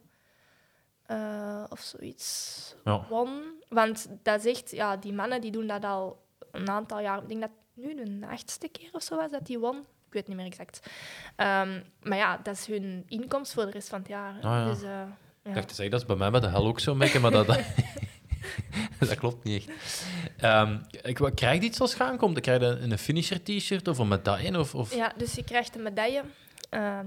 [1.06, 3.06] eh, of zoiets Ja.
[3.08, 3.42] won.
[3.68, 4.70] Want dat is echt...
[4.70, 7.22] Ja, die mannen die doen dat al een aantal jaar.
[7.22, 9.76] Ik denk dat nu de achtste keer of zo was dat die won.
[10.06, 10.90] Ik weet niet meer exact.
[11.36, 14.34] Ehm, maar ja, dat is hun inkomst voor de rest van het jaar.
[14.34, 14.64] Ah, ja.
[14.68, 15.08] Dus, eh, ja.
[15.42, 17.30] Ik dacht te zeggen, dat is bij mij met de hel ook zo mekken, maar
[17.30, 17.56] dat, dat,
[18.98, 20.04] dat klopt niet echt.
[20.36, 22.40] Ehm, ik, wat- krijg je iets als je aankomt?
[22.40, 24.58] Krijg je een, een finisher-t-shirt of een medaille?
[24.58, 24.94] Of, of...
[24.94, 26.22] Ja, dus je krijgt een medaille
[26.70, 27.06] ehm,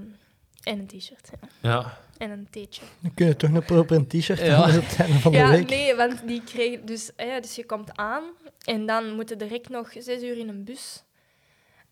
[0.62, 1.30] en een t-shirt.
[1.60, 1.70] Ja.
[1.70, 1.98] Ja.
[2.18, 2.82] En een theetje.
[3.00, 4.54] Dan kun je toch nog proper een t-shirt Ja.
[4.62, 5.68] aan het einde van de Ja, week.
[5.68, 6.80] nee, want die kreeg...
[6.80, 8.22] Dus, eh, dus je komt aan
[8.64, 11.02] en dan moeten direct nog zes uur in een bus.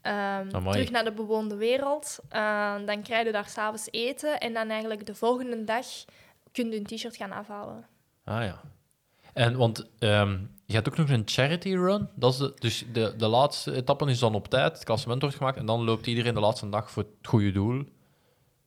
[0.03, 2.19] ehm, terug naar de bewoonde wereld.
[2.29, 4.39] Eh, dan krijg je daar s'avonds eten.
[4.41, 5.87] En dan eigenlijk de volgende dag
[6.53, 7.87] kun je een t-shirt gaan afhalen.
[8.25, 8.61] Ah ja.
[9.39, 12.09] En want ehm, je hebt ook nog een charity run.
[12.15, 15.37] Dat is de, dus de, de laatste etappe is dan op tijd, het klassement wordt
[15.37, 17.85] gemaakt en dan loopt iedereen de laatste dag voor het goede doel.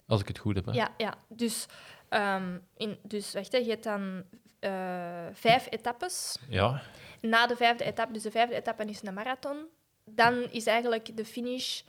[0.08, 0.66] Als ik het goed heb.
[0.66, 0.72] Hè?
[0.72, 1.14] Ja, ja.
[1.28, 1.66] Dus,
[2.10, 4.24] ehm, in, dus wacht, hè, je hebt dan
[4.60, 4.72] eh,
[5.34, 6.38] vijf etappes.
[6.50, 6.82] Ja.
[7.22, 9.66] Na de vijfde etappe, dus de vijfde etappe is een marathon.
[10.06, 11.82] Dan is eigenlijk de finish.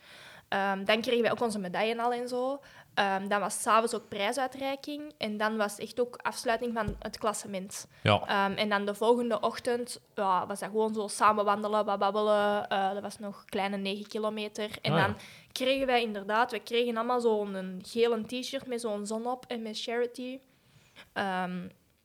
[0.53, 2.61] Ehm, dan kregen wij ook onze medaillen al en zo.
[2.95, 5.13] Ehm, dan was s'avonds ook prijsuitreiking.
[5.19, 7.87] En dan was echt ook afsluiting van het klassement.
[8.03, 8.21] Ja.
[8.27, 12.69] Ehm, en dan de volgende ochtend ja, was dat gewoon zo samen wandelen, babbelen.
[12.69, 14.71] Eh, dat was nog een kleine 9 kilometer.
[14.83, 15.07] En Ah, ja.
[15.07, 15.17] dan
[15.53, 19.81] kregen wij inderdaad, we kregen allemaal zo'n gele t-shirt met zo'n zon op en met
[19.81, 20.39] charity.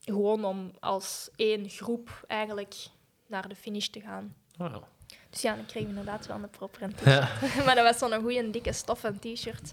[0.01, 2.75] Gewoon om als één groep eigenlijk
[3.27, 4.35] naar de finish te gaan.
[4.57, 4.75] Ah.
[5.37, 7.29] Dus ja, dan kregen we inderdaad wel een proper een Ja.
[7.65, 9.71] maar dat was zo'n goede, dikke stoffen t-shirt.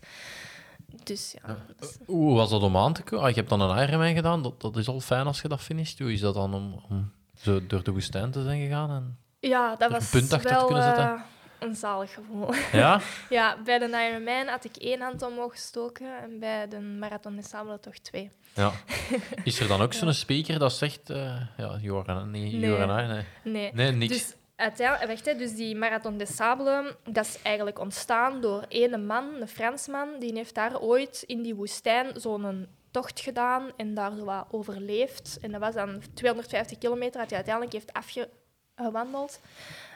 [1.04, 1.56] Dus ja.
[1.80, 3.24] dus- Hoe was dat om aan te komen?
[3.24, 5.60] Ah, je hebt dan een Ironman gedaan, dat, dat is al fijn als je dat
[5.60, 5.98] finisht.
[5.98, 8.90] Hoe is dat dan om, om zo door de woestijn te zijn gegaan?
[8.90, 9.18] En...
[9.40, 11.04] Ja, dat een was punt achter te wel kunnen zetten?
[11.04, 11.20] eh,
[11.58, 12.54] een zalig gevoel.
[12.72, 13.00] Ja?
[13.30, 17.48] ja, bij de Ironman had ik één hand omhoog gestoken en bij de Marathon des
[17.48, 18.30] Sables toch twee.
[18.54, 18.72] ja.
[19.44, 21.10] Is er dan ook zo'n speaker dat zegt...
[21.10, 22.58] eh ja, Joran, nee, Nee.
[22.68, 23.24] Joran, nee.
[23.44, 23.70] Nee.
[23.74, 24.12] Nee, niks.
[24.12, 29.34] Dus, uiteindelijk, hè, dus die Marathon des Sables, dat is eigenlijk ontstaan door ene man,
[29.40, 34.44] een Fransman, die heeft daar ooit in die woestijn zo'n tocht gedaan en daar zo
[34.50, 35.38] overleefd.
[35.40, 39.40] En dat was dan 250 kilometer dat hij uiteindelijk heeft afgewandeld.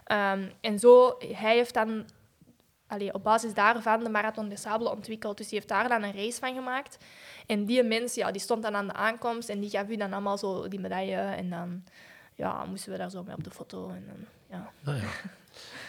[0.05, 2.07] Ehm, en zo, hij heeft dan
[2.89, 5.37] allee, op basis daarvan de Marathon des Sables ontwikkeld.
[5.37, 6.99] Dus die heeft daar dan een race van gemaakt.
[7.47, 10.13] En die mens, ja, die stond dan aan de aankomst en die gaf u dan
[10.13, 11.17] allemaal zo die medaille.
[11.17, 11.85] En dan,
[12.35, 13.89] ja, moesten we daar zo mee op de foto.
[13.89, 14.71] En, dan, ja.
[14.85, 15.09] Ah, ja.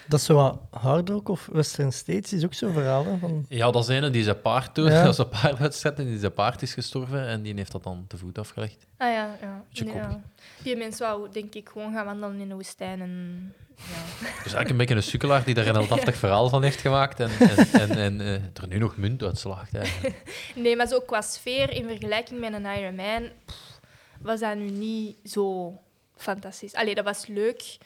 [0.09, 3.05] Dat is zo wat hard rock of Western States is ook zo'n verhaal.
[3.05, 3.45] Hè, van...
[3.49, 4.87] ja, dat is een die zijn paard doet.
[4.87, 5.03] Ja.
[5.03, 8.05] Dat is een paardwedstrijd en die zijn paard is gestorven en die heeft dat dan
[8.07, 8.85] te voet afgelegd.
[8.97, 9.63] Ah ja, ja.
[9.83, 10.21] Nee, ja.
[10.63, 13.01] Die mens wou, denk ik, gewoon gaan wandelen in de woestijn.
[13.01, 13.83] En, ja.
[14.43, 17.29] Dus eigenlijk een beetje een sukkelaar die daar een heldhaftig verhaal van heeft gemaakt en,
[17.39, 19.75] en, en, en eh, er nu nog munt uitslaagt.
[19.75, 20.23] eigenlijk.
[20.55, 23.79] Nee, maar zo qua sfeer in vergelijking met een Ironman pff,
[24.21, 25.73] was dat nu niet zo
[26.15, 26.73] fantastisch.
[26.73, 27.77] Allee, dat was leuk,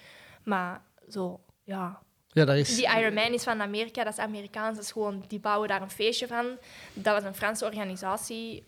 [0.43, 1.99] maar zo, ja.
[2.27, 2.75] Ja, dat is...
[2.75, 5.89] Die Ironman is van Amerika, dat is Amerikaans, dat is gewoon, die bouwen daar een
[5.89, 6.45] feestje van.
[6.93, 8.65] Dat was een Franse organisatie.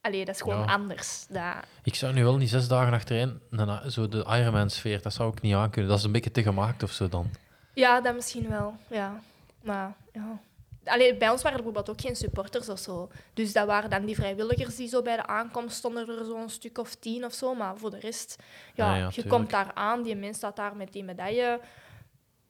[0.00, 0.64] Allee, dat is gewoon Ja.
[0.72, 1.26] anders.
[1.28, 5.32] Dat, Ik zou nu wel niet zes dagen achtereen een- zo de Ironman-sfeer, dat zou
[5.32, 5.90] ik niet aankunnen.
[5.90, 7.30] Dat is een beetje te gemaakt of zo dan.
[7.74, 9.20] ja, dat misschien wel, ja.
[9.62, 10.40] Maar, ja.
[10.84, 13.08] Allee, bij ons waren er bijvoorbeeld ook geen supporters of zo.
[13.34, 16.78] Dus dat waren dan die vrijwilligers die zo bij de aankomst stonden er zo'n stuk
[16.78, 17.54] of tien of zo.
[17.54, 18.36] Maar voor de rest,
[18.74, 19.34] ja, Ja, ja, je tuurlijk.
[19.36, 21.60] komt daar aan, die mens staat daar met die medaille.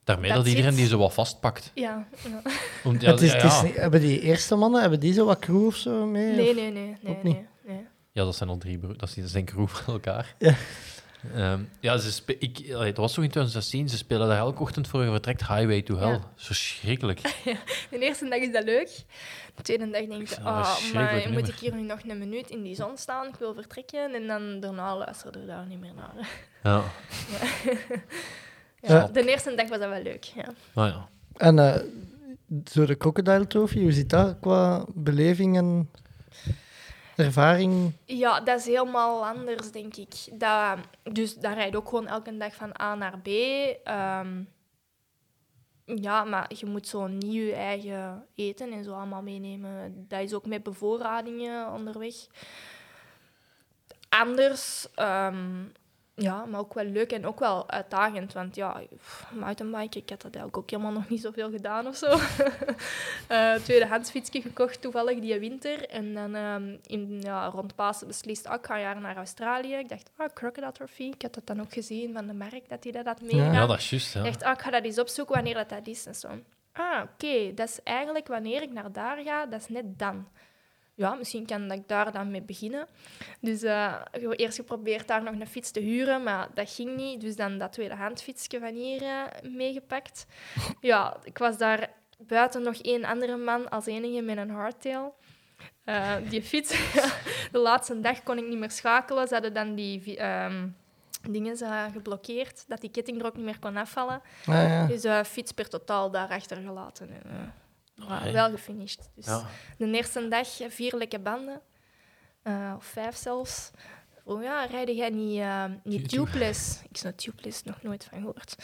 [0.04, 0.80] Daarmee Dat dat iedereen zit.
[0.80, 1.70] die zo wat vastpakt.
[1.74, 2.42] Ja, ja.
[2.84, 3.62] Om, ja, het is, ja, het is ja.
[3.62, 6.32] niet- hebben die eerste mannen, hebben die zo wat crew of zo mee?
[6.34, 6.96] Nee, Of- nee, nee.
[7.02, 7.86] nee, nee, nee.
[8.12, 8.98] Ja, dat zijn al drie broers.
[8.98, 10.34] Dat is- zijn crew van elkaar.
[10.38, 10.54] Ja.
[11.34, 13.88] Ehm, ja, ze spe- ik, dat was toch in 2016.
[13.88, 16.08] Ze spelen daar elke ochtend voor je vertrekt Highway to Hell.
[16.08, 16.20] Ja.
[16.36, 17.20] Verschrikkelijk.
[17.90, 19.04] De eerste dag is dat leuk.
[19.54, 21.48] De tweede dag denk je, oh, verschrikkelijk maar moet nummer.
[21.48, 23.26] ik hier nu nog een minuut in die zon staan?
[23.28, 24.14] Ik wil vertrekken.
[24.14, 26.12] En dan daarna luisterde je daar niet meer naar.
[26.62, 26.82] Ja,
[28.80, 29.06] Ja, Ja.
[29.06, 30.44] De eerste dag was dat wel leuk, ja.
[30.74, 31.08] nou ja.
[31.36, 31.80] En eh,
[32.70, 35.90] zo de Crocodile Trophy, hoe zit dat qua beleving en
[37.16, 37.92] ervaring?
[38.04, 40.14] Ja, dat is helemaal anders, denk ik.
[40.32, 43.28] Dat, dus rijd je ook gewoon elke dag van A naar B.
[43.84, 44.42] Ehm,
[45.84, 50.04] ja, maar je moet zo niet je eigen eten en zo allemaal meenemen.
[50.08, 52.14] Dat is ook met bevoorradingen onderweg.
[54.08, 55.64] Anders, ehm,
[56.16, 58.32] ja, maar ook wel leuk en ook wel uitdagend.
[58.32, 58.80] Want ja,
[59.32, 62.16] mountainbiken, ik had dat eigenlijk ook helemaal nog niet zoveel gedaan of zo.
[63.28, 65.88] Eh tweedehands fietsje gekocht toevallig die winter.
[65.88, 69.74] En dan ehm, in, ja, rond Pasen beslist, ah, ik ga een jaar naar Australië.
[69.74, 71.02] Ik dacht, ah, Crocodile Trophy.
[71.02, 73.52] Ik had dat dan ook gezien van de merk, dat hij dat had meegedaan.
[73.52, 74.12] ja, dat is juist.
[74.12, 74.24] Ja.
[74.24, 76.06] Ik dacht, ah, ik ga dat eens opzoeken wanneer dat, dat is.
[76.06, 76.28] En zo.
[76.72, 80.28] Ah, oké, dat is eigenlijk wanneer ik naar daar ga, dat is net dan.
[80.94, 82.86] Ja, misschien kan dat ik daar dan mee beginnen.
[83.40, 86.96] Dus eh, ik heb eerst geprobeerd daar nog een fiets te huren, maar dat ging
[86.96, 87.20] niet.
[87.20, 90.26] Dus dan dat tweedehands fietsje van hier eh, meegepakt.
[90.80, 95.14] Ja, ik was daar buiten nog één andere man als enige met een hardtail.
[95.84, 96.70] Eh, die fiets,
[97.52, 99.28] de laatste dag kon ik niet meer schakelen.
[99.28, 100.66] Ze hadden dan die ehm,
[101.30, 104.22] dingen eh, geblokkeerd, dat die ketting er ook niet meer kon afvallen.
[104.46, 104.86] Ah, ja.
[104.86, 107.08] Dus uh, fiets per totaal daar achtergelaten.
[107.08, 107.36] En, eh,
[107.94, 109.10] maar wel gefinished.
[109.14, 109.46] Dus Ja.
[109.78, 111.60] de eerste dag vier lekke banden,
[112.42, 113.70] eh, of vijf zelfs.
[114.26, 116.80] Oh ja, rijden jij niet, eh, niet Tube- tubeless?
[116.90, 118.56] Ik zou tubeless nog nooit van gehoord.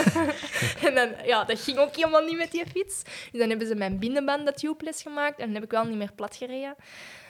[0.86, 3.02] en dan, ja, dat ging ook helemaal niet met die fiets.
[3.30, 6.12] Dus dan hebben ze mijn binnenbanden tubeless gemaakt en dan heb ik wel niet meer
[6.12, 6.74] plat gereden.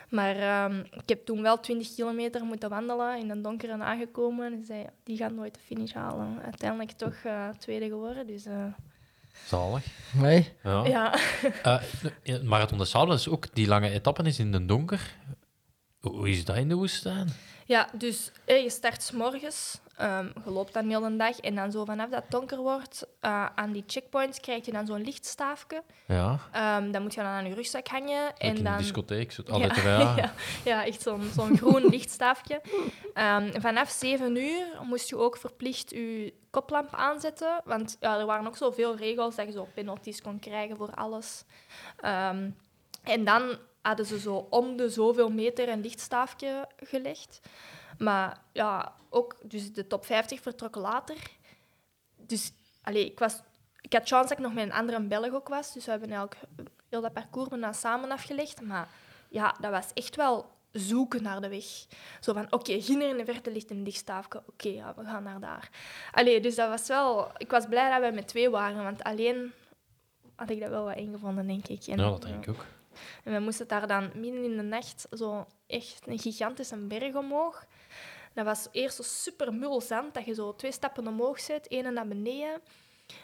[0.09, 4.53] Maar ehm, ik heb toen wel 20 kilometer moeten wandelen in een donkere aangekomen.
[4.53, 6.41] En zei, die gaan nooit de finish halen.
[6.45, 8.26] Uiteindelijk toch eh, tweede geworden.
[8.26, 8.64] Dus eh,
[9.45, 9.84] Zalig.
[10.12, 10.53] Nee.
[10.62, 10.84] Ja.
[10.87, 11.14] ja.
[12.22, 15.14] Ja, Marathon de Sable is ook, die lange etappen is in de donker.
[16.01, 17.28] Hoe is dat in de woestijn?
[17.64, 21.55] Ja, dus eh, je start 's morgens, ehm, je loopt dan heel de dag en
[21.55, 25.03] dan zo vanaf dat het donker wordt, eh, aan die checkpoints krijg je dan zo'n
[25.03, 25.82] lichtstaafje.
[26.07, 28.24] Ja, Ehm, dan moet je dan aan je rugzak hangen.
[28.26, 28.72] like En in dan...
[28.76, 29.32] de discotheek.
[29.32, 30.32] Zo, Ja, altijd, ja.
[30.64, 32.61] ja, echt zo'n zo'n groen lichtstaafje.
[33.14, 37.61] Ehm, vanaf 7 uur moest je ook verplicht je koplamp aanzetten.
[37.64, 41.44] Want ja, er waren ook zoveel regels dat je zo penalties kon krijgen voor alles.
[41.96, 42.50] Ehm,
[43.02, 47.40] en dan hadden ze zo om de zoveel meter een lichtstaafje gelegd.
[47.98, 51.16] Maar ja, ook dus de top 50 vertrok later.
[52.16, 52.52] Dus
[52.82, 53.40] allee, ik, was,
[53.80, 55.72] ik had chance dat ik nog met een andere Belg ook was.
[55.72, 56.40] Dus we hebben eigenlijk
[56.88, 58.61] heel dat parcours bijna samen afgelegd.
[58.61, 58.88] Maar
[59.28, 61.64] ja, dat was echt wel zoeken naar de weg.
[62.20, 64.42] Zo van, oké, hier in de verte ligt een lichtstaafje.
[64.46, 65.70] Oké, ja, we gaan naar daar.
[66.12, 67.30] Allee, dus dat was wel...
[67.36, 69.53] Ik was blij dat we met twee waren, want alleen
[70.34, 71.86] had ik dat wel wat ingevonden, denk ik.
[71.86, 72.64] En, Ja, dat denk ik ook.
[73.24, 77.66] En we moesten daar dan midden in de nacht zo echt een gigantische berg omhoog.
[78.34, 81.92] Dat was eerst zo super mul zand, dat je zo twee stappen omhoog zet, één
[81.92, 82.61] naar beneden.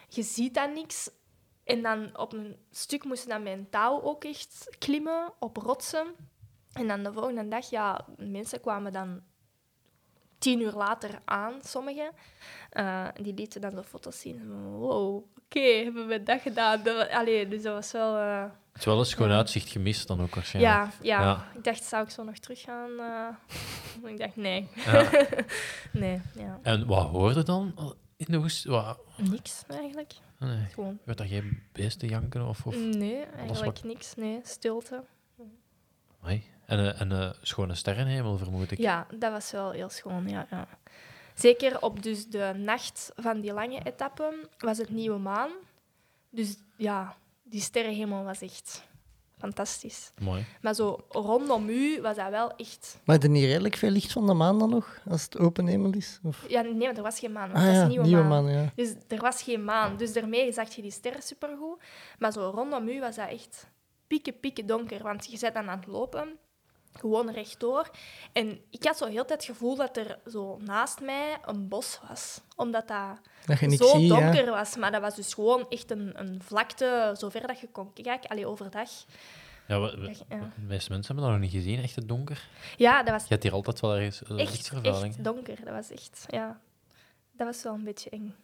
[0.09, 1.09] Je ziet dan niks.
[1.63, 5.57] En dan op een stuk moesten we dan met een touw ook echt klimmen, op
[5.57, 6.15] rotsen.
[6.73, 9.21] En dan de volgende dag, ja, mensen kwamen dan
[10.37, 12.11] tien uur later aan, sommigen.
[12.69, 14.51] Eh, die lieten dan de foto's zien.
[14.77, 16.83] Wow, oké, hebben we dat gedaan?
[16.83, 18.15] Dat, wa- allee, dus dat was wel...
[18.17, 20.75] eh, Het is wel een schoon uitzicht gemist dan ook waarschijnlijk.
[20.75, 21.21] Ja, ja.
[21.21, 21.47] Ja.
[21.57, 22.89] Ik dacht, zou ik zo nog teruggaan?
[22.99, 24.67] eh ik dacht, nee.
[24.85, 25.09] Ja.
[25.91, 26.59] nee, ja.
[26.61, 28.65] En wat hoorde dan in de woest?
[28.65, 30.13] Wat, Niks, eigenlijk.
[30.39, 30.65] nee.
[30.73, 30.99] Gewoon...
[31.05, 32.65] Werd dat geen beesten janken of...
[32.65, 32.75] of...
[32.75, 34.15] Nee, eigenlijk wat- niks.
[34.15, 35.03] Nee, stilte.
[36.21, 36.43] Amai.
[36.65, 38.77] En een en, een schone sterrenhemel, vermoed ik.
[38.77, 40.47] Ja, dat was wel heel schoon, ja.
[40.49, 40.67] ja.
[41.33, 45.49] Zeker op dus de nacht van die lange etappe was het nieuwe maan.
[46.29, 48.83] Dus ja, die sterrenhemel was echt
[49.37, 50.11] fantastisch.
[50.21, 50.45] Mooi.
[50.61, 52.99] Maar zo rondom u was dat wel echt...
[53.03, 55.91] Maar er niet redelijk veel licht van de maan dan nog, als het open hemel
[55.91, 56.19] is?
[56.23, 56.45] Of...
[56.47, 57.51] Ja, nee, want er was geen maan.
[57.51, 58.43] Ah dat is ja, nieuwe, nieuwe maan.
[58.43, 58.71] maan, ja.
[58.75, 59.97] Dus er was geen maan.
[59.97, 61.81] Dus daarmee zag je die sterren supergoed.
[62.19, 63.67] Maar zo rondom u was dat echt
[64.07, 65.03] pieken, pieken donker.
[65.03, 66.37] Want je bent dan aan het lopen,
[66.99, 67.89] gewoon rechtdoor.
[68.33, 71.99] En ik had zo heel tijd het gevoel dat er zo naast mij een bos
[72.07, 72.41] was.
[72.55, 74.51] Omdat dat Dat je niks zo donker ja.
[74.51, 74.75] was.
[74.75, 78.29] Maar dat was dus gewoon echt een, een vlakte, zover dat je kon kijken.
[78.29, 78.89] Allee, overdag.
[79.67, 80.39] Ja, we, we- ja.
[80.55, 82.47] de meeste mensen hebben dat nog niet gezien, echt het donker.
[82.77, 85.13] Ja, dat was Je hebt hier altijd wel ergens uh, echt, lichtvervuiling.
[85.15, 85.55] echt donker.
[85.65, 86.59] Dat was echt, ja...
[87.37, 88.35] Dat was wel een beetje eng.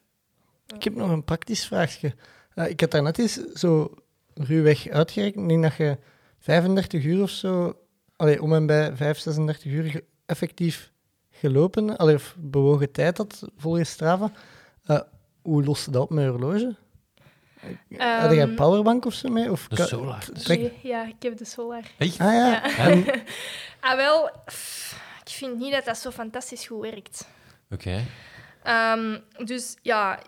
[0.76, 2.16] Ik heb nog een praktisch vraagje.
[2.56, 3.94] Eh, ik had daarnet eens zo
[4.34, 5.44] ruwweg uitgerekend.
[5.44, 5.98] Ik denk dat je
[6.40, 7.79] 35 uur of zo,
[8.20, 10.92] allee, om en bij 5, 36 uur effectief
[11.32, 14.32] gelopen, allee, of bewogen tijd had volgens Strava.
[14.84, 15.00] Eh,
[15.42, 16.76] hoe lost je dat op met je horloge?
[17.60, 17.70] Had
[18.32, 19.52] jij een Ehm, powerbank of zo mee?
[19.52, 20.26] Of De Solar.
[20.48, 21.84] Nee, ja, ik heb de Solar.
[21.98, 22.20] Echt?
[22.20, 23.04] Ah ja, Ja.
[23.90, 27.28] ah, wel, pff, ik vind niet dat dat zo fantastisch goed werkt.
[27.70, 28.04] Oké.
[28.64, 30.20] Ehm, dus ja,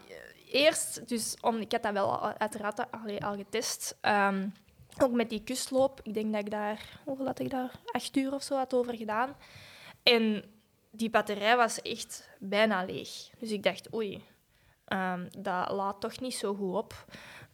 [0.51, 3.97] eerst, dus om, ik had dat wel uiteraard al, al getest.
[4.01, 4.47] Ehm,
[4.99, 5.99] ook met die kustloop.
[6.03, 7.72] Ik denk dat ik daar, hoeveel had ik daar?
[7.85, 9.35] Acht uur of zo had over gedaan.
[10.03, 10.43] En
[10.91, 13.30] die batterij was echt bijna leeg.
[13.39, 14.23] Dus ik dacht, oei,
[14.85, 17.05] ehm, dat laat toch niet zo goed op.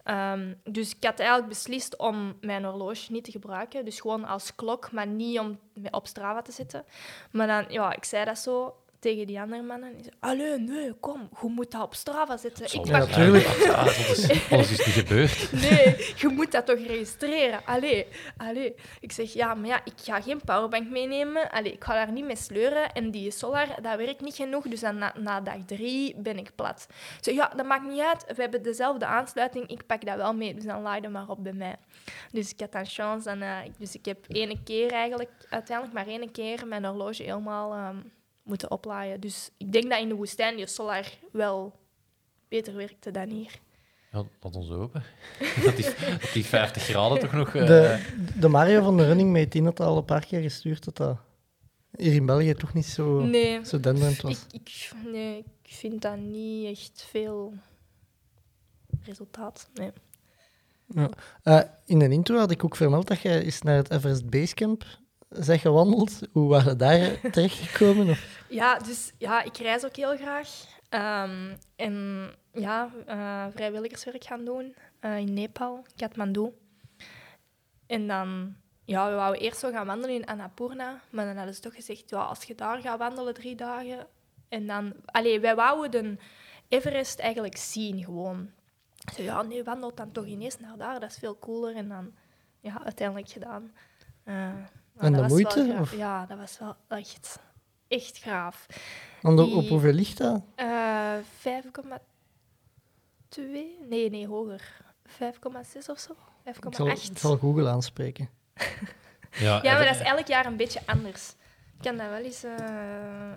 [0.03, 3.85] Ehm, dus ik had eigenlijk beslist om mijn horloge niet te gebruiken.
[3.85, 5.59] Dus gewoon als klok, maar niet om
[5.91, 6.85] op Strava te zetten.
[7.31, 9.93] Maar dan, ja, ik zei dat zo tegen die andere mannen.
[10.01, 12.63] Zei, Allee, nee, kom, je moet dat op Strava zetten.
[12.65, 13.45] Ik Zal- Ja, pak- tuurlijk.
[13.45, 15.51] Ja, dat is, alles is niet gebeurd.
[15.69, 17.59] Nee, je moet dat toch registreren.
[17.65, 18.07] Allee,
[18.37, 18.75] allee.
[18.99, 21.49] Ik zeg, ja, maar ja, ik ga geen powerbank meenemen.
[21.51, 22.91] Allee, ik ga daar niet mee sleuren.
[22.93, 24.67] En die solar, dat werkt niet genoeg.
[24.67, 26.87] Dus dan na, na dag drie ben ik plat.
[26.89, 28.25] Ik zeg, ja, dat maakt niet uit.
[28.35, 29.67] We hebben dezelfde aansluiting.
[29.67, 30.53] Ik pak dat wel mee.
[30.53, 31.75] Dus dan laai je maar op bij mij.
[32.31, 33.29] Dus ik had dan chance.
[33.29, 37.73] En, eh, dus ik heb ene keer eigenlijk, uiteindelijk maar één keer, mijn horloge helemaal
[37.73, 37.95] ehm,
[38.47, 39.19] moeten oplaaien.
[39.19, 41.73] Dus ik denk dat in de woestijn die solar wel
[42.47, 43.59] beter werkte dan hier.
[44.11, 45.03] Ja, laat ons hopen.
[45.65, 45.85] Dat die,
[46.19, 47.55] dat die 50 graden toch nog...
[47.55, 48.05] eh, de,
[48.39, 51.17] de Mario van de Running Mate 10 had al een paar keer gestuurd dat dat
[51.97, 54.45] hier in België toch niet zo, Nee, zo denderend was.
[54.51, 57.53] Ik, ik, nee, ik vind dat niet echt veel
[59.03, 59.69] resultaat.
[59.73, 59.91] Nee.
[61.43, 64.85] Eh, in de intro had ik ook vermeld dat je eens naar het Everest Basecamp
[65.27, 66.19] bent gewandeld.
[66.31, 68.09] Hoe waren je daar terechtgekomen?
[68.09, 68.45] Of?
[68.49, 70.49] Ja, dus ja, ik reis ook heel graag.
[70.89, 76.53] Ehm, en ja, eh, vrijwilligerswerk gaan doen eh, in Nepal, Kathmandu.
[77.85, 78.55] En dan,
[78.85, 82.09] ja, we wouden eerst zo gaan wandelen in Annapurna, maar dan hadden ze toch gezegd,
[82.09, 84.07] ja, als je daar gaat wandelen drie dagen,
[84.49, 86.17] en dan, allee, wij wouden de
[86.67, 88.49] Everest eigenlijk zien gewoon.
[89.15, 91.75] Zo, ja, nee, wandelt dan toch ineens naar daar, dat is veel cooler.
[91.75, 92.13] En dan,
[92.59, 93.71] ja, uiteindelijk gedaan.
[94.23, 94.53] Eh,
[94.97, 95.95] En dat de was moeite, wel of?
[95.95, 97.39] Ja, dat was wel echt,
[97.87, 98.65] echt gaaf.
[99.21, 100.41] Want op- Die- op hoeveel ligt dat?
[100.55, 103.77] Eh 5,2?
[103.89, 104.61] Nee, nee, hoger.
[105.05, 106.11] 5,6 of zo?
[106.45, 107.11] Ik zal, 5,8.
[107.11, 108.29] ik zal Google aanspreken.
[109.31, 111.29] ja, Ja, maar dat is elk jaar een beetje anders.
[111.77, 112.57] Ik kan dat wel eens eh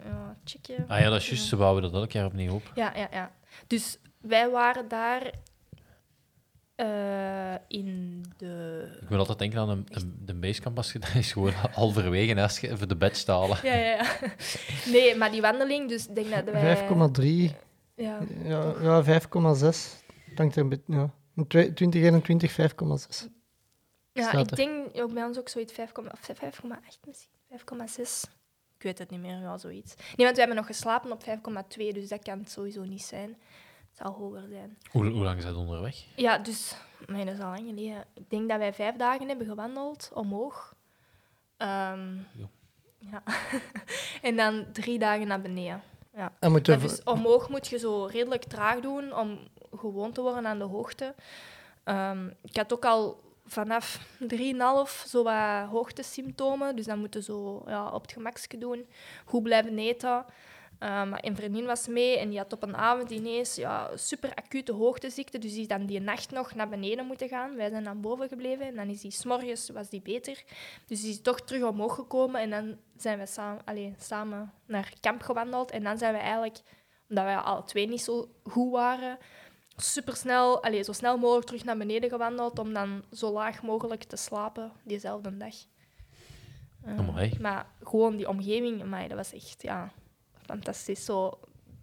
[0.04, 0.84] ja, checken.
[0.88, 1.46] Ah ja, dat is juist.
[1.46, 2.72] Ze bouwen dat elk jaar opnieuw op.
[2.74, 3.30] Ja, ja, ja.
[3.66, 5.30] Dus wij waren daar
[6.81, 8.89] eh, in de...
[9.02, 12.43] Ik moet altijd denken aan een, een, de basecamp als je dat is gewoon halverwege
[12.43, 13.59] als je even de badge te halen.
[13.62, 14.07] Ja, ja, ja.
[14.93, 16.89] Nee, maar die wandeling, dus ik denk dat wij...
[17.52, 17.57] 5,3,
[17.94, 19.28] Ja, ja, ja 5,6.
[20.35, 21.11] Dank er een beetje, ja.
[21.36, 23.27] In twe- 2021 5,6.
[24.12, 27.31] ja ik denk ook bij ons ook zoiets 5,8 of 5,8 misschien.
[28.28, 28.31] 5,6.
[28.77, 29.94] Ik weet het niet meer, ja, zoiets.
[29.97, 31.35] Nee, want we hebben nog geslapen op 5,2,
[31.77, 33.36] dus dat kan het sowieso niet zijn.
[34.02, 34.78] Zal hoger zijn.
[34.90, 36.05] Hoe, hoe lang is dat onderweg?
[36.16, 38.05] Ja, dus, maar dat is al lang geleden.
[38.14, 40.74] Ik denk dat wij vijf dagen hebben gewandeld omhoog.
[41.56, 42.16] Ehm,
[42.98, 43.22] Ja.
[44.28, 45.82] en dan drie dagen naar beneden.
[46.14, 46.32] Ja.
[46.40, 49.39] En dus omhoog moet je zo redelijk traag doen om
[49.77, 51.14] gewoon te worden aan de hoogte.
[51.85, 56.77] Ehm, ik had ook al vanaf 3,5 zo wat hoogtesymptomen.
[56.77, 58.86] Dus dan moeten zo ja, op het gemakje doen.
[59.24, 60.24] Goed blijven eten.
[60.81, 64.73] Maar een vriendin was mee en die had op een avond ineens ja, super acute
[64.73, 65.39] hoogteziekte.
[65.39, 67.57] Dus die is dan die nacht nog naar beneden moeten gaan.
[67.57, 70.43] Wij zijn dan boven gebleven en dan is die s'morgens was die beter.
[70.86, 74.93] Dus die is toch terug omhoog gekomen en dan zijn we samen, allee, samen naar
[75.01, 75.70] kamp gewandeld.
[75.70, 76.59] En dan zijn we eigenlijk,
[77.09, 79.19] omdat wij alle twee niet zo goed waren,
[79.77, 84.02] super snel, allee, zo snel mogelijk terug naar beneden gewandeld om dan zo laag mogelijk
[84.02, 85.55] te slapen diezelfde dag.
[86.85, 89.93] Eh, maar gewoon die omgeving, amai, dat was echt ja,
[90.51, 91.05] fantastisch.
[91.05, 91.39] Zo,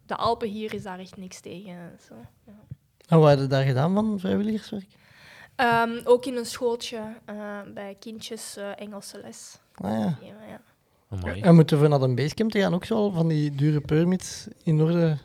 [0.05, 1.99] de Alpen hier is daar echt niks tegen.
[2.07, 2.13] Zo,
[2.45, 2.53] ja.
[3.07, 4.87] En wat heb je daar gedaan van vrijwilligerswerk?
[5.55, 7.35] Ehm, ook in een schooltje eh,
[7.73, 9.59] bij kindjes eh, Engelse les.
[9.75, 10.17] Ah, ja.
[10.47, 10.61] Ja.
[11.41, 14.81] En moeten we naar een basecamp te gaan ook zo van die dure permits in
[14.81, 15.17] orde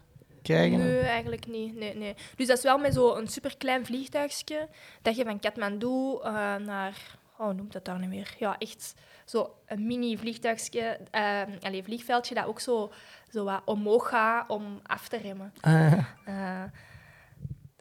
[0.43, 0.79] krijgen?
[0.79, 1.77] Nee, eigenlijk niet.
[1.77, 2.15] Nee, nee.
[2.37, 4.69] Dus dat is wel met zo'n superklein vliegtuigje
[5.03, 7.21] dat je van Kathmandu eh, naar...
[7.43, 8.35] Oh, hoe noemt dat daar nu weer?
[8.39, 8.95] Ja, echt
[9.25, 12.93] zo een mini vliegtuigje, eh allee, vliegveldje dat ook zo,
[13.31, 15.53] zo wat omhoog gaat om af te remmen.
[15.61, 16.15] Ah, ja.
[16.25, 16.71] Eh,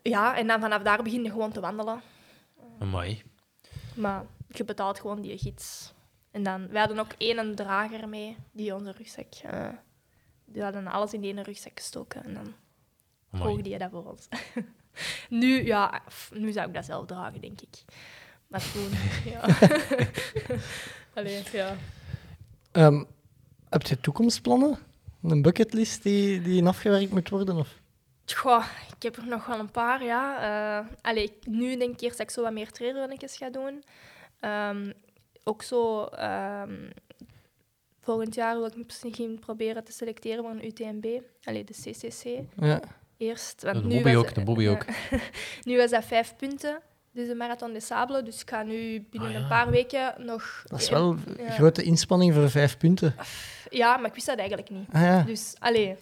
[0.02, 2.02] ja, en dan vanaf daar begin je gewoon te wandelen.
[2.80, 3.24] Amai.
[3.96, 5.94] Maar je betaalt gewoon die gids.
[6.32, 9.34] En dan, wij hadden ook één drager mee, die onze rugzak...
[9.44, 9.68] eh
[10.46, 12.24] die hadden alles in die ene rugzak gestoken.
[12.24, 12.54] En dan
[13.32, 13.48] Amai.
[13.48, 14.28] volgde je dat voor ons.
[15.42, 16.02] nu, ja,
[16.34, 17.84] nu zou ik dat zelf dragen, denk ik.
[18.52, 18.90] Maar toen,
[19.34, 19.41] ja.
[21.15, 21.76] Allee, ja.
[22.72, 23.03] Ehm,
[23.69, 24.78] heb je toekomstplannen?
[25.23, 27.56] Een bucketlist die, die afgewerkt moet worden?
[27.57, 27.80] Of?
[28.36, 28.65] Goh,
[28.95, 30.40] ik heb er nog wel een paar, ja.
[30.80, 33.84] Eh, allee, ik- nu denk ik eerst dat ik zo wat meer trailrunnetjes ga doen.
[34.40, 34.91] Ehm,
[35.44, 36.03] ook zo...
[36.06, 36.90] ehm,
[38.02, 41.22] volgend jaar wil ik misschien proberen te selecteren voor een UTMB.
[41.44, 42.23] Allee, de CCC.
[42.65, 42.80] Ja.
[43.18, 43.61] Eerst.
[43.64, 44.86] Want De nu Bobby was- ook, de Bobby ook.
[45.68, 46.82] nu was dat vijf punten,
[47.12, 48.24] dus de Marathon des Sables.
[48.24, 49.42] Dus ik ga nu binnen Ah, ja.
[49.42, 50.64] een paar weken nog...
[50.66, 51.44] Dat is wel Ja.
[51.46, 53.16] een grote inspanning voor vijf punten.
[53.70, 54.88] Ja, maar ik wist dat eigenlijk niet.
[54.92, 55.22] Ah, ja.
[55.22, 55.96] Dus, allee.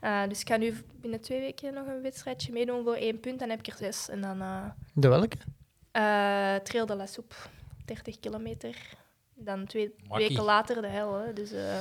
[0.00, 3.38] Eh, dus ik ga nu binnen twee weken nog een wedstrijdje meedoen voor één punt.
[3.38, 4.08] Dan heb ik er zes.
[4.08, 5.36] En dan eh De welke?
[5.92, 7.34] eh Trail de la Soupe,
[7.84, 8.76] 30 kilometer.
[9.34, 10.28] Dan twee Makkie.
[10.28, 11.14] weken later de hel.
[11.14, 11.32] Hè.
[11.32, 11.80] Dus, eh,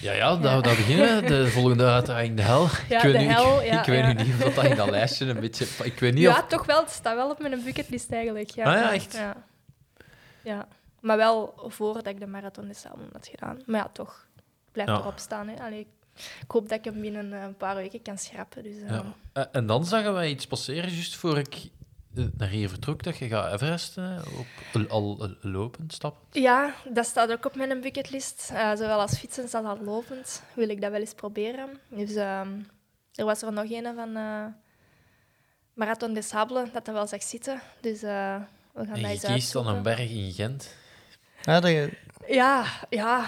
[0.00, 1.26] Ja, ja, daar, daar beginnen.
[1.26, 2.64] De volgende uitdaging, de hel.
[2.64, 5.40] Ik weet de nu, hel, ik, weet nu niet of dat in dat lijstje een
[5.40, 5.66] beetje...
[5.82, 6.46] Ik weet niet ja, of...
[6.46, 6.80] toch wel.
[6.80, 8.50] Het staat wel op mijn bucketlist eigenlijk.
[8.50, 9.12] Ja, Ah ja, echt?
[9.12, 9.36] Ja.
[10.42, 10.68] ja.
[11.00, 13.62] Maar wel voordat ik de Marathon des Sables had gedaan.
[13.66, 14.26] Maar ja, toch.
[14.72, 15.48] Blijf erop staan.
[15.48, 15.62] Hè.
[15.62, 15.86] Allee,
[16.16, 18.62] ik hoop dat ik hem binnen een paar weken kan schrappen.
[18.62, 19.04] Dus, Ja.
[19.32, 21.56] Eh, En dan zagen wij iets passeren, juist voor ik
[22.12, 24.46] naar hier vertrok, dat je gaat Everesten op,
[24.88, 26.42] al, al lopend, stappen.
[26.42, 28.50] Ja, dat staat ook op mijn bucketlist.
[28.54, 31.68] Eh, zowel als fietsen als als lopend wil ik dat wel eens proberen.
[31.88, 32.48] Dus ehm,
[33.14, 34.44] er was er nog een van eh,
[35.74, 37.60] Marathon des Sables dat dat wel zag zitten.
[37.80, 38.36] Dus eh,
[38.72, 40.74] we gaan En dat je eens kiest dan een berg in Gent.
[41.42, 41.92] Ja, dat je,
[42.26, 43.26] Ja, ja.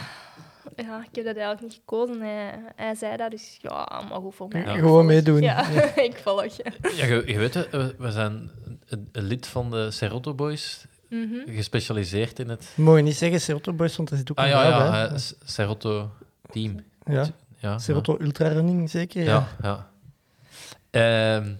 [0.77, 2.21] Ja, ik heb dat eigenlijk niet gekozen.
[2.21, 4.63] Hij, hij zei dat, dus ja, maar goed voor mij.
[4.63, 4.75] Ja.
[4.75, 5.41] Gewoon meedoen.
[5.41, 5.67] Ja,
[6.09, 6.65] ik volg je.
[6.97, 8.51] Ja, je, je weet, het, we, we zijn
[8.93, 11.55] een, een lid van de Serotto Boys, Mhm.
[11.55, 12.67] gespecialiseerd in het...
[12.75, 15.09] mogen niet zeggen Serotto Boys, want dat zit ook Ah een ja, ja, bij.
[15.09, 16.11] eh, Serotto
[16.51, 16.81] Team.
[17.05, 17.27] Ja,
[17.59, 19.23] Ja, Serotto Ultra Running zeker.
[19.23, 19.91] Ja, Ja.
[20.91, 21.37] ja.
[21.37, 21.55] Ehm,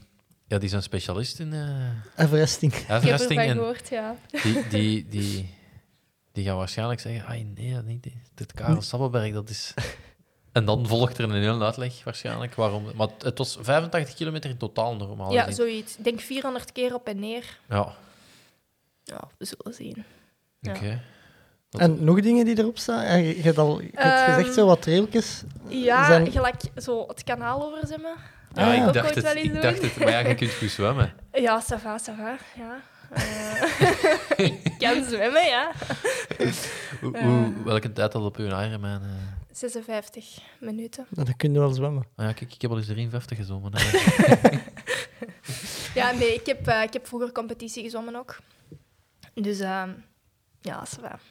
[0.47, 2.73] ja, die zijn specialist in eh Everesting.
[2.75, 3.41] Ik heb Everesting.
[3.41, 4.17] ervan En gehoord, ja.
[4.43, 5.55] die, die, die,
[6.33, 8.07] die gaan waarschijnlijk zeggen, ah nee, dat niet.
[8.35, 9.75] Dit Karel Sabbelberg, dat is...
[10.53, 12.85] En dan volgt er een hele uitleg waarschijnlijk waarom.
[12.95, 15.33] Maar het- was 85 kilometer in totaal normaal.
[15.33, 15.57] Ja, gezien.
[15.57, 15.97] zoiets.
[15.97, 17.59] Ik denk 400 keer op en neer.
[17.69, 17.93] Ja,
[19.05, 20.05] Ja, we zullen zien.
[20.77, 21.01] oké.
[21.71, 23.05] Dat- En nog dingen die erop staan?
[23.05, 25.43] Ja, je, je hebt al je hebt Ehm, gezegd zo wat trailtjes.
[25.69, 28.15] Ja, Zijn- gelijk zo het kanaal overzemmen.
[28.55, 29.25] Ja, Ah, ik ook dacht het.
[29.25, 29.97] wel eens Ik dacht het.
[29.97, 31.13] Maar ja, je kunt goed zwemmen.
[31.33, 32.81] Ja, ça va, ça va, ja.
[33.11, 35.71] Eh, ik kan zwemmen, ja.
[37.01, 37.23] Hoe, Ja.
[37.25, 39.03] hoe, welke tijd had op uw Ironman?
[39.03, 39.42] eh?
[39.53, 41.07] 56 minuten.
[41.11, 42.07] Dan kun je wel zwemmen.
[42.17, 43.73] Ah ja, kijk, ik heb al eens 53 gezongen.
[45.95, 48.39] Ja, nee, ik heb, eh, ik heb vroeger competitie gezwommen ook.
[49.35, 49.91] Dus ehm,
[50.61, 50.85] ja.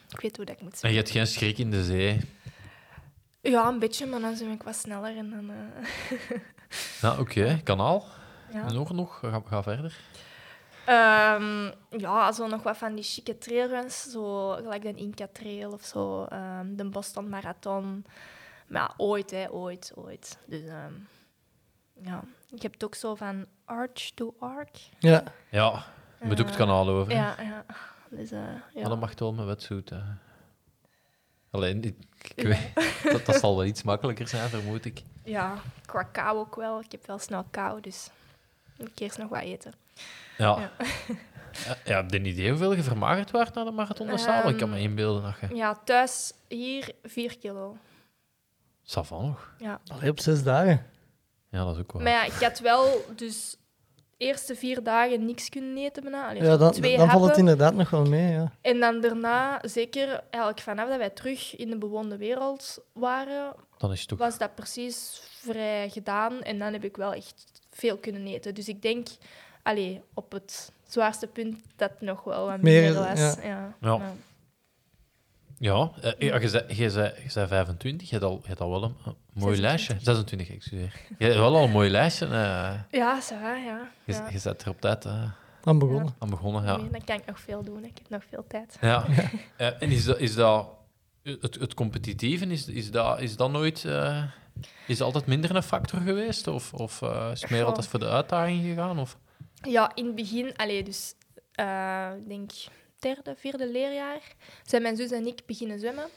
[0.10, 0.91] Ik weet hoe dat ik moet En zwemmen.
[0.99, 2.19] je hebt geen schrik in de zee.
[3.41, 5.18] Ja, een beetje, maar dan zwem ik wat sneller.
[5.18, 6.38] En dan, eh,
[7.02, 7.60] Nou, oké.
[7.64, 8.06] Kanaal.
[8.53, 8.72] ja.
[8.72, 9.19] Nog, nog.
[9.19, 9.99] Ga, ga verder.
[10.86, 15.84] Ehm, ja, zo nog wat van die chique trailruns, zo gelijk de Inca Trail of
[15.84, 18.06] zo, ehm, de Boston Marathon.
[18.68, 20.38] Maar ja, ooit, hè, ooit, ooit.
[20.45, 20.94] Dus ehm,
[22.03, 24.76] ja, ik heb het ook zo van arch to arc.
[24.99, 25.24] Ja.
[25.49, 25.84] Ja,
[26.20, 27.12] je moet ook het Eh, kanaal over.
[27.14, 27.66] Ja, ja.
[28.10, 28.40] Dus, eh,
[28.74, 28.80] ja.
[28.82, 29.90] Maar dat mag wel met wetsuit.
[29.90, 29.99] hè.
[31.52, 31.95] Alleen, ik,
[32.36, 32.48] ik Ja.
[32.48, 32.74] weet,
[33.12, 35.03] dat, dat zal wel iets makkelijker zijn, vermoed ik.
[35.24, 35.56] ja,
[35.86, 36.80] qua kou ook wel.
[36.80, 38.10] Ik heb wel snel kou, dus
[38.78, 39.74] ik moet eerst nog wat eten.
[40.38, 40.60] Ja.
[40.60, 40.72] Ja.
[41.86, 44.49] Ja, heb je een idee hoeveel je vermagerd waard na de marathon van Sabel?
[44.49, 45.56] Ik kan me Ehm, inbeelden dat je...
[45.56, 47.78] Ja, thuis hier 4 kilo.
[48.84, 49.53] Savant nog.
[49.58, 49.80] Ja.
[49.88, 50.86] Allee, op zes dagen.
[51.49, 52.02] Ja, dat is ook wel.
[52.02, 53.58] Maar ja, ik had wel dus
[53.95, 56.28] de eerste vier dagen niks kunnen eten bijna.
[56.30, 58.52] Allee, Ja, dan, twee dan valt het inderdaad nog wel mee, ja.
[58.62, 63.91] En dan daarna, zeker eigenlijk vanaf dat wij terug in de bewoonde wereld waren, Dan
[63.91, 64.18] is het toch...
[64.20, 66.41] was dat precies vrij gedaan.
[66.41, 68.53] En dan heb ik wel echt veel kunnen eten.
[68.56, 69.08] Dus ik denk,
[69.64, 73.20] allee, op het zwaarste punt dat nog wel wat Meer, minder was.
[73.20, 73.36] ja.
[73.44, 73.76] Ja.
[73.82, 73.96] Ja.
[73.98, 74.14] Ja.
[75.58, 78.62] Ja, eh, ja je zei- je zei je zei 25, je hebt al, je hebt
[78.62, 79.62] al wel een, een mooi 26.
[79.62, 79.96] lijstje.
[80.00, 80.94] 26, excuseer.
[81.18, 82.26] Je hebt wel al een mooi lijstje.
[82.26, 82.32] eh.
[82.92, 83.88] Ja, va, ja.
[84.06, 84.30] je, ja.
[84.32, 85.24] je bent er op tijd eh,
[85.64, 86.16] Aan begonnen.
[86.20, 86.64] aan begonnen.
[86.64, 86.76] Ja.
[86.78, 87.86] Nee, dan kan ik nog veel doen.
[87.86, 88.78] Ik heb nog veel tijd.
[88.82, 89.06] Ja.
[89.58, 90.70] Eh, en is dat, is dat
[91.24, 93.86] het, het competitieve, is, is, dat, is dat nooit...
[93.86, 94.24] eh,
[94.88, 96.48] is dat altijd minder een factor geweest?
[96.48, 99.00] Of, of eh, is het meer altijd voor de uitdaging gegaan?
[99.00, 99.18] Of?
[99.62, 101.14] Ja, in het begin, allee, dus
[101.52, 102.52] eh, ik denk
[103.00, 104.22] derde, vierde leerjaar,
[104.64, 106.10] zijn mijn zus en ik beginnen zwemmen.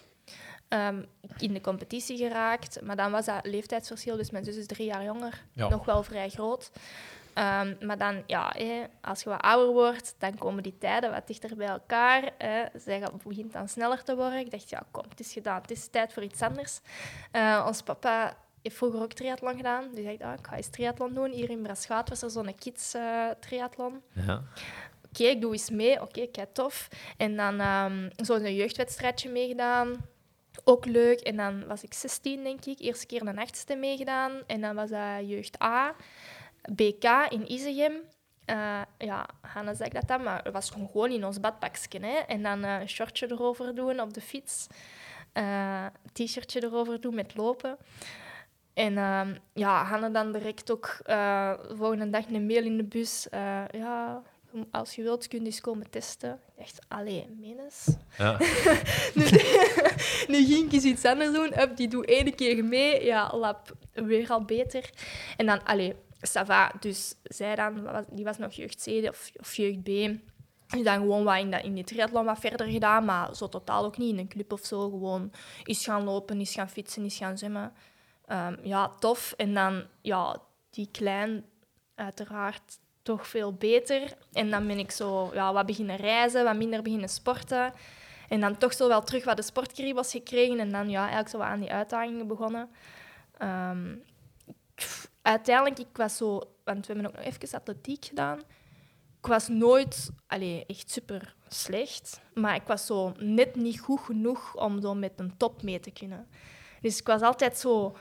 [0.69, 1.03] Ehm,
[1.39, 5.05] in de competitie geraakt, maar dan was dat leeftijdsverschil, dus mijn zus is drie jaar
[5.05, 5.69] jonger, Ja.
[5.69, 6.71] nog wel vrij groot.
[7.35, 8.55] Ehm, maar dan, ja,
[9.01, 12.31] als je wat ouder wordt, dan komen die tijden wat dichter bij elkaar.
[12.39, 12.65] Hè.
[12.79, 14.39] Zij gaat- begint dan sneller te worden.
[14.39, 15.61] Ik dacht, ja, kom, het is gedaan.
[15.61, 16.81] Het is tijd voor iets anders.
[17.31, 19.89] Eh, ons papa heeft vroeger ook triathlon gedaan.
[19.95, 21.31] Dus ik dacht, ah, ik ga eens triathlon doen.
[21.31, 22.97] Hier in Braschaat was er zo'n kids
[23.41, 24.03] triathlon.
[24.13, 24.43] Ja.
[25.09, 26.01] Oké, ik doe eens mee.
[26.01, 26.89] Oké, kijk, tof.
[27.17, 30.07] En dan ehm zo'n jeugdwedstrijdje meegedaan.
[30.65, 31.21] Ook leuk.
[31.21, 32.81] En dan was ik 16, denk ik.
[32.81, 34.33] Eerste keer een achtste meegedaan.
[34.47, 35.95] En dan was dat jeugd A.
[36.73, 37.93] BK in Izegem.
[38.45, 42.01] Eh, ja, Hanna zei dat dan, maar het was gewoon in ons badpakje.
[42.01, 42.17] Hè.
[42.17, 44.67] En dan eh, een shortje erover doen op de fiets.
[45.33, 47.79] Eh, t-shirtje erover doen met lopen.
[48.75, 52.85] En ehm, ja, Hanna dan direct ook eh, de volgende dag een mail in de
[52.85, 53.29] bus.
[53.29, 54.23] Eh, ja,
[54.71, 56.33] als je wilt, kun je eens komen testen.
[56.33, 57.87] Ik dacht, allee, menes.
[58.19, 58.39] Ja.
[59.15, 59.25] nu,
[60.33, 61.61] nu ging ik eens iets anders doen.
[61.61, 63.05] Up, die doe één keer mee.
[63.05, 64.91] Ja, lap, weer al beter.
[65.37, 66.73] En dan, allee, ça va.
[66.81, 69.87] Dus zij dan, die was nog jeugd C of, of jeugd B.
[70.67, 73.85] Dus dan gewoon wat in, dat, in die triathlon wat verder gedaan, maar zo totaal
[73.85, 74.91] ook niet in een club of zo.
[74.91, 75.33] Gewoon
[75.65, 77.73] eens gaan lopen, eens gaan fietsen, eens gaan zwemmen.
[78.27, 79.33] Ehm, ja, tof.
[79.37, 80.37] En dan, ja,
[80.71, 81.45] die klein,
[81.95, 84.13] uiteraard toch veel beter.
[84.33, 87.73] En dan ben ik zo ja, wat beginnen reizen, wat minder beginnen sporten.
[88.29, 90.59] En dan toch zo wel terug wat de sportkriebels gekregen.
[90.59, 92.71] En dan ja, eigenlijk zo wat aan die uitdagingen begonnen.
[93.39, 93.95] Ehm,
[95.23, 96.41] uiteindelijk, ik was zo...
[96.65, 98.39] Want we hebben ook nog even atletiek gedaan.
[99.19, 102.21] Ik was nooit allee, echt super slecht.
[102.35, 105.91] Maar ik was zo net niet goed genoeg om zo met een top mee te
[105.91, 106.29] kunnen.
[106.81, 107.97] Dus ik was altijd zo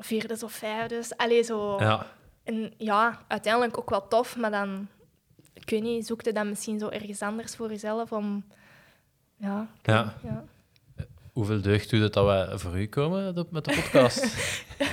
[0.00, 1.02] vierde of vijfde.
[1.16, 1.76] Allee, zo...
[1.80, 2.06] Ja.
[2.44, 4.88] En ja, uiteindelijk ook wel tof, maar dan...
[5.54, 8.44] Ik weet niet, zoekte dan misschien zo ergens anders voor jezelf om...
[9.36, 10.02] Ja, Ja.
[10.02, 10.44] niet, ja.
[11.32, 14.24] Hoeveel deugd doet het dat wij voor u komen met de podcast?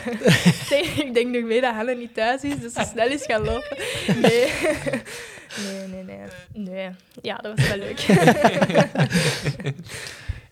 [1.03, 3.77] ik denk nog mee dat Helle niet thuis is, dus ze snel is gaan lopen.
[4.21, 4.51] Nee.
[5.63, 6.27] Nee, nee, nee.
[6.53, 6.89] Nee.
[7.21, 7.99] Ja, dat was wel leuk.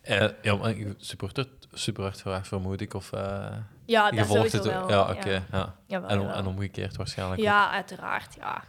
[0.06, 2.94] Eh, ja, maar ik support het super hard vermoed ik.
[2.94, 3.48] Of, eh
[3.86, 4.90] Ja, dat volgt sowieso het wel.
[4.90, 5.44] Ja, oké.
[5.52, 5.76] ja.
[5.88, 7.46] Jawel, En, omgekeerd waarschijnlijk ook.
[7.46, 8.64] Ja, uiteraard, ja.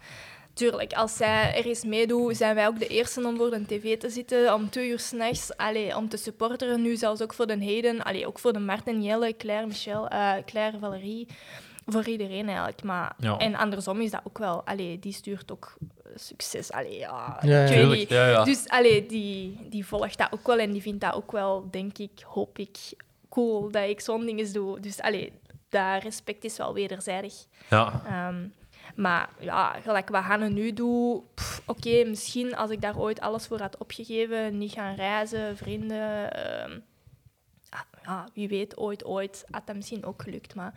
[0.52, 3.98] Tuurlijk, als zij er eens meedoet, zijn wij ook de eerste om voor de tv
[3.98, 6.82] te zitten om twee uur s'nachts, allee, om te supporteren.
[6.82, 10.32] Nu zelfs ook voor de Heden, allee, ook voor de Martin, Jelle, Claire, Michel, eh,
[10.44, 11.26] Claire, Valerie.
[11.86, 12.82] Voor iedereen eigenlijk.
[12.82, 13.36] Maar, Ja.
[13.38, 14.62] En andersom is dat ook wel.
[14.66, 16.72] Allee, die stuurt ook eh, succes.
[16.72, 17.62] Allee, ja, Ja, ja.
[17.62, 18.08] ik weet Tuurlijk, niet.
[18.08, 18.44] ja, ja.
[18.44, 21.98] Dus allee, die, die volgt dat ook wel en die vindt dat ook wel, denk
[21.98, 22.78] ik, hoop ik,
[23.28, 24.80] cool dat ik zo'n dingen doe.
[24.80, 25.32] Dus allee,
[25.68, 27.34] dat respect is wel wederzijdig.
[27.70, 28.02] ja.
[28.06, 28.48] Ehm,
[28.96, 31.22] maar ja, gelijk wat Hanne nu doet,
[31.66, 36.78] oké, misschien als ik daar ooit alles voor had opgegeven, niet gaan reizen, vrienden, ehm,
[37.70, 40.54] ah, ja, wie weet, ooit, ooit, had dat misschien ook gelukt.
[40.54, 40.74] Maar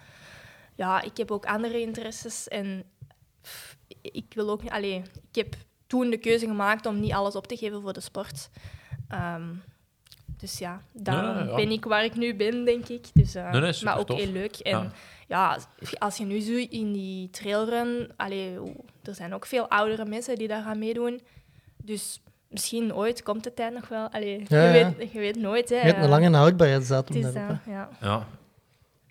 [0.80, 2.84] ja, ik heb ook andere interesses en
[3.42, 4.96] pff, ik wil ook, allee,
[5.32, 5.56] ik heb
[5.88, 8.50] toen de keuze gemaakt om niet alles op te geven voor de sport.
[9.08, 9.44] Ehm,
[10.38, 11.56] dus ja, daarom Ja, ja.
[11.56, 13.06] ben ik waar ik nu ben, denk ik.
[13.14, 14.20] Dus, eh, Nee, nee, super maar ook tof.
[14.20, 14.56] heel leuk.
[14.56, 14.92] En Ja.
[15.28, 15.58] ja,
[15.98, 18.12] als je nu zo in die trailrun...
[18.16, 18.58] Allee,
[19.04, 21.22] er zijn ook veel oudere mensen die daar gaan meedoen.
[21.84, 24.10] Dus misschien ooit komt de tijd nog wel.
[24.10, 24.94] Allee, Ja, je, ja.
[24.98, 25.70] Weet, je weet nooit.
[25.70, 25.76] Hè.
[25.76, 27.58] Je hebt een lange houdbaarheidsdatum Het daarop.
[27.66, 28.08] eh, hè.
[28.08, 28.28] ja.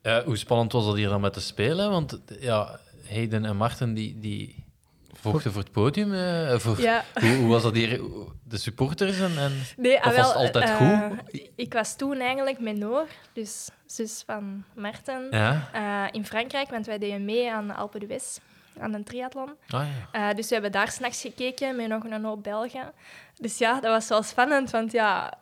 [0.08, 0.18] Ja.
[0.18, 1.90] Eh, hoe spannend was dat hier dan met te spelen?
[1.90, 2.78] Want ja,
[3.08, 4.64] Hayden en Marten die, die
[5.12, 6.14] vochten voor het podium.
[6.14, 7.04] eh, voor, ja.
[7.20, 8.00] hoe, hoe was dat hier?
[8.44, 9.38] De supporters en...
[9.38, 9.52] en...
[9.76, 11.40] Nee, Of ah, was wel, het altijd eh, goed?
[11.56, 15.68] Ik was toen eigenlijk met Noor, dus zus van Marten, Ja?
[15.72, 18.38] eh, in Frankrijk, want wij deden mee aan Alpe d'Huez,
[18.80, 19.50] aan een triathlon.
[19.68, 20.28] Ah, ja.
[20.30, 22.92] Eh, dus we hebben daar s'nachts gekeken met nog een hoop Belgen.
[23.36, 25.38] Dus ja, dat was wel spannend, want ja, eh,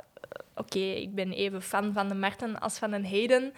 [0.55, 3.52] oké, ik ben even fan van de Marten als van een Heden.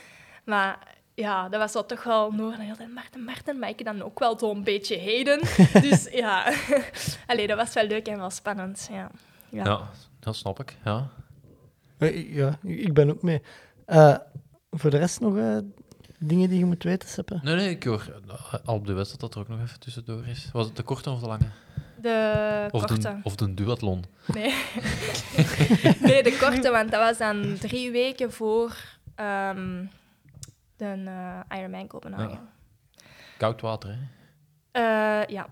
[0.44, 0.78] Maar
[1.19, 4.19] ja, dat was zo toch wel Noor en heel Marten, Marten, maar ik dan ook
[4.19, 5.40] wel zo'n beetje heden.
[5.89, 6.53] dus ja,
[7.27, 8.89] Allee, dat was wel leuk en wel spannend.
[8.90, 9.11] Ja.
[9.49, 9.65] Ja.
[9.65, 9.81] Ja,
[10.20, 10.77] dat snap ik.
[10.85, 11.09] Ja.
[11.99, 13.43] Eh, Ja, ik ben ook mee.
[13.86, 14.16] Eh,
[14.70, 15.57] voor de rest nog eh,
[16.19, 17.40] dingen die je moet weten, Seppe?
[17.43, 18.20] Nee, nee, ik hoor
[18.65, 20.49] al op de wedstrijd dat er ook nog even tussendoor is.
[20.53, 21.49] Was het de korte of de lange?
[22.01, 22.99] De Of korte.
[23.01, 24.05] de, of de duathlon?
[24.27, 24.55] Nee.
[26.09, 28.77] nee, de korte, want dat was dan drie weken voor
[29.15, 29.85] ehm,
[30.79, 31.03] de
[31.49, 32.49] eh, Ironman Kopenhagen.
[33.39, 33.99] Koud water, hè?
[34.71, 35.49] Eh, ja.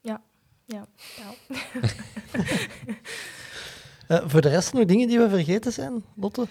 [0.00, 0.20] Ja.
[0.64, 0.86] Ja.
[1.16, 1.32] ja.
[4.06, 6.46] Eh, voor de rest nog dingen die we vergeten zijn, Lotte?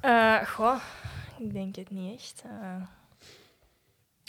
[0.00, 0.76] Eh, goh,
[1.38, 2.42] ik denk het niet echt.
[2.46, 2.82] Eh,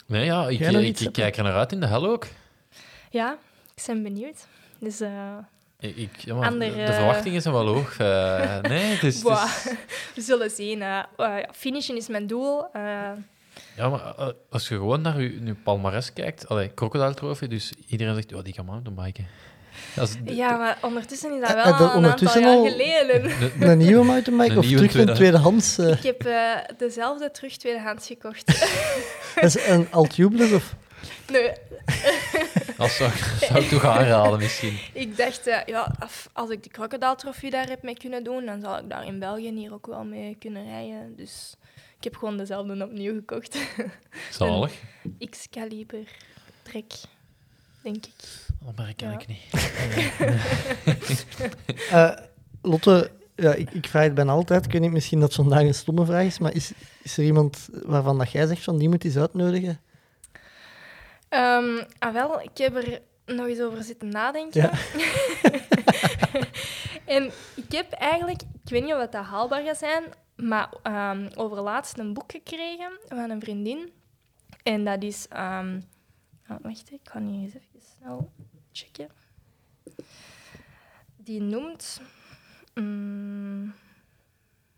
[0.06, 2.26] Nee, ja, ik, ik, ik kijk er naar uit in de hel ook.
[3.10, 3.36] ja,
[3.74, 4.46] ik ben benieuwd.
[4.78, 5.38] Dus, eh,
[5.82, 7.98] Ik, ja, maar Andere- de, de verwachtingen zijn wel hoog.
[7.98, 9.14] eh, nee, het is...
[9.14, 9.72] het boah, is-
[10.14, 10.82] we zullen zien.
[10.82, 10.98] eh.
[10.98, 12.64] Eh, ja, finishen is mijn doel.
[12.72, 12.82] Eh,
[13.76, 17.72] ja, maar eh, als je gewoon naar je, je palmares kijkt, allee, Crocodile Trophy, dus
[17.88, 19.26] iedereen zegt, oh, die kan mountainbiken.
[19.94, 22.56] Dat is de- ja, maar ondertussen is dat Eh, wel eh, dat een ondertussen aantal
[22.58, 23.22] al- jaar geleden.
[23.58, 25.78] de- Een nieuwe mountainbike of terug een tweedehands?
[25.78, 28.66] eh, Ik heb eh, dezelfde terug tweedehands gekocht.
[29.40, 30.74] is een Altubeless of...
[31.30, 31.52] nee,
[32.76, 33.10] dat zou,
[33.48, 34.78] zou ik toch aanraden, misschien.
[34.92, 35.94] ik dacht, eh, ja,
[36.32, 39.18] als ik de Crocodile Trophy daar heb mee kunnen doen, dan zal ik daar in
[39.18, 41.16] België hier ook wel mee kunnen rijden.
[41.16, 41.54] Dus
[41.96, 43.58] ik heb gewoon dezelfde opnieuw gekocht.
[44.38, 44.72] Zalig.
[45.30, 46.06] X-Caliber
[46.62, 46.92] Trek,
[47.82, 48.12] denk ik.
[48.64, 49.18] Oh, maar ik ken Ja.
[49.18, 49.40] ik niet.
[51.90, 52.10] Eh,
[52.62, 54.64] Lotte, ja, ik, ik vraag het bijna altijd.
[54.64, 56.72] Ik weet niet, misschien dat vandaag een stomme vraag is, maar is,
[57.02, 59.80] is er iemand waarvan dat jij zegt van die moet eens uitnodigen?
[61.32, 64.62] Ehm, ah wel, ik heb er nog eens over zitten nadenken.
[64.62, 64.70] Ja.
[67.16, 70.04] en ik heb eigenlijk, ik weet niet of dat haalbaar gaat zijn,
[70.36, 73.92] maar ehm overlaatst een boek gekregen van een vriendin.
[74.62, 75.28] En dat is...
[75.28, 75.80] ehm
[76.46, 78.32] ah, wacht, ik ga niet eens even snel
[78.72, 79.08] checken.
[81.16, 82.00] Die noemt...
[82.74, 83.74] mm,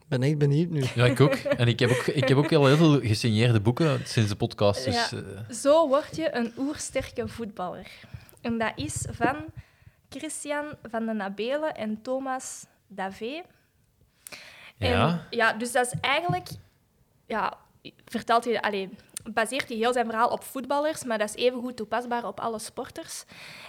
[0.09, 0.85] ben echt benieuwd nu.
[0.95, 1.35] Ja, ik ook.
[1.35, 4.85] En ik heb ook, ik heb ook al heel veel gesigneerde boeken sinds de podcast.
[4.85, 5.17] Dus, Ja.
[5.19, 7.87] eh, Zo word je een oersterke voetballer.
[8.41, 9.37] En dat is van
[10.09, 13.43] Christian van den Abelen en Thomas Davé.
[14.79, 15.27] En, ja.
[15.31, 16.49] ja, dus dat is eigenlijk...
[17.27, 17.57] Ja,
[18.05, 18.61] vertelt hij...
[18.61, 18.89] Allee,
[19.33, 22.59] baseert hij heel zijn verhaal op voetballers, maar dat is even goed toepasbaar op alle
[22.59, 23.25] sporters.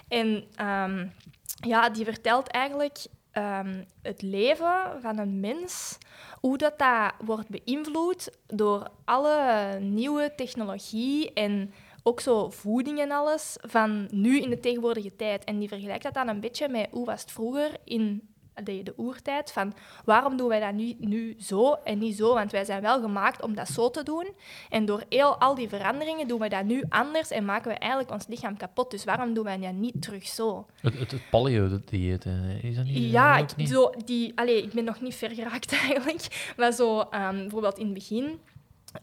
[0.08, 1.08] En ehm,
[1.56, 2.98] ja, die vertelt eigenlijk
[3.36, 5.98] ehm, het leven van een mens,
[6.40, 13.58] hoe dat, dat wordt beïnvloed door alle nieuwe technologie en ook zo voeding en alles
[13.62, 15.44] van nu in de tegenwoordige tijd.
[15.44, 18.94] En die vergelijkt dat dan een beetje met hoe was het vroeger in de, de
[18.98, 19.52] oertijd.
[19.52, 19.74] Van
[20.06, 22.34] waarom doen wij dat nu, nu zo en niet zo?
[22.34, 24.28] Want wij zijn wel gemaakt om dat zo te doen.
[24.70, 28.12] En door heel, al die veranderingen doen we dat nu anders en maken we eigenlijk
[28.12, 28.92] ons lichaam kapot.
[28.92, 30.66] Dus waarom doen wij dat niet terug zo?
[30.82, 33.12] Het, het, het paleo-dieet, eh, is dat niet?
[33.12, 33.70] Ja, ik, niet?
[33.70, 36.54] zo, die, allee, ik ben nog niet ver geraakt eigenlijk.
[36.58, 38.40] Maar zo, ehm, bijvoorbeeld in het begin,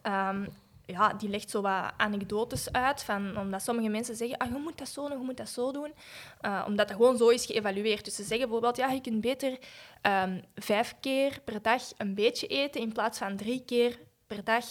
[0.03, 0.45] ehm,
[0.87, 3.03] ja, die legt zo wat anekdotes uit.
[3.03, 5.73] Van, omdat sommige mensen zeggen, ah, je moet dat zo doen, je moet dat zo
[5.73, 5.93] doen.
[6.41, 8.05] Eh, omdat dat gewoon zo is geëvalueerd.
[8.05, 9.59] Dus ze zeggen bijvoorbeeld, ja, je kunt beter
[10.03, 14.65] ehm, vijf keer per dag een beetje eten in plaats van drie keer per dag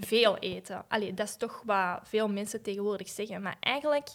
[0.00, 0.84] veel eten.
[0.88, 3.42] Allee, dat is toch wat veel mensen tegenwoordig zeggen.
[3.42, 4.08] Maar eigenlijk,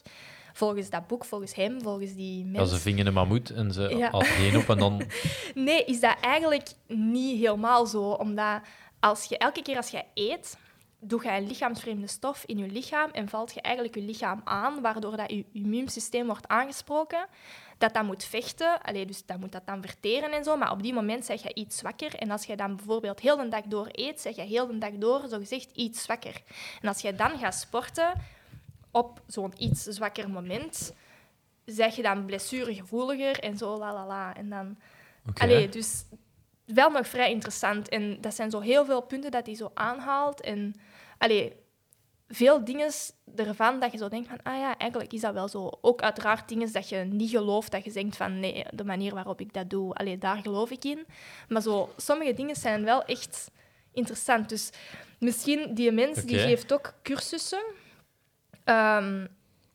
[0.53, 2.75] volgens dat boek, volgens hem, volgens die Ja, mensen...
[2.75, 4.09] ze vingen een mammoet en ze Ja.
[4.09, 5.01] had één op en dan...
[5.55, 8.01] Nee, is dat eigenlijk niet helemaal zo.
[8.11, 8.61] Omdat
[8.99, 10.57] als je, elke keer als je eet,
[10.99, 14.81] doe je een lichaamsvreemde stof in je lichaam en valt je eigenlijk je lichaam aan,
[14.81, 17.27] waardoor dat je immuunsysteem wordt aangesproken.
[17.77, 20.57] Dat dat moet vechten, Allee, dus dat moet dat dan verteren en zo.
[20.57, 22.15] Maar op die moment zeg je iets zwakker.
[22.15, 24.91] En als je dan bijvoorbeeld heel de dag door eet, zeg je heel de dag
[24.91, 26.41] door zogezegd iets zwakker.
[26.81, 28.13] En als je dan gaat sporten,
[28.91, 30.93] op zo'n iets zwakker moment,
[31.65, 34.35] zeg je dan blessuregevoeliger en zo, la la la.
[34.35, 34.77] En dan...
[35.29, 35.41] Oké.
[35.41, 36.03] Allee, dus
[36.67, 37.89] wel nog vrij interessant.
[37.89, 40.41] En dat zijn zo heel veel punten dat hij zo aanhaalt.
[40.41, 40.75] En
[41.17, 41.53] allee,
[42.27, 42.91] veel dingen
[43.35, 45.71] ervan dat je zo denkt van, ah ja, eigenlijk is dat wel zo.
[45.81, 49.39] Ook uiteraard dingen dat je niet gelooft, dat je denkt van, nee, de manier waarop
[49.41, 51.05] ik dat doe, allee, daar geloof ik in.
[51.47, 53.51] Maar zo, sommige dingen zijn wel echt
[53.91, 54.49] interessant.
[54.49, 54.69] Dus
[55.19, 57.63] misschien, die mens die geeft ook cursussen.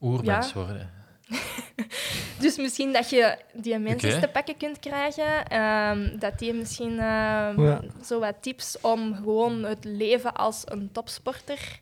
[0.01, 0.55] Oermens Ja.
[0.55, 0.91] worden.
[2.43, 5.47] Dus misschien dat je die mensen te pakken kunt krijgen.
[5.47, 7.81] ehm, dat die misschien Ja.
[8.05, 11.81] zo wat tips om gewoon het leven als een topsporter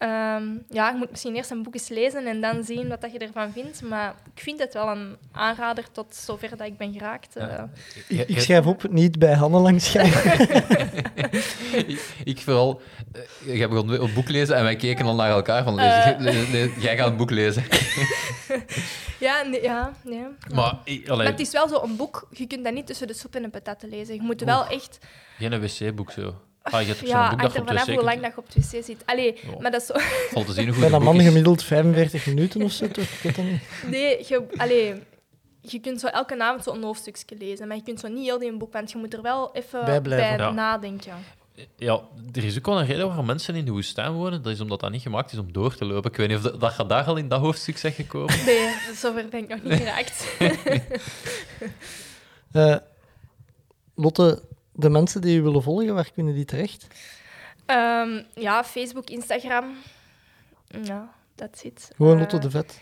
[0.00, 3.12] Ehm, ja, je moet misschien eerst een boek eens lezen en dan zien wat dat
[3.12, 3.82] je ervan vindt.
[3.82, 7.36] Maar ik vind het wel een aanrader tot zover dat ik ben geraakt.
[7.36, 7.46] eh.
[7.48, 7.70] Ja.
[8.08, 10.40] Ik, ik schrijf op, niet bij Hanne langs schrijven.
[11.92, 12.80] ik, ik vooral...
[13.46, 15.78] eh, jij begon een boek lezen en wij keken al naar elkaar van...
[15.80, 16.06] Eh.
[16.18, 17.64] lees- lees- lees- jij gaat een boek lezen.
[19.18, 20.24] Ja, nee, ja, nee.
[20.54, 23.14] Maar, ik- Maar het is wel zo een boek, je kunt dat niet tussen de
[23.14, 24.14] soep en de patatten lezen.
[24.14, 24.98] Je moet wel echt...
[25.38, 26.34] geen wc-boek zo.
[26.62, 29.02] Ah, je Ja, hangt de vanaf wc hoe lang dat je op het wc zit.
[29.04, 29.94] Allee, maar dat is zo...
[30.32, 33.04] Valt te zien hoe goed Bij dat man gemiddeld 45 minuten of zo, toch?
[33.04, 33.62] Ik weet dat niet.
[33.86, 34.94] Nee, je, allee,
[35.60, 38.56] je kunt zo elke avond zo'n hoofdstukje lezen, maar je kunt zo niet heel die
[38.56, 40.38] boek, want je moet er wel even Bij blijven.
[40.38, 40.50] Ja.
[40.50, 41.14] nadenken.
[41.76, 42.00] Ja,
[42.32, 44.42] er is ook wel een reden waarom mensen in de woestijn wonen.
[44.42, 46.10] Dat is omdat dat niet gemaakt is om door te lopen.
[46.10, 48.34] Ik weet niet of dat, dat je daar al in dat hoofdstuk zegt gekomen.
[48.46, 50.24] Nee, zover ben ik nog niet geraakt.
[52.52, 52.76] Eh,
[53.94, 54.42] Lotte,
[54.80, 56.86] de mensen die je willen volgen, waar kunnen die terecht?
[57.66, 59.76] Ehm, ja, Facebook, Instagram.
[60.82, 61.90] Ja, dat zit.
[61.96, 62.80] Gewoon Eh, Lotte de Vet.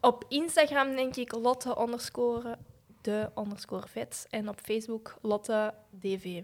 [0.00, 2.58] Op Instagram denk ik Lotte onderscore
[3.00, 4.26] de underscore vet.
[4.30, 6.42] En op Facebook Lotte DV.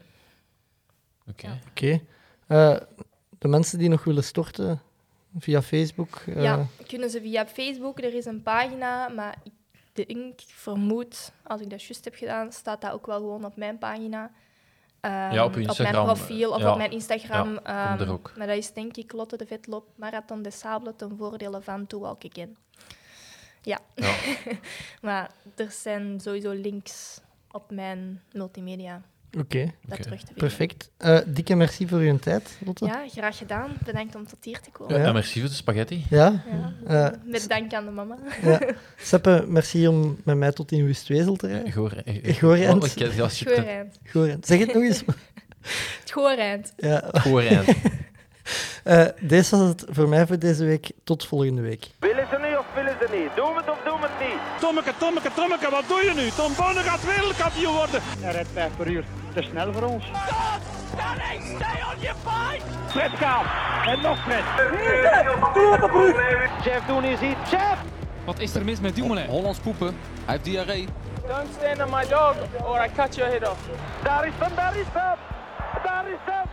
[1.29, 1.47] Oké.
[1.47, 1.59] Ja.
[1.71, 2.01] Oké.
[2.47, 2.77] Eh,
[3.39, 4.81] de mensen die nog willen storten
[5.39, 6.23] via Facebook.
[6.27, 7.99] eh, Ja, kunnen ze via Facebook.
[7.99, 9.53] Er is een pagina, maar ik
[10.07, 13.79] denk, vermoed, als ik dat juist heb gedaan, staat dat ook wel gewoon op mijn
[13.79, 14.31] pagina.
[15.01, 16.71] Ehm, Ja, op mijn profiel of ja.
[16.71, 17.53] op mijn Instagram.
[17.65, 18.33] Ja, ehm, ook.
[18.37, 22.01] Maar dat is denk ik Lotte de Vetloop Marathon des Sables ten voordele van To
[22.01, 22.57] Walk Again.
[23.63, 23.79] Ja.
[23.95, 24.15] Ja.
[25.03, 27.21] maar er zijn sowieso links
[27.51, 29.03] op mijn multimedia
[29.39, 30.03] Oké, dat Oké.
[30.03, 30.35] terug te vinden.
[30.35, 30.91] perfect.
[30.97, 32.85] Eh, dikke merci voor uw tijd, Lotte.
[32.87, 33.71] Ja, graag gedaan.
[33.85, 35.01] Bedankt om tot hier te komen.
[35.01, 35.13] Ja.
[35.13, 36.05] Merci voor de spaghetti.
[36.11, 36.43] Ja,
[36.87, 37.09] Ja.
[37.13, 38.17] Eh, Met dank aan de mama.
[38.43, 38.61] ja.
[38.97, 41.73] Seppe, merci om met mij tot in Wustwezel te rijden.
[41.73, 41.93] Goor,
[42.25, 42.95] Goorend.
[43.67, 43.99] Eind.
[44.11, 45.03] Goed, zeg het nog eens.
[46.05, 46.73] Het.
[46.77, 47.05] Ja.
[47.13, 47.67] Goorend.
[48.85, 50.91] Eh, deze was het voor mij voor deze week.
[51.05, 51.87] Tot volgende week.
[51.99, 53.37] Willen ze niet of willen ze niet?
[53.37, 54.61] Doen we het of doen we het niet?
[54.61, 56.29] Tommeke, Tommeke, Tommeke, wat doe je nu?
[56.31, 58.01] Tom Bonne gaat wereldkampioen worden.
[58.21, 59.05] Hij rijdt 5 per uur.
[59.35, 60.05] Te snel voor ons.
[62.89, 63.45] Fred gaat.
[63.87, 64.45] En nog Fred.
[66.65, 67.51] Jeff doen is iets.
[67.51, 67.79] Jeff!
[68.25, 69.27] Wat is er mis met Dumoulin?
[69.27, 69.87] Hollands poepen.
[69.87, 70.89] Hij heeft diarree.
[71.29, 73.61] Don't stand on my dog or I cut your head off.
[74.03, 75.17] Daar is hem, daar is hem.
[75.83, 76.47] Daar is hem.